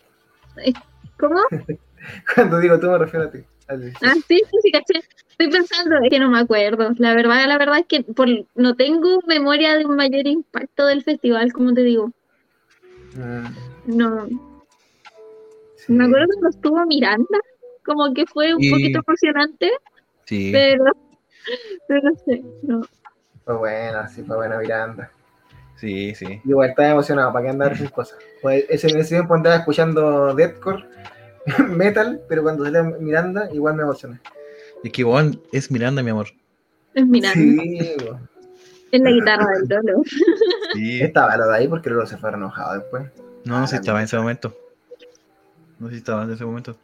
[1.20, 1.40] ¿Cómo?
[2.36, 3.40] Cuando digo tú, me refiero a ti.
[4.02, 5.03] Ah, sí, sí, sí, caché.
[5.30, 6.91] Estoy pensando, es que no me acuerdo.
[6.98, 11.03] La verdad, la verdad es que por, no tengo memoria de un mayor impacto del
[11.03, 12.11] festival, como te digo.
[13.16, 13.45] Mm,
[13.98, 14.28] No,
[15.76, 15.94] sí.
[15.94, 17.40] me acuerdo cuando estuvo Miranda,
[17.86, 19.72] como que fue un Y- poquito emocionante,
[20.26, 20.52] Sí.
[20.52, 20.84] pero,
[21.88, 22.82] pero no sé, no.
[23.45, 25.11] Fue buena, sí, fue buena Miranda.
[25.80, 26.42] Sí, sí.
[26.46, 28.18] Igual estaba emocionado, ¿para qué andar sin cosas?
[28.42, 30.86] Pues ese, ese tiempo andaba escuchando deathcore,
[31.70, 34.20] metal, pero cuando salió Miranda, igual me emocioné.
[34.84, 36.28] Es que Juan es Miranda, mi amor.
[36.94, 37.34] Es Miranda,
[37.64, 37.96] Sí,
[38.92, 40.02] es la guitarra del Lolo.
[40.74, 41.02] Sí.
[41.02, 43.04] estaba lo de ahí porque luego se fue enojado después.
[43.46, 44.56] No, no sé si estaba en ese momento.
[45.80, 46.76] No sé si estaba en ese momento.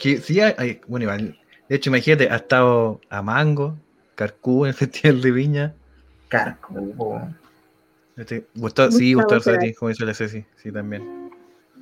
[0.00, 1.38] Que sí, hay- hay- bueno, igual.
[1.68, 3.76] De hecho, imagínate, ha estado a Mango,
[4.14, 5.74] Carcú en el Festival de Viña.
[6.28, 7.28] Carco, bo.
[8.18, 11.30] Este, Gustavo, sí, Gustavo Cerati, como dice la Ceci, sí, también.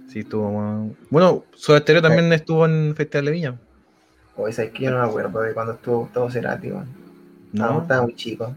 [0.08, 0.94] Sí, estuvo.
[1.10, 1.44] bueno.
[1.54, 3.58] Soda Stereo también estuvo en el Festival de Viña.
[4.36, 6.68] Oye, ¿sabes que Yo no me acuerdo de cuando estuvo Gustavo Cerati.
[6.68, 6.84] No,
[7.52, 8.54] No, estaba muy chico.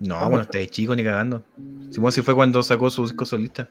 [0.00, 1.42] no, bueno, estáis chico ni cagando.
[1.90, 3.68] Si bueno, si fue cuando sacó su disco solista.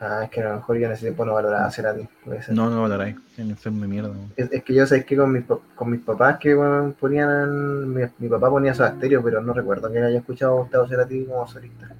[0.00, 2.06] Ah, es que a lo mejor yo en ese tiempo no valoraba a Cerati.
[2.50, 3.16] No, no valoráis.
[3.38, 4.10] En enfermo de mierda.
[4.36, 5.44] Es, es que yo sé que con mis,
[5.74, 9.90] con mis papás que bueno, ponían, mi, mi papá ponía su estéreo, pero no recuerdo
[9.92, 11.94] que haya escuchado a Gustavo Cerati como solista.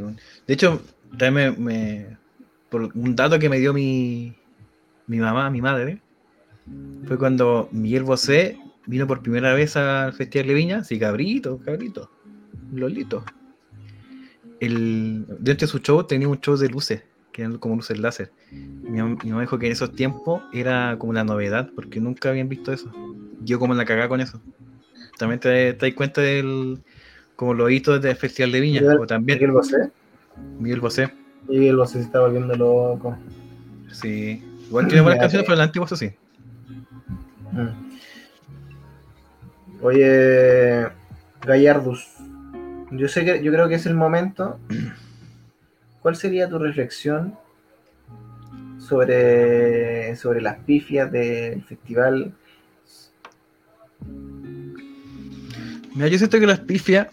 [0.00, 0.82] De hecho,
[1.18, 2.16] también me,
[2.70, 4.34] por un dato que me dio mi,
[5.06, 6.00] mi mamá, mi madre,
[7.06, 12.10] fue cuando Miguel Bosé vino por primera vez al Festival de Viña, sí, cabrito, cabrito,
[12.72, 13.24] lolito.
[14.60, 17.02] El, dentro de su show tenía un show de luces,
[17.32, 18.32] que eran como luces láser.
[18.50, 22.30] Mi, mam- mi mamá dijo que en esos tiempos era como una novedad, porque nunca
[22.30, 22.90] habían visto eso.
[23.42, 24.40] Yo como la cagada con eso.
[25.18, 26.82] También te, te das cuenta del
[27.36, 29.90] como los hitos del Festival de Viña, Miguel- o también Miguel Bosé.
[30.58, 31.12] Miguel Bosé.
[31.48, 33.16] Miguel Bosé se está volviendo loco.
[33.92, 34.42] Sí.
[34.68, 35.46] Igual tiene buenas canciones, sí.
[35.50, 36.10] pero el antiguo eso sí.
[37.52, 37.68] Mm.
[39.82, 40.86] Oye,
[41.42, 42.08] Gallardus,
[42.90, 44.58] yo sé que yo creo que es el momento.
[46.02, 47.34] ¿Cuál sería tu reflexión
[48.78, 52.32] sobre, sobre las pifias del festival?
[55.94, 57.08] Mira, yo siento que las pifias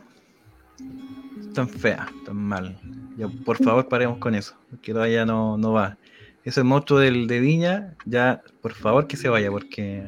[1.51, 2.77] están feas, están mal.
[3.17, 4.55] Ya, por favor, paremos con eso.
[4.81, 5.97] Que ya no, no va.
[6.43, 10.03] Ese monstruo del, de Viña, ya, por favor, que se vaya, porque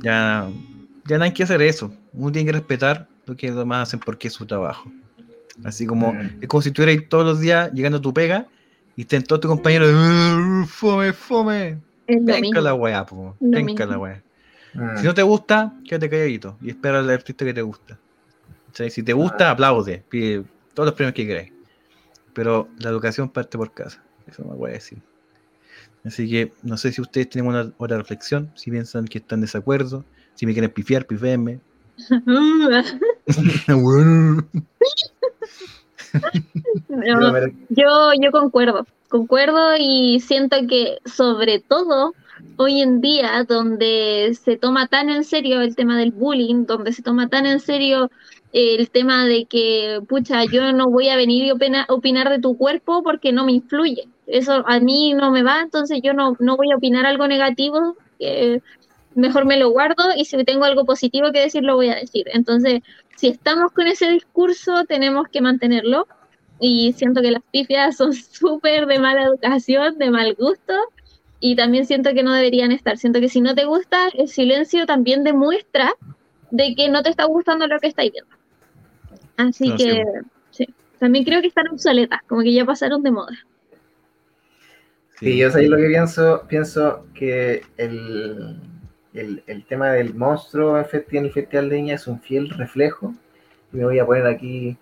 [0.00, 0.48] ya,
[1.06, 1.92] ya no hay que hacer eso.
[2.12, 4.90] Uno tiene que respetar lo que los demás hacen porque es su trabajo.
[5.64, 8.46] Así como, es como si estuvieras todos los días llegando a tu pega
[8.96, 11.78] y estén todos tus compañeros, "Uh, fome, fome.
[12.06, 13.06] Venga la weá,
[13.40, 14.22] Venga la weá.
[14.74, 14.98] Mm.
[14.98, 17.98] Si no te gusta, quédate calladito y espera al artista que te gusta.
[18.72, 20.44] Sea, si te gusta, aplaude, pide
[20.74, 21.52] todos los premios que queráis.
[22.32, 24.02] Pero la educación parte por casa.
[24.26, 24.98] Eso me voy a decir.
[26.04, 29.42] Así que no sé si ustedes tienen una otra reflexión, si piensan que están en
[29.42, 30.04] desacuerdo,
[30.34, 31.60] si me quieren pifiar, piféenme.
[31.98, 32.14] Yo
[37.68, 42.14] Yo, yo concuerdo, concuerdo y siento que sobre todo
[42.56, 47.02] hoy en día donde se toma tan en serio el tema del bullying, donde se
[47.02, 48.10] toma tan en serio
[48.52, 52.56] el tema de que, pucha, yo no voy a venir y opina- opinar de tu
[52.56, 54.08] cuerpo porque no me influye.
[54.26, 57.96] Eso a mí no me va, entonces yo no, no voy a opinar algo negativo,
[59.14, 62.26] mejor me lo guardo y si tengo algo positivo que decir lo voy a decir.
[62.32, 62.80] Entonces,
[63.16, 66.06] si estamos con ese discurso, tenemos que mantenerlo
[66.60, 70.74] y siento que las pifias son súper de mala educación, de mal gusto,
[71.40, 72.98] y también siento que no deberían estar.
[72.98, 75.92] Siento que si no te gusta, el silencio también demuestra
[76.52, 78.41] de que no te está gustando lo que estáis viendo.
[79.36, 80.04] Así No, que,
[80.50, 80.68] sí.
[80.98, 83.36] También creo que están obsoletas, como que ya pasaron de moda.
[85.18, 88.56] Sí, yo sé lo que pienso, pienso que el,
[89.14, 93.14] el, el tema del monstruo en el Festival de Viña es un fiel reflejo.
[93.72, 94.76] Y me voy a poner aquí,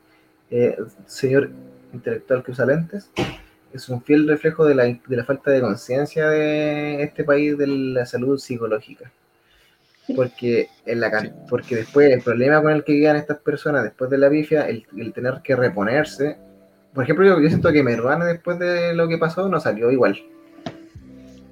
[0.50, 1.50] eh, señor
[1.92, 3.10] intelectual que usa lentes,
[3.72, 7.66] es un fiel reflejo de la, de la falta de conciencia de este país de
[7.66, 9.12] la salud psicológica.
[10.16, 14.10] Porque, en la, can- porque después el problema con el que vivían estas personas después
[14.10, 16.38] de la bifia, el, el tener que reponerse.
[16.94, 20.20] Por ejemplo, yo, yo siento que Meruane después de lo que pasó no salió igual.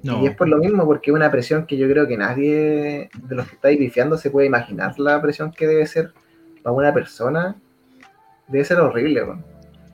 [0.03, 0.23] No.
[0.23, 3.35] Y es por lo mismo, porque es una presión que yo creo que nadie de
[3.35, 6.11] los que estáis bifiando se puede imaginar la presión que debe ser
[6.63, 7.55] para una persona.
[8.47, 9.23] Debe ser horrible.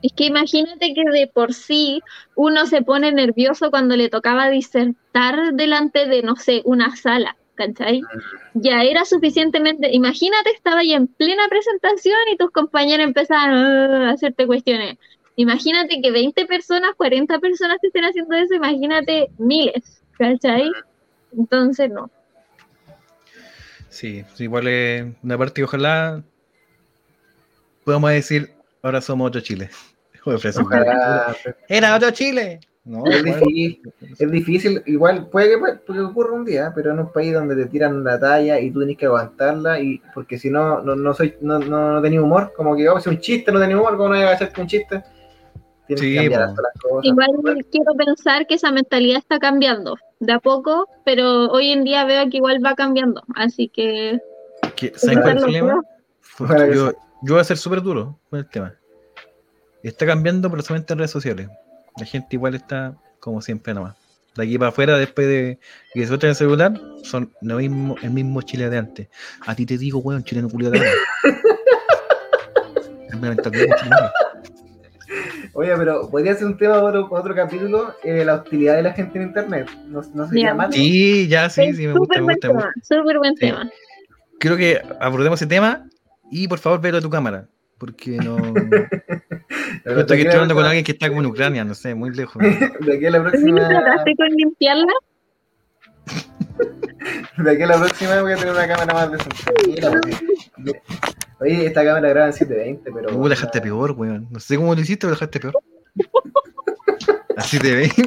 [0.02, 2.00] Es que imagínate que de por sí
[2.36, 8.02] uno se pone nervioso cuando le tocaba disertar delante de, no sé, una sala, ¿cachai?
[8.54, 14.12] Ya era suficientemente, imagínate, estaba ahí en plena presentación y tus compañeros empezaban "Ah", a
[14.12, 14.96] hacerte cuestiones.
[15.34, 20.70] Imagínate que 20 personas, 40 personas te estén haciendo eso, imagínate miles, ¿cachai?
[21.36, 22.10] Entonces, no.
[23.90, 26.22] Sí, igual es una parte que ojalá
[27.84, 28.50] podamos decir,
[28.82, 29.70] ahora somos otro Chile.
[30.26, 31.36] Ojalá,
[31.68, 32.60] Era otro Chile.
[32.86, 36.92] No, es igual- difícil, es difícil, igual puede que, puede que ocurra un día, pero
[36.92, 40.38] en un país donde te tiran la talla y tú tienes que aguantarla, y porque
[40.38, 43.18] si no, no, no soy, no, no, no tenés humor, como que oh, es un
[43.18, 45.02] chiste, no tenés humor, ¿cómo no vas a hacerte un chiste?
[45.88, 47.04] Tienes Sí, que cambiar hasta las cosas.
[47.04, 52.04] Igual quiero pensar que esa mentalidad está cambiando de a poco, pero hoy en día
[52.04, 54.20] veo que igual va cambiando, así que
[54.94, 56.92] ¿Saben cuál es el que Yo,
[57.22, 58.74] yo voy a ser súper duro con el tema.
[59.82, 61.48] Está cambiando, pero solamente en redes sociales.
[61.98, 63.96] La gente igual está como siempre nomás.
[64.36, 65.58] De aquí para afuera, después de
[65.94, 69.08] que se suelten el celular, son lo mismo, el mismo Chile de antes.
[69.46, 70.90] A ti te digo, weón, chileno culiado de ahora.
[75.54, 79.18] Oye, pero podría ser un tema para otro, capítulo, eh, la hostilidad de la gente
[79.18, 79.70] en internet.
[79.86, 80.72] No, no malo.
[80.72, 82.72] Sí, ya, sí, es sí, me gusta, súper me buen gusta.
[82.82, 83.70] súper buen tema.
[84.38, 85.88] Creo que abordemos ese tema
[86.30, 87.48] y por favor, velo a tu cámara.
[87.78, 88.36] Porque no.
[88.38, 88.52] Yo
[89.84, 92.42] Pero estoy a hablando con alguien que está como en Ucrania, no sé, muy lejos.
[92.80, 93.68] De aquí a la ¿Tú próxima.
[93.68, 94.92] trataste con limpiarla?
[97.38, 99.82] De aquí a la próxima voy a tener una cámara más decente.
[101.40, 103.08] Oye, esta cámara graba en 720, pero.
[103.08, 104.26] Tú Uh, la dejaste peor, weón.
[104.30, 105.54] No sé cómo lo hiciste, pero la dejaste peor.
[107.36, 108.02] Así de 20.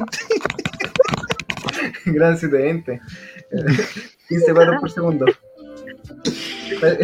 [2.06, 3.00] Gran 720.
[4.28, 5.26] 15 cuadros por segundo.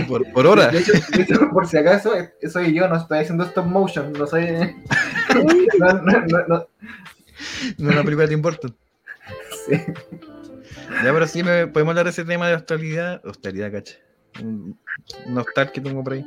[0.09, 0.69] Por, por hora.
[0.69, 2.13] De hecho, de hecho, por si acaso,
[2.51, 4.47] soy yo, no estoy haciendo stop motion, no soy.
[5.79, 6.69] No, no, no, no.
[7.79, 8.69] No una película te importa.
[9.67, 9.83] Sí.
[11.03, 13.21] Ya, pero sí me, podemos hablar de ese tema de hostilidad.
[13.25, 13.97] Hostilidad, cacha.
[15.35, 16.25] Hostal que tengo por ahí.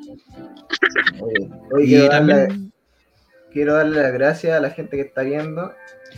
[1.19, 2.73] Oye, oye, quiero, darle, también.
[3.51, 5.73] quiero darle las gracias a la gente que está viendo.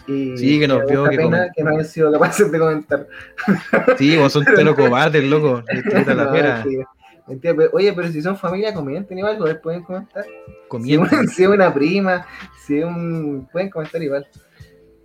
[0.07, 1.53] Y Sí, que nos vio, que pena comentó.
[1.55, 3.07] que no hayan sido capaces de comentar.
[3.97, 4.43] Sí, vos son
[4.75, 5.63] cobardes, loco.
[5.69, 6.55] Tirita la No, pera.
[6.63, 6.87] mentira,
[7.27, 10.25] mentira, pero- oye, pero si son familia, comenten igual, pues, pueden comentar.
[10.83, 12.25] Si es, una, si es una prima,
[12.65, 13.47] si es un.
[13.51, 14.27] Pueden comentar igual.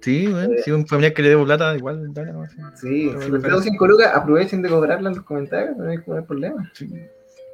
[0.00, 0.52] Sí, weón.
[0.64, 2.14] Si un familiar que le debo plata, igual.
[2.14, 3.10] dale, nomás, sí.
[3.10, 5.98] Si me les debo parece- 5 lucas, aprovechen de cobrarla en los comentarios, no hay
[6.06, 6.70] no hay problema.
[6.74, 6.88] Sí.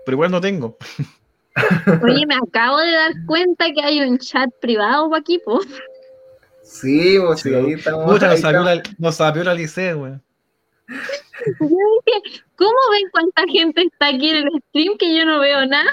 [0.04, 0.76] Pero igual no tengo.
[2.02, 5.60] Oye, me acabo de dar cuenta que hay un chat privado pa' aquí, po.
[6.62, 8.10] Sí, pues sí, ahí estamos.
[8.10, 8.64] Puta, ahí nos estamos.
[8.64, 10.22] la, nos sapió la licea, weón.
[10.88, 15.66] Yo dije, ¿cómo ven cuánta gente está aquí en el stream que yo no veo
[15.66, 15.90] nada?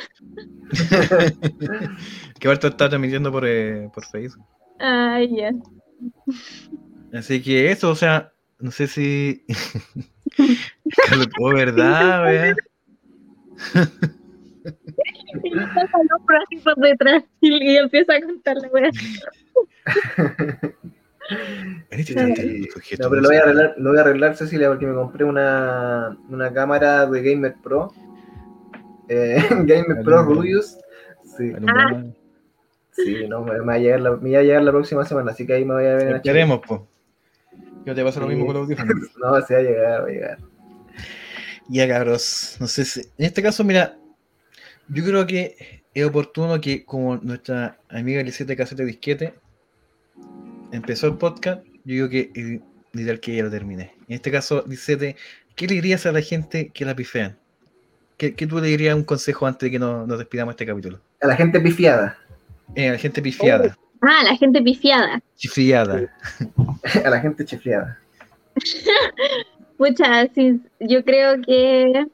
[2.40, 4.46] Que ahorita está transmitiendo por, eh, por Facebook.
[4.80, 5.52] Ay, ya.
[7.12, 9.46] Así que eso, o sea, no sé si.
[11.08, 12.56] Carlos, oh, ¿verdad?
[15.44, 15.98] Y pasa
[16.64, 18.90] por detrás y, y empieza a contar la wea.
[21.91, 22.15] Veniste Sí.
[22.19, 24.88] tanto el sujeto, No, pero lo voy a arreglar, lo voy a arreglar, Cecilia, porque
[24.88, 27.94] me compré una, una cámara de Gamer Pro.
[29.07, 30.23] Eh, Gamer Pro.
[30.23, 30.77] Rubius.
[31.38, 31.53] Sí,
[32.91, 35.31] sí, no, me, me va a llegar la, me va a llegar la próxima semana,
[35.31, 36.81] así que ahí me voy a ver Esperemos, pues.
[37.86, 38.31] Yo te pasa lo Sí.
[38.36, 38.94] mismo con los audífonos.
[39.22, 40.38] No, se va a llegar, va a llegar.
[41.69, 42.57] Ya, cabros.
[42.60, 43.02] No sé si.
[43.02, 43.99] En este caso, mira,
[44.90, 49.34] yo creo que es oportuno que, como nuestra amiga Lisette Casete Disquete
[50.72, 52.61] empezó el podcast, yo digo que es
[52.99, 53.94] ideal que ella lo termine.
[54.07, 55.16] En este caso, Lisette,
[55.56, 57.38] ¿qué le dirías a la gente que la pifean?
[58.18, 60.72] ¿Qué, qué tú le dirías un consejo antes de que nos, nos despidamos de este
[60.72, 60.99] capítulo?
[61.22, 62.18] A la gente pifiada.
[62.76, 63.78] Eh, a la gente pifiada.
[64.02, 65.22] Ah, la gente pifiada.
[65.36, 66.10] Chifiada.
[67.03, 67.99] A la gente chifleada.
[69.78, 72.06] Pucha, sí, yo creo que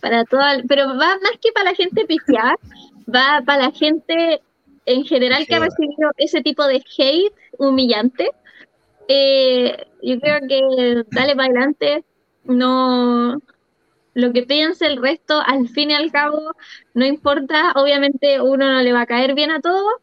[0.00, 2.54] para toda, pero va más que para la gente pifiada,
[3.14, 4.40] va para la gente
[4.86, 8.30] en general que ha recibido ese tipo de hate humillante.
[9.08, 12.04] Eh, yo creo que dale para adelante,
[12.44, 13.40] no,
[14.14, 16.52] lo que piense el resto, al fin y al cabo,
[16.94, 19.94] no importa, obviamente uno no le va a caer bien a todos,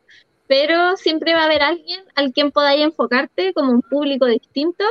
[0.48, 4.84] pero siempre va a haber alguien al quien podáis enfocarte como un público distinto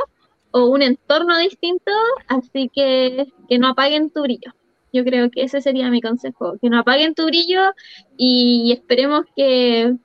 [0.51, 1.91] o un entorno distinto,
[2.27, 4.53] así que que no apaguen tu brillo.
[4.93, 7.73] Yo creo que ese sería mi consejo, que no apaguen tu brillo
[8.17, 9.95] y esperemos que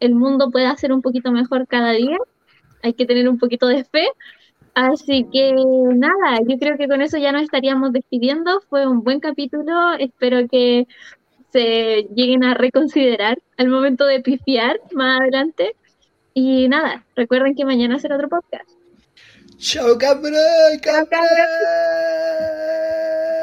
[0.00, 2.16] el mundo pueda ser un poquito mejor cada día.
[2.82, 4.08] Hay que tener un poquito de fe.
[4.74, 8.60] Así que nada, yo creo que con eso ya nos estaríamos despidiendo.
[8.70, 9.92] Fue un buen capítulo.
[9.98, 10.86] Espero que
[11.52, 15.76] se lleguen a reconsiderar al momento de pifiar más adelante.
[16.32, 18.70] Y nada, recuerden que mañana será otro podcast.
[19.58, 20.32] Chao, cabrón,
[20.82, 21.08] cabrón.